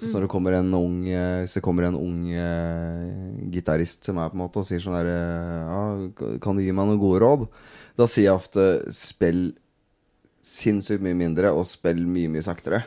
Så 0.00 0.06
Mm. 0.06 0.12
når 0.14 0.20
det 0.20 0.30
kommer 0.30 0.52
en 0.52 0.74
ung 0.74 1.08
eh, 1.08 1.60
kommer 1.60 1.84
en 1.84 1.94
ung 1.94 2.32
uh, 2.32 3.50
gitarist 3.50 4.02
til 4.02 4.14
meg 4.14 4.30
på 4.30 4.34
en 4.34 4.48
måte 4.48 4.56
og 4.56 4.64
sier 4.64 4.80
sånn 4.80 4.96
eh, 4.96 5.68
ja, 5.68 6.38
Kan 6.40 6.56
du 6.56 6.62
gi 6.62 6.72
meg 6.72 6.86
noen 6.88 6.98
gode 6.98 7.20
råd? 7.20 7.48
Da 7.98 8.06
sier 8.06 8.30
jeg 8.30 8.38
ofte 8.38 8.92
spill 8.92 9.52
sinnssykt 10.42 11.02
mye 11.02 11.14
mindre 11.14 11.52
og 11.52 11.66
spill 11.66 12.06
mye, 12.06 12.30
mye 12.32 12.42
saktere. 12.42 12.84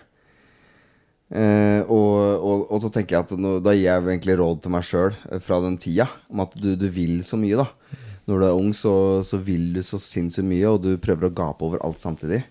Eh, 1.34 1.82
og, 1.90 2.14
og, 2.46 2.66
og 2.70 2.82
så 2.84 2.92
tenker 2.94 3.18
jeg 3.18 3.26
at 3.26 3.42
nå, 3.42 3.56
da 3.66 3.74
gir 3.74 3.88
jeg 3.88 4.06
egentlig 4.06 4.38
råd 4.38 4.64
til 4.64 4.74
meg 4.76 4.86
sjøl 4.86 5.16
fra 5.42 5.58
den 5.64 5.80
tida, 5.82 6.06
om 6.30 6.44
at 6.46 6.54
du, 6.54 6.74
du 6.78 6.88
vil 6.94 7.22
så 7.26 7.40
mye, 7.42 7.64
da. 7.64 8.00
Når 8.30 8.40
du 8.40 8.46
er 8.48 8.56
ung, 8.56 8.72
så, 8.78 8.94
så 9.26 9.40
vil 9.44 9.72
du 9.76 9.82
så 9.84 10.00
sinnssykt 10.00 10.48
mye, 10.48 10.68
og 10.70 10.84
du 10.86 10.94
prøver 11.02 11.28
å 11.28 11.36
gape 11.36 11.66
over 11.66 11.82
alt 11.84 12.04
samtidig. 12.04 12.44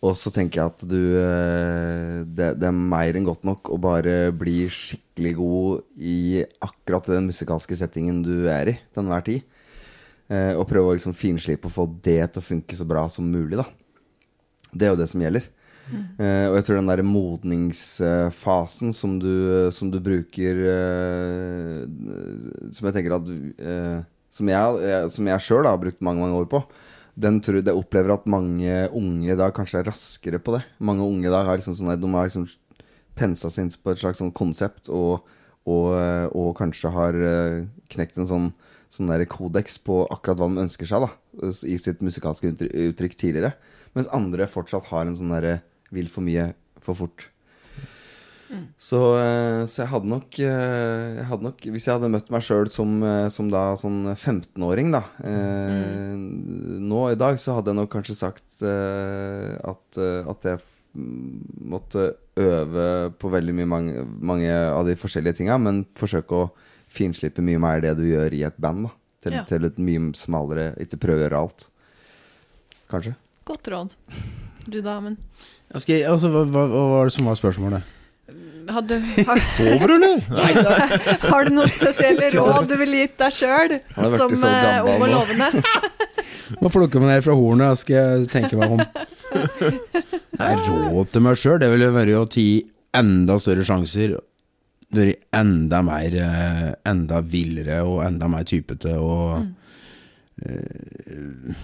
Og 0.00 0.14
så 0.16 0.30
tenker 0.32 0.62
jeg 0.62 0.72
at 0.72 0.82
du 0.88 1.00
eh, 1.20 2.20
det, 2.24 2.54
det 2.60 2.68
er 2.68 2.76
mer 2.76 3.16
enn 3.18 3.26
godt 3.26 3.42
nok 3.44 3.68
å 3.74 3.76
bare 3.80 4.30
bli 4.32 4.62
skikkelig 4.72 5.32
god 5.36 5.82
i 6.00 6.44
akkurat 6.64 7.10
den 7.12 7.28
musikalske 7.28 7.76
settingen 7.76 8.22
du 8.24 8.48
er 8.48 8.72
i 8.72 8.76
til 8.80 9.02
enhver 9.02 9.26
tid. 9.26 9.44
Eh, 10.30 10.54
og 10.54 10.68
prøve 10.70 10.92
å 10.92 10.96
liksom 10.96 11.16
finslipe 11.16 11.68
og 11.68 11.74
få 11.74 11.84
det 12.00 12.22
til 12.32 12.40
å 12.40 12.46
funke 12.46 12.78
så 12.78 12.86
bra 12.88 13.04
som 13.12 13.28
mulig, 13.28 13.60
da. 13.60 13.66
Det 14.70 14.86
er 14.86 14.94
jo 14.94 15.00
det 15.02 15.10
som 15.10 15.20
gjelder. 15.20 15.50
Eh, 15.90 16.46
og 16.50 16.56
jeg 16.58 16.66
tror 16.66 16.78
den 16.78 16.90
der 16.90 17.02
modningsfasen 17.06 18.94
som 18.94 19.18
du, 19.22 19.70
som 19.74 19.90
du 19.90 19.98
bruker 20.02 20.60
uh, 20.62 21.82
Som 22.74 22.86
jeg 22.88 22.96
tenker 22.96 23.16
at 23.16 23.30
uh, 23.30 23.98
Som 24.30 24.50
jeg, 24.52 25.10
som 25.10 25.30
sjøl 25.42 25.66
har 25.66 25.80
brukt 25.82 26.02
mange 26.04 26.22
mange 26.22 26.38
år 26.38 26.48
på. 26.50 26.62
Den 27.20 27.40
tror 27.42 27.58
jeg 27.60 27.74
opplever 27.74 28.14
at 28.14 28.28
mange 28.30 28.86
unge 28.96 29.36
da 29.36 29.50
kanskje 29.52 29.80
er 29.80 29.90
raskere 29.90 30.38
på 30.38 30.54
det. 30.54 30.62
Mange 30.78 31.02
unge 31.02 31.26
i 31.26 31.32
dag 31.32 31.48
har 31.48 31.58
liksom 31.58 31.74
sånn 31.76 31.96
De 31.98 32.12
har 32.14 32.30
liksom 32.30 32.46
pensa 33.18 33.50
seg 33.50 33.66
inn 33.66 33.74
på 33.82 33.90
et 33.92 34.00
slags 34.00 34.22
sånn 34.22 34.30
konsept, 34.32 34.86
og, 34.88 35.26
og, 35.68 35.88
og 36.30 36.54
kanskje 36.56 36.92
har 36.94 37.18
knekt 37.92 38.16
en 38.16 38.30
sånn 38.30 38.46
sånn 38.90 39.10
kodeks 39.30 39.78
på 39.86 40.02
akkurat 40.10 40.40
hva 40.40 40.48
de 40.50 40.64
ønsker 40.64 40.88
seg 40.88 41.04
da 41.04 41.10
i 41.66 41.76
sitt 41.78 42.00
musikalske 42.02 42.54
uttrykk 42.54 43.14
tidligere. 43.18 43.52
Mens 43.94 44.10
andre 44.14 44.48
fortsatt 44.50 44.88
har 44.90 45.06
en 45.06 45.16
sånn 45.18 45.32
derre 45.34 45.60
vil 45.92 46.08
for 46.08 46.22
mye 46.26 46.52
for 46.80 46.94
fort. 46.98 47.26
Så, 48.82 48.98
eh, 49.14 49.60
så 49.70 49.84
jeg 49.84 49.90
hadde 49.92 50.08
nok 50.10 50.38
eh, 50.42 51.18
Jeg 51.20 51.26
hadde 51.28 51.44
nok 51.46 51.60
Hvis 51.70 51.84
jeg 51.86 51.92
hadde 51.94 52.08
møtt 52.10 52.32
meg 52.34 52.42
sjøl 52.42 52.66
som, 52.66 52.96
eh, 53.06 53.28
som 53.30 53.46
da 53.52 53.76
sånn 53.78 54.08
15-åring, 54.16 54.90
da 54.90 55.04
eh, 55.22 56.16
Nå 56.82 57.04
i 57.12 57.18
dag 57.20 57.38
så 57.38 57.54
hadde 57.54 57.70
jeg 57.70 57.78
nok 57.78 57.92
kanskje 57.94 58.16
sagt 58.18 58.58
eh, 58.66 59.54
at, 59.54 60.00
at 60.02 60.48
jeg 60.50 60.58
måtte 60.98 62.08
øve 62.42 62.88
på 63.22 63.30
veldig 63.30 63.54
mye 63.60 63.70
mange, 63.70 64.02
mange 64.18 64.50
av 64.50 64.82
de 64.90 64.96
forskjellige 64.98 65.38
tinga, 65.44 65.54
men 65.62 65.84
forsøke 65.94 66.34
å 66.34 66.50
finslippe 66.90 67.44
mye 67.46 67.62
mer 67.62 67.84
det 67.86 67.94
du 68.00 68.04
gjør 68.08 68.34
i 68.34 68.42
et 68.50 68.58
band. 68.58 68.88
da 68.88 68.96
Til, 69.22 69.38
Ja. 69.38 69.44
til 69.46 69.70
et 69.70 69.78
mye 69.78 70.10
smalere 70.18 70.72
Ikke 70.82 70.98
prøve 70.98 71.22
å 71.22 71.28
gjøre 71.28 71.38
alt. 71.46 71.68
Kanskje. 72.90 73.14
Godt 73.46 73.70
råd. 73.70 73.94
Du 74.70 74.80
da, 74.84 74.98
men 75.02 75.16
skal 75.78 75.96
jeg, 76.00 76.06
altså, 76.10 76.30
hva, 76.34 76.44
hva, 76.50 76.66
hva 76.70 76.84
var 76.94 77.08
det 77.10 77.14
som 77.14 77.28
var 77.30 77.38
spørsmålet? 77.38 77.96
Hadde, 78.70 79.00
har, 79.26 79.40
Sover 79.56 79.90
du, 79.90 79.94
eller? 79.96 80.20
har 81.30 81.46
du 81.46 81.54
noen 81.56 81.70
spesielle 81.70 82.28
råd 82.36 82.68
du 82.70 82.76
ville 82.78 83.04
gitt 83.04 83.16
deg 83.18 83.34
sjøl 83.34 83.76
som 84.14 84.34
gammel 84.34 84.90
ung 84.92 85.04
og 85.06 85.12
lovende? 85.14 85.48
Må 86.62 86.70
plukke 86.72 87.00
meg 87.02 87.12
ned 87.14 87.24
fra 87.26 87.34
hornet, 87.38 87.78
skal 87.82 87.96
jeg 87.96 88.30
tenke 88.32 88.58
meg 88.58 88.74
om. 88.74 88.82
Nei, 90.40 90.52
råd 90.66 91.12
til 91.14 91.22
meg 91.22 91.38
sjøl, 91.38 91.60
det 91.62 91.70
ville 91.72 91.90
vært 91.94 92.16
å 92.18 92.24
gi 92.30 92.48
enda 92.98 93.38
større 93.42 93.66
sjanser. 93.66 94.16
Vært 94.90 95.22
enda 95.38 95.78
mer 95.86 96.14
eh, 96.18 96.64
Enda 96.90 97.20
villere 97.22 97.76
og 97.86 98.00
enda 98.02 98.26
mer 98.26 98.42
typete 98.50 98.96
og 98.98 99.44
eh, 100.42 101.60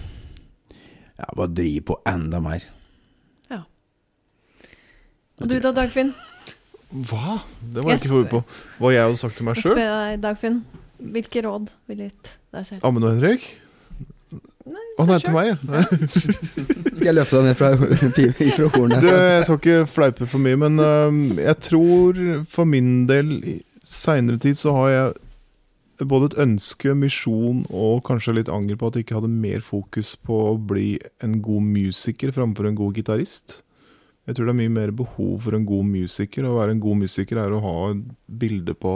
Ja, 1.17 1.27
bare 1.35 1.51
drive 1.51 1.83
på 1.89 1.97
enda 2.07 2.39
mer. 2.43 2.63
Og 5.41 5.51
du 5.51 5.59
da, 5.61 5.71
Dagfinn? 5.75 6.13
Hva? 6.87 7.39
Det 7.61 7.83
var 7.83 7.93
jeg 7.93 8.01
ikke 8.01 8.13
forberedt 8.13 8.33
på. 8.33 8.41
Hva 8.81 8.91
jeg 8.95 9.05
hadde 9.05 9.19
sagt 9.19 9.37
til 9.37 9.47
meg 9.47 9.57
Jeg 9.57 9.65
spør 9.67 9.75
sjøl? 9.77 9.85
deg, 9.85 10.19
Dagfinn. 10.23 10.59
Hvilke 11.13 11.43
råd 11.45 11.67
ville 11.91 12.07
gitt 12.09 12.31
deg 12.55 12.65
selv? 12.71 12.85
Amund 12.87 13.05
og 13.05 13.13
Henrik? 13.17 13.45
Nei, 14.67 14.85
Å 14.99 15.05
nei, 15.07 15.19
til 15.23 15.35
meg, 15.35 15.51
ja. 15.51 15.83
Skal 16.97 17.09
jeg 17.11 17.15
løfte 17.15 17.37
deg 17.37 17.45
ned 17.45 17.59
fra, 17.59 17.69
fra 17.77 18.71
hornet? 18.73 19.03
Du, 19.03 19.07
jeg 19.11 19.45
skal 19.45 19.59
ikke 19.61 19.77
fleipe 19.91 20.27
for 20.27 20.43
mye, 20.43 20.57
men 20.59 20.81
uh, 20.81 21.37
jeg 21.39 21.59
tror 21.69 22.19
for 22.51 22.67
min 22.67 23.05
del 23.07 23.31
i 23.37 23.55
seinere 23.87 24.41
tid 24.43 24.59
så 24.59 24.73
har 24.75 24.89
jeg 24.91 26.07
både 26.09 26.31
et 26.31 26.39
ønske, 26.43 26.91
misjon 26.97 27.63
og 27.73 28.03
kanskje 28.09 28.35
litt 28.39 28.51
anger 28.53 28.77
på 28.77 28.89
at 28.89 28.97
jeg 28.97 29.05
ikke 29.07 29.21
hadde 29.21 29.31
mer 29.31 29.63
fokus 29.65 30.15
på 30.19 30.41
å 30.51 30.57
bli 30.59 30.97
en 31.25 31.39
god 31.45 31.63
musiker 31.77 32.33
framfor 32.35 32.67
en 32.69 32.77
god 32.77 32.99
gitarist. 32.99 33.61
Jeg 34.27 34.35
tror 34.35 34.49
det 34.49 34.53
er 34.53 34.59
mye 34.59 34.73
mer 34.75 34.91
behov 34.91 35.39
for 35.45 35.55
en 35.55 35.65
god 35.67 35.87
musiker. 35.87 36.43
Å 36.43 36.57
være 36.57 36.75
en 36.75 36.83
god 36.83 36.99
musiker 37.05 37.39
er 37.39 37.53
å 37.55 37.63
ha 37.63 37.77
bilde 38.27 38.75
på 38.75 38.93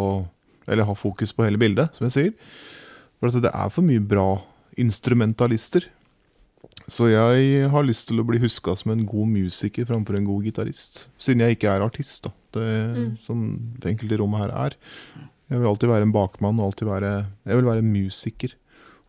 Eller 0.67 0.85
ha 0.85 0.93
fokus 0.95 1.31
på 1.33 1.43
hele 1.43 1.57
bildet, 1.59 1.95
som 1.97 2.05
jeg 2.05 2.13
sier. 2.13 2.33
For 3.19 3.33
det 3.33 3.49
er 3.49 3.71
for 3.73 3.83
mye 3.83 3.99
bra 3.99 4.43
instrumentalister. 4.79 5.87
Så 6.91 7.09
jeg 7.09 7.69
har 7.71 7.83
lyst 7.85 8.07
til 8.09 8.21
å 8.21 8.25
bli 8.27 8.39
huska 8.41 8.75
som 8.77 8.93
en 8.93 9.03
god 9.09 9.29
musiker 9.31 9.87
framfor 9.89 10.17
en 10.17 10.27
god 10.27 10.45
gitarist. 10.45 11.07
Siden 11.21 11.43
jeg 11.43 11.57
ikke 11.57 11.73
er 11.73 11.85
artist, 11.85 12.23
da. 12.27 12.31
Det, 12.53 12.67
Mm. 12.91 13.17
Som 13.19 13.43
det 13.79 13.93
enkelte 13.93 14.19
rommet 14.19 14.41
her 14.43 14.51
er. 14.65 14.75
Jeg 15.49 15.59
vil 15.59 15.67
alltid 15.67 15.89
være 15.89 16.07
en 16.07 16.13
bakmann 16.15 16.59
og 16.59 16.71
alltid 16.71 16.87
være 16.87 17.25
Jeg 17.45 17.55
vil 17.55 17.65
være 17.65 17.81
musiker. 17.81 18.53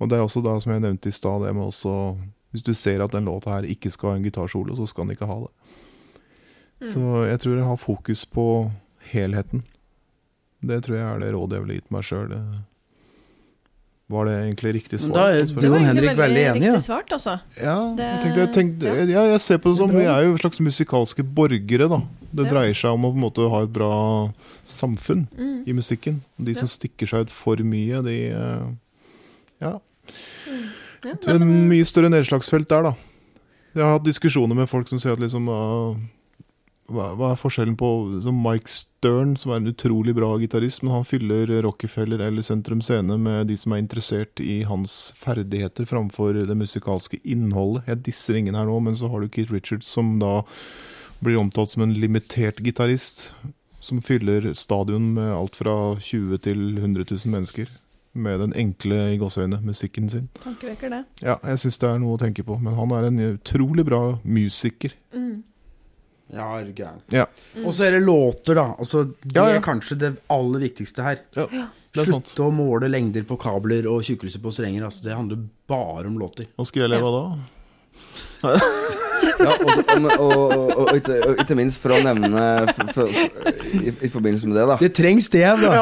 Og 0.01 0.09
det 0.09 0.19
er 0.19 0.25
også 0.25 0.43
da, 0.43 0.59
som 0.61 0.73
jeg 0.73 0.83
nevnte 0.83 1.09
i 1.09 1.15
stad, 1.15 1.43
det 1.43 1.55
med 1.55 1.69
også 1.69 2.19
Hvis 2.53 2.63
du 2.63 2.75
ser 2.75 3.01
at 3.01 3.13
den 3.13 3.25
låta 3.25 3.51
her 3.51 3.63
ikke 3.65 3.91
skal 3.91 4.11
ha 4.11 4.17
en 4.17 4.25
gitarsolo, 4.25 4.77
så 4.77 4.87
skal 4.87 5.07
den 5.07 5.17
ikke 5.17 5.27
ha 5.27 5.39
det. 5.41 5.51
Så 6.89 7.27
jeg 7.29 7.39
tror 7.41 7.57
jeg 7.57 7.65
har 7.69 7.77
fokus 7.81 8.25
på 8.27 8.47
helheten. 9.13 9.63
Det 10.63 10.83
tror 10.85 10.97
jeg 10.99 11.07
er 11.15 11.19
det 11.23 11.33
rådet 11.35 11.59
jeg 11.59 11.65
ville 11.67 11.79
gitt 11.81 11.91
meg 11.95 12.03
sjøl. 12.07 12.35
Var 14.13 14.27
det 14.29 14.33
egentlig 14.45 14.73
riktig 14.77 14.99
svar? 15.01 15.15
da 15.15 15.23
er 15.33 15.47
du 15.49 15.69
var 15.73 15.79
Henrik 15.87 16.17
veldig 16.19 16.41
enig, 16.51 16.67
ja. 16.67 16.73
riktig 16.75 16.83
svart, 16.85 17.13
altså. 17.17 17.39
Ja, 17.57 17.95
Det- 17.97 18.05
jeg, 18.05 18.21
tenkte, 18.23 18.41
jeg, 18.43 18.53
tenkte, 18.53 19.11
ja. 19.11 19.23
jeg 19.33 19.41
ser 19.41 19.59
på 19.59 19.71
det 19.71 19.79
som 19.79 19.91
vi 19.91 20.03
er 20.05 20.23
jo 20.27 20.37
slags 20.37 20.61
musikalske 20.61 21.23
borgere, 21.25 21.89
da. 21.89 22.01
Det 22.33 22.49
dreier 22.51 22.75
seg 22.75 22.91
om 22.93 23.05
å 23.07 23.13
på 23.13 23.17
en 23.17 23.25
måte 23.25 23.49
ha 23.51 23.63
et 23.63 23.73
bra 23.73 24.33
samfunn 24.67 25.29
Mm. 25.39 25.65
i 25.67 25.73
musikken. 25.73 26.21
De 26.39 26.55
som 26.55 26.69
stikker 26.69 27.07
seg 27.09 27.21
ut 27.27 27.31
for 27.31 27.57
mye, 27.57 28.03
de 28.05 28.19
eh, 28.29 28.67
Ja. 29.63 29.79
Ja, 31.05 31.15
Det 31.15 31.29
er 31.29 31.39
mye 31.39 31.85
større 31.87 32.11
nedslagsfelt 32.11 32.69
der, 32.69 32.83
da. 32.83 32.95
Jeg 33.75 33.83
har 33.83 33.99
hatt 33.99 34.05
diskusjoner 34.05 34.55
med 34.55 34.69
folk 34.69 34.89
som 34.89 34.99
sier 34.99 35.13
at 35.15 35.21
liksom 35.21 35.49
ah, 35.49 35.97
hva, 36.91 37.13
hva 37.19 37.33
er 37.33 37.39
forskjellen 37.39 37.77
på 37.79 37.89
som 38.25 38.39
Mike 38.43 38.71
Stern, 38.71 39.37
som 39.39 39.53
er 39.53 39.61
en 39.61 39.71
utrolig 39.71 40.15
bra 40.17 40.33
gitarist, 40.43 40.83
men 40.83 40.97
han 40.97 41.07
fyller 41.07 41.51
Rockefeller 41.65 42.23
eller 42.27 42.45
Sentrum 42.47 42.83
Scene 42.83 43.19
med 43.21 43.49
de 43.51 43.57
som 43.61 43.75
er 43.75 43.83
interessert 43.83 44.43
i 44.43 44.63
hans 44.69 45.13
ferdigheter 45.19 45.87
framfor 45.89 46.43
det 46.49 46.59
musikalske 46.59 47.21
innholdet. 47.23 47.87
Jeg 47.89 48.03
disser 48.09 48.41
ingen 48.41 48.59
her 48.59 48.69
nå, 48.69 48.81
men 48.83 48.99
så 48.99 49.11
har 49.13 49.23
du 49.23 49.31
Keith 49.33 49.55
Richards, 49.55 49.89
som 49.89 50.17
da 50.23 50.41
blir 51.23 51.39
omtalt 51.39 51.71
som 51.71 51.87
en 51.87 51.95
limitert 51.95 52.59
gitarist. 52.65 53.31
Som 53.83 54.03
fyller 54.03 54.53
stadion 54.55 55.15
med 55.15 55.33
alt 55.35 55.57
fra 55.59 55.97
20 55.99 56.39
til 56.45 56.61
100 56.79 57.07
000 57.11 57.33
mennesker. 57.33 57.71
Med 58.13 58.43
den 58.43 58.53
enkle 58.55 58.99
i 59.15 59.17
gåseøyne 59.19 59.63
musikken 59.65 60.11
sin. 60.13 60.29
tankevekker 60.43 60.91
det. 60.93 61.01
Ja, 61.23 61.39
jeg 61.49 61.63
syns 61.63 61.81
det 61.81 61.89
er 61.89 62.03
noe 62.03 62.19
å 62.19 62.21
tenke 62.21 62.45
på. 62.47 62.59
Men 62.61 62.77
han 62.77 62.93
er 62.95 63.09
en 63.09 63.23
utrolig 63.33 63.87
bra 63.89 64.03
musiker. 64.23 64.95
Mm. 65.15 65.43
Ja, 66.33 66.47
er 66.59 66.65
du 66.65 66.73
gæren. 66.73 67.01
Ja, 67.13 67.27
Og 67.65 67.75
så 67.77 67.85
er 67.87 67.91
det 67.99 68.03
låter, 68.07 68.55
da. 68.57 68.67
Altså, 68.79 69.05
det 69.23 69.37
Ja, 69.37 69.49
ja. 69.51 69.57
er 69.59 69.65
kanskje 69.65 69.99
det 70.01 70.13
aller 70.33 70.61
viktigste 70.65 71.03
her. 71.05 71.19
ja 71.37 71.47
det 71.93 72.01
er 72.01 72.09
sant. 72.09 72.27
Slutt 72.33 72.41
å 72.41 72.51
måle 72.57 72.89
lengder 72.89 73.23
på 73.29 73.37
kabler 73.37 73.85
og 73.87 74.01
tjukkelse 74.03 74.41
på 74.41 74.51
strenger. 74.51 74.87
Altså, 74.89 75.03
det 75.05 75.13
handler 75.15 75.43
bare 75.69 76.07
om 76.09 76.17
låter. 76.19 76.47
Hva 76.57 76.65
skal 76.65 76.87
jeg 76.87 76.91
leve 76.95 77.05
av 77.05 77.19
da? 78.43 78.49
Ja, 79.43 79.53
og, 79.59 79.71
og, 79.83 80.07
og, 80.13 80.53
og, 80.53 80.71
og, 80.87 80.91
ikke, 80.99 81.17
og 81.27 81.41
ikke 81.43 81.57
minst 81.59 81.81
for 81.83 81.95
å 81.97 81.99
nevne 82.05 82.43
for, 82.77 82.93
for, 82.97 83.17
i, 83.81 83.91
I 83.91 84.11
forbindelse 84.13 84.49
med 84.51 84.57
det, 84.61 84.67
da. 84.71 84.77
Det 84.81 84.91
trengs 84.97 85.29
det, 85.33 85.45
da. 85.63 85.73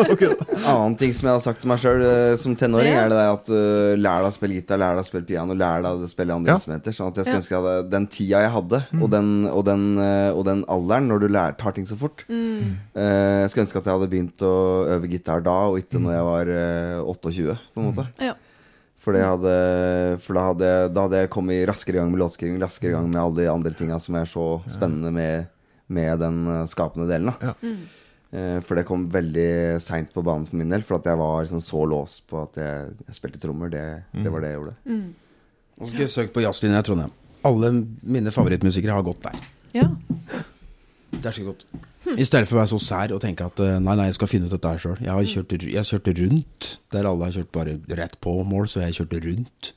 En 0.60 0.66
annen 0.70 0.96
ting 1.00 1.12
som 1.16 1.30
jeg 1.30 1.34
har 1.38 1.42
sagt 1.44 1.62
til 1.62 1.70
meg 1.70 1.80
sjøl 1.82 2.02
som 2.40 2.54
tenåring, 2.58 2.92
er 3.00 3.08
det 3.10 3.16
der 3.18 3.30
at 3.32 3.50
uh, 3.52 3.92
lær 4.00 4.24
deg 4.24 4.30
å 4.30 4.36
spille 4.36 4.58
gitar, 4.58 4.80
lær 4.82 4.98
deg 4.98 5.04
å 5.04 5.08
spille 5.08 5.26
piano, 5.28 5.56
lær 5.56 5.84
deg 5.86 6.04
å 6.04 6.10
spille 6.10 6.36
andre 6.36 6.52
Ja. 6.52 6.58
instrumenter. 6.60 6.96
Sånn 6.96 7.10
at 7.12 7.20
jeg 7.20 7.28
skulle 7.28 7.38
Ja. 7.38 7.42
ønske 7.44 7.56
jeg 7.56 7.62
hadde 7.64 7.90
den 7.94 8.06
tida 8.12 8.42
jeg 8.44 8.52
hadde, 8.56 8.82
og, 9.00 9.08
den, 9.14 9.30
og, 9.50 9.62
den, 9.68 9.86
uh, 10.00 10.30
og 10.36 10.44
den 10.50 10.64
alderen 10.76 11.08
når 11.10 11.24
du 11.24 11.28
lær, 11.32 11.56
tar 11.60 11.76
ting 11.76 11.88
så 11.88 11.96
fort. 12.00 12.24
Mm. 12.28 12.76
Uh, 12.96 13.40
jeg 13.46 13.50
skulle 13.54 13.66
ønske 13.68 13.80
at 13.82 13.88
jeg 13.90 13.96
hadde 13.98 14.10
begynt 14.12 14.46
å 14.46 14.54
øve 14.96 15.10
gitar 15.10 15.42
da, 15.46 15.56
og 15.72 15.80
ikke 15.80 16.00
når 16.02 16.16
jeg 16.18 16.28
var 16.30 16.54
uh, 16.54 17.10
28, 17.16 17.58
på 17.74 17.82
en 17.84 17.90
måte. 17.90 18.06
Ja. 18.20 18.36
For, 19.00 19.16
det 19.16 19.22
hadde, 19.24 19.52
for 20.20 20.36
da, 20.36 20.42
hadde, 20.50 20.70
da 20.92 21.06
hadde 21.06 21.22
jeg 21.22 21.30
kommet 21.32 21.62
raskere 21.70 21.96
i 21.96 22.00
gang 22.02 22.10
med 22.12 22.20
låtskriving, 22.20 22.58
raskere 22.60 22.92
i 22.92 22.96
gang 22.98 23.06
med 23.08 23.20
alle 23.22 23.40
de 23.46 23.48
andre 23.48 23.72
tinga 23.76 23.96
som 24.02 24.18
er 24.20 24.28
så 24.28 24.44
spennende 24.68 25.08
med, 25.16 25.46
med 25.88 26.20
den 26.20 26.42
uh, 26.50 26.66
skapende 26.68 27.08
delen. 27.08 27.32
da 27.32 27.50
Ja. 27.52 27.54
Mm. 27.64 27.80
Eh, 28.30 28.60
For 28.62 28.78
det 28.78 28.84
kom 28.86 29.08
veldig 29.10 29.80
seint 29.82 30.12
på 30.14 30.22
banen 30.22 30.44
for 30.46 30.60
min 30.60 30.70
del. 30.70 30.84
For 30.86 31.00
at 31.00 31.08
jeg 31.10 31.18
var 31.18 31.40
liksom 31.42 31.62
så 31.64 31.80
låst 31.90 32.26
på 32.30 32.42
at 32.44 32.60
jeg, 32.60 32.92
jeg 33.08 33.16
spilte 33.16 33.40
trommer. 33.42 33.72
Det, 33.72 33.82
det 34.14 34.30
var 34.30 34.44
det 34.44 34.52
jeg 34.52 34.60
gjorde. 34.60 34.74
Mm. 34.86 35.08
Nå 35.80 35.88
skal 35.90 36.04
jeg 36.04 36.12
søke 36.12 36.34
på 36.36 36.44
jazzlinja 36.44 36.78
i 36.84 36.86
Trondheim. 36.86 37.16
Alle 37.48 37.72
mine 38.04 38.30
favorittmusikere 38.30 38.94
har 38.94 39.02
gått 39.02 39.24
der. 39.24 39.40
Ja. 39.74 39.88
Det 41.10 41.24
er 41.26 41.34
så 41.34 41.48
godt. 41.48 41.64
I 42.18 42.26
stedet 42.26 42.48
for 42.48 42.56
å 42.58 42.60
være 42.62 42.72
så 42.72 42.80
sær 42.82 43.14
og 43.14 43.20
tenke 43.22 43.46
at 43.46 43.60
eh, 43.62 43.76
nei, 43.82 43.96
nei, 43.98 44.06
jeg 44.10 44.18
skal 44.18 44.30
finne 44.32 44.48
ut 44.48 44.54
dette 44.54 44.72
her 44.72 44.80
sjøl. 44.82 44.96
Jeg 45.04 45.12
har 45.14 45.28
kjørt, 45.32 45.52
jeg 45.62 45.78
har 45.78 45.86
kjørt 45.90 46.10
rundt 46.18 46.70
der 46.94 47.08
alle 47.10 47.28
har 47.28 47.36
kjørt 47.38 47.52
bare 47.54 47.76
rett 48.00 48.16
på 48.24 48.34
mål, 48.46 48.66
så 48.70 48.82
jeg 48.84 48.98
kjørte 49.00 49.22
rundt. 49.26 49.72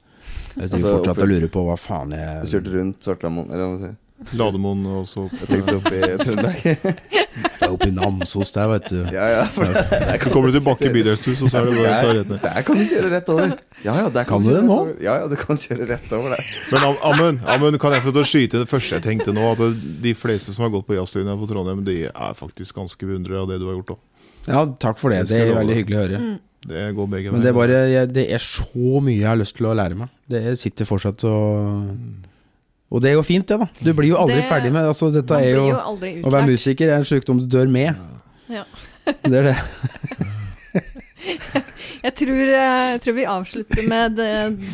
Jeg 0.53 0.69
Altså, 0.69 0.79
fortsatt 0.85 1.17
å 1.19 1.25
og 1.25 1.29
lurer 1.33 1.49
på 1.51 1.63
hva 1.65 1.75
faen 1.81 2.13
Jeg 2.13 2.43
Du 2.45 2.51
kjørte 2.51 2.71
rundt 2.75 3.05
Svartlamoen 3.07 3.49
Eller 3.49 3.65
hva 3.65 3.77
skal 3.79 3.87
jeg 3.89 3.95
si. 3.95 4.02
Lademoen 4.39 4.85
også. 5.01 5.25
Jeg 5.41 5.49
tenkte 5.51 5.75
opp 5.79 5.87
i 5.91 5.99
Trøndelag. 6.23 6.61
Det 6.63 7.67
er 7.67 7.71
oppe 7.73 7.87
i 7.89 7.93
Namsos 7.95 8.51
der, 8.55 8.67
vet 8.71 8.87
du. 8.91 8.97
ja, 9.13 9.25
ja, 9.33 9.43
for 9.55 9.65
Så 9.67 10.31
kommer 10.33 10.51
du 10.51 10.57
til 10.59 10.63
Bakke 10.65 10.91
bydelshus, 10.93 11.41
og 11.45 11.51
så 11.51 11.61
er 11.61 11.67
det 11.69 11.75
bare 11.79 11.91
å 11.91 12.01
ta 12.03 12.13
rett 12.19 12.29
ned. 12.33 12.41
der 12.45 12.65
kan 12.67 12.79
du 12.79 12.85
kjøre 12.89 13.11
rett 13.13 13.31
over. 13.33 13.53
Ja, 13.83 13.95
ja, 13.99 14.07
der 14.13 14.27
Kan 14.29 14.39
kan, 14.43 14.47
du 14.47 14.53
det 14.55 14.63
nå? 14.67 14.77
Ja, 15.03 15.17
ja, 15.23 15.27
du 15.31 15.35
kan 15.39 15.59
kjøre 15.59 15.89
rett 15.89 16.13
over 16.15 16.35
der. 16.35 16.47
Men 16.71 16.87
Am- 16.89 17.01
Amund, 17.11 17.43
Amund, 17.55 17.79
kan 17.83 17.95
jeg 17.97 18.05
få 18.05 18.13
lov 18.13 18.23
å 18.23 18.29
skyte 18.29 18.63
det 18.63 18.69
første 18.71 18.97
jeg 18.99 19.05
tenkte 19.07 19.33
nå? 19.35 19.43
At 19.55 19.83
de 20.03 20.13
fleste 20.17 20.55
som 20.55 20.67
har 20.67 20.73
gått 20.75 20.87
på 20.89 20.95
jazzlinja 20.97 21.35
på 21.39 21.49
Trondheim, 21.51 21.83
de 21.87 21.97
er 22.11 22.33
faktisk 22.39 22.79
ganske 22.81 23.09
beundrere 23.09 23.43
av 23.43 23.51
det 23.53 23.59
du 23.63 23.67
har 23.71 23.77
gjort 23.81 23.95
òg. 23.97 24.01
Ja, 24.47 24.65
takk 24.83 24.99
for 24.99 25.13
det. 25.15 25.23
Det 25.29 25.39
Det 25.39 25.45
er 25.51 25.57
veldig 25.61 25.77
hyggelig 25.81 25.97
å 25.99 26.03
høre. 26.07 26.23
Det 26.63 26.83
går 26.95 27.07
begge 27.11 27.31
Men 27.33 27.41
det 27.43 27.49
er, 27.51 27.55
bare, 27.57 27.79
jeg, 27.91 28.07
det 28.15 28.23
er 28.31 28.39
så 28.39 28.99
mye 29.03 29.17
jeg 29.19 29.27
har 29.27 29.35
lyst 29.39 29.57
til 29.57 29.65
å 29.67 29.73
lære 29.75 29.97
meg. 29.99 30.11
Det 30.31 30.53
sitter 30.61 30.87
fortsatt 30.87 31.25
og 31.27 31.89
Og 32.93 33.01
det 33.01 33.09
er 33.09 33.15
jo 33.17 33.23
fint, 33.25 33.47
det, 33.49 33.57
da. 33.57 33.67
Du 33.81 33.89
blir 33.97 34.11
jo 34.13 34.19
aldri 34.21 34.37
Det- 34.37 34.49
ferdig 34.49 34.71
med 34.71 34.85
altså, 34.85 35.09
Dette 35.13 35.33
er 35.41 35.55
jo 35.55 35.63
jo 35.71 35.77
Å 36.27 36.29
være 36.33 36.45
musiker 36.51 36.91
er 36.91 36.99
en 37.01 37.07
sykdom 37.09 37.39
du 37.41 37.47
dør 37.49 37.67
med. 37.73 37.95
Ja. 38.53 38.63
Det 39.25 39.33
er 39.41 39.49
det. 39.51 39.57
Jeg 42.03 42.11
tror, 42.19 42.35
eh, 42.35 42.87
jeg 42.91 42.99
tror 42.99 43.13
vi 43.15 43.23
avslutter 43.31 43.85
med 43.87 44.17
det, 44.17 44.25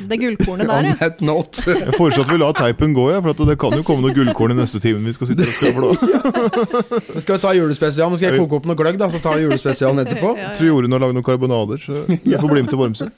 det 0.09 0.17
gullkornet 0.17 0.65
der, 0.65 0.79
On 0.79 0.87
ja. 0.87 0.93
that 0.97 1.19
note. 1.21 1.61
Jeg 1.85 1.93
foreslår 1.93 2.25
at 2.25 2.31
vi 2.33 2.37
lar 2.41 2.55
teipen 2.57 2.95
gå, 2.97 3.03
ja, 3.13 3.19
for 3.21 3.35
at 3.35 3.43
det 3.51 3.55
kan 3.61 3.75
jo 3.77 3.83
komme 3.85 4.01
noe 4.07 4.15
gullkorn 4.17 4.55
i 4.55 4.57
neste 4.57 4.81
time 4.81 5.03
vi 5.05 5.13
skal 5.13 5.29
sitte 5.29 5.45
og 5.45 5.53
skravle. 5.53 5.91
ja. 6.09 7.21
Skal 7.21 7.35
vi 7.35 7.41
ta 7.43 7.53
julespesialen? 7.53 8.17
Skal 8.17 8.31
jeg 8.33 8.41
koke 8.41 8.57
opp 8.57 8.65
noe 8.71 8.79
gløgg, 8.79 8.97
da? 8.97 9.11
Så 9.13 9.21
tar 9.21 9.37
vi 9.37 9.45
julespesialen 9.45 10.01
etterpå? 10.07 10.33
Ja, 10.39 10.47
Jeg 10.49 10.57
tror 10.57 10.65
ja. 10.65 10.73
Jorunn 10.73 10.97
har 10.97 11.03
lagd 11.05 11.19
noen 11.19 11.27
karbonader, 11.29 11.85
så 11.85 12.01
vi 12.09 12.33
får 12.33 12.49
bli 12.55 12.65
med 12.65 12.73
til 12.73 12.81
Vormsund. 12.81 13.13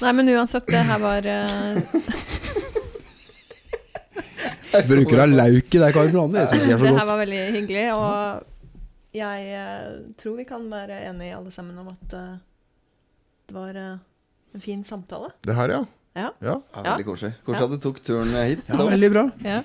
Nei, 0.00 0.12
men 0.20 0.28
uansett, 0.36 0.68
det 0.68 0.84
her 0.92 1.00
var 1.00 1.24
eh, 1.28 1.80
Bruker 4.90 5.22
av 5.24 5.32
lauk 5.34 5.74
i 5.74 5.82
det 5.82 5.90
karbonaden. 5.94 6.36
Det 6.36 6.46
syns 6.50 6.68
jeg 6.68 6.76
er 6.76 6.84
Det 6.84 6.94
her 6.98 7.08
var 7.08 7.20
veldig 7.20 7.42
hyggelig, 7.56 7.86
og 7.94 9.16
jeg 9.16 9.48
eh, 9.58 9.86
tror 10.20 10.36
vi 10.38 10.46
kan 10.46 10.68
være 10.70 11.00
enige 11.08 11.36
alle 11.36 11.50
sammen 11.54 11.78
om 11.82 11.90
at 11.90 12.14
eh, 12.14 12.36
det 13.50 13.56
var 13.56 13.80
eh, 13.80 13.96
en 14.54 14.62
fin 14.62 14.84
samtale. 14.86 15.32
Det 15.42 15.56
her, 15.58 15.74
ja. 15.74 15.80
Ja. 16.14 16.28
ja. 16.42 16.56
Ja, 16.74 16.82
veldig 16.92 17.06
koselig. 17.06 17.32
Koselig 17.46 17.66
at 17.66 17.74
du 17.74 17.82
tok 17.82 18.00
turen 18.06 18.34
hit. 18.46 18.62
Ja, 18.68 18.78
veldig 18.86 19.10
bra. 19.10 19.24
Ja. 19.46 19.60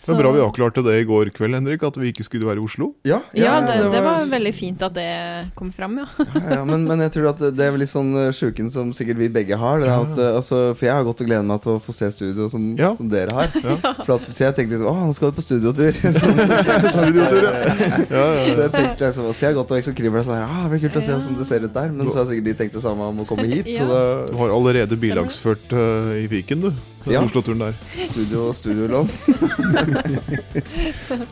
Det 0.00 0.14
var 0.14 0.22
bra 0.22 0.30
vi 0.32 0.40
avklarte 0.40 0.82
det 0.86 0.94
i 1.02 1.04
går 1.08 1.30
kveld, 1.36 1.54
Henrik, 1.58 1.82
at 1.86 1.96
vi 2.00 2.08
ikke 2.12 2.24
skulle 2.24 2.46
være 2.48 2.60
i 2.62 2.64
Oslo. 2.64 2.90
Ja, 3.04 3.20
Ja, 3.36 3.60
det, 3.60 3.76
det 3.92 4.00
var 4.04 4.24
veldig 4.30 4.52
fint 4.56 4.82
at 4.82 4.94
det 4.96 5.06
kom 5.58 5.70
fram, 5.76 5.98
ja. 6.00 6.06
ja, 6.18 6.42
ja, 6.56 6.64
men, 6.64 6.86
men 6.88 7.00
jeg 7.04 7.12
tror 7.16 7.28
at 7.34 7.38
det- 7.38 7.52
det 7.60 7.66
er 7.66 7.74
vel 7.74 7.80
litt 7.84 7.90
sånn 7.92 8.10
uh, 8.16 8.30
sjuken 8.32 8.70
som 8.72 8.92
sikkert 8.96 9.18
vi 9.20 9.28
begge 9.28 9.56
har. 9.60 9.80
Det 9.82 9.88
er 9.90 9.98
at, 10.06 10.16
uh, 10.18 10.36
altså, 10.38 10.60
for 10.74 10.86
jeg 10.88 10.94
har 10.94 11.04
gått 11.04 11.20
og 11.20 11.26
glede 11.28 11.44
meg 11.50 11.60
til 11.64 11.72
å 11.76 11.80
få 11.84 11.92
se 11.92 12.10
studio 12.14 12.48
som, 12.48 12.70
Ja. 12.80 12.94
som 12.96 13.08
dere 13.12 13.34
har. 13.36 13.48
For 14.06 14.14
at, 14.16 14.26
så 14.30 14.46
jeg 14.48 14.54
tenkte 14.56 14.78
liksom 14.78 14.88
Å, 14.88 14.94
nå 15.10 15.14
skal 15.14 15.30
vi 15.30 15.36
på 15.36 15.44
studiotur. 15.44 15.92
så, 16.18 16.30
Studiotur, 16.94 17.42
ja. 17.48 17.52
Ja, 18.10 18.24
ja, 18.40 18.44
så 18.54 18.64
jeg 18.64 18.72
tenkte 18.74 19.10
liksom 19.10 19.28
Så 19.34 19.44
jeg 19.44 19.50
har 19.50 19.56
gått 19.60 19.70
og 19.74 19.78
liksom 19.80 19.96
kribla 19.98 20.22
sånn 20.26 20.38
Ja, 20.40 20.48
det 20.64 20.70
blir 20.72 20.82
kult 20.86 20.96
å 21.00 21.02
se 21.04 21.12
hvordan 21.16 21.38
det 21.40 21.46
ser 21.50 21.66
ut 21.66 21.74
der. 21.76 21.92
Men 21.94 22.10
så 22.10 22.22
har 22.22 22.28
sikkert 22.30 22.48
de 22.50 22.54
tenkt 22.62 22.78
det 22.78 22.82
samme 22.84 23.10
om 23.12 23.20
å 23.22 23.26
komme 23.28 23.46
hit. 23.50 23.68
Så 23.76 23.86
da 23.90 24.00
Du 24.30 24.36
har 24.40 24.54
allerede 24.56 24.96
bilagsført 25.00 25.74
uh, 25.76 26.14
i 26.16 26.26
Viken, 26.30 26.64
du. 26.68 26.70
Den 27.04 27.12
Ja. 27.14 27.20
Oslo-turen 27.24 27.58
der. 27.62 27.74
studio 28.10 28.48
og 28.48 28.54
studiolån. 28.54 29.08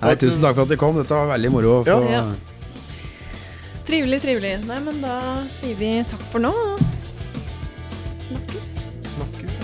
Nei, 0.02 0.14
tusen 0.16 0.40
takk 0.42 0.54
for 0.56 0.62
at 0.64 0.68
du 0.72 0.76
kom. 0.80 0.96
Dette 0.96 1.12
var 1.14 1.26
veldig 1.34 1.50
moro. 1.52 1.74
Ja. 1.86 1.98
Ja. 2.08 2.22
Trivelig, 3.88 4.20
trivelig. 4.24 4.54
Nei, 4.68 4.78
men 4.84 5.00
da 5.04 5.18
sier 5.58 5.76
vi 5.80 5.90
takk 6.08 6.24
for 6.32 6.40
nå. 6.44 6.52
Snakkes. 8.28 8.66
Snakkes, 9.14 9.57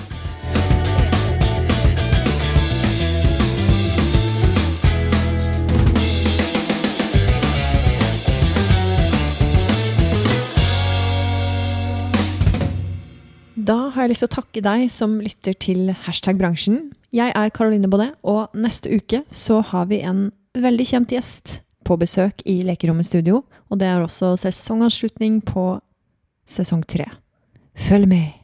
Da 13.64 13.88
har 13.94 14.04
jeg 14.04 14.10
lyst 14.10 14.24
til 14.24 14.28
å 14.28 14.34
takke 14.34 14.60
deg 14.60 14.82
som 14.92 15.14
lytter 15.24 15.54
til 15.56 15.86
Hashtag 16.04 16.36
bransjen. 16.36 16.90
Jeg 17.16 17.32
er 17.32 17.52
Caroline 17.54 17.88
Baudet, 17.88 18.10
og 18.20 18.52
neste 18.52 18.92
uke 18.92 19.22
så 19.32 19.62
har 19.64 19.86
vi 19.88 20.02
en 20.04 20.26
veldig 20.52 20.84
kjent 20.90 21.14
gjest 21.14 21.58
på 21.88 21.96
besøk 21.96 22.44
i 22.44 22.58
Lekerommet 22.66 23.08
studio. 23.08 23.40
Og 23.72 23.80
det 23.80 23.88
er 23.88 24.04
også 24.04 24.34
sesongavslutning 24.42 25.40
på 25.48 25.78
sesong 26.44 26.84
tre. 26.84 27.08
Følg 27.88 28.10
med! 28.10 28.43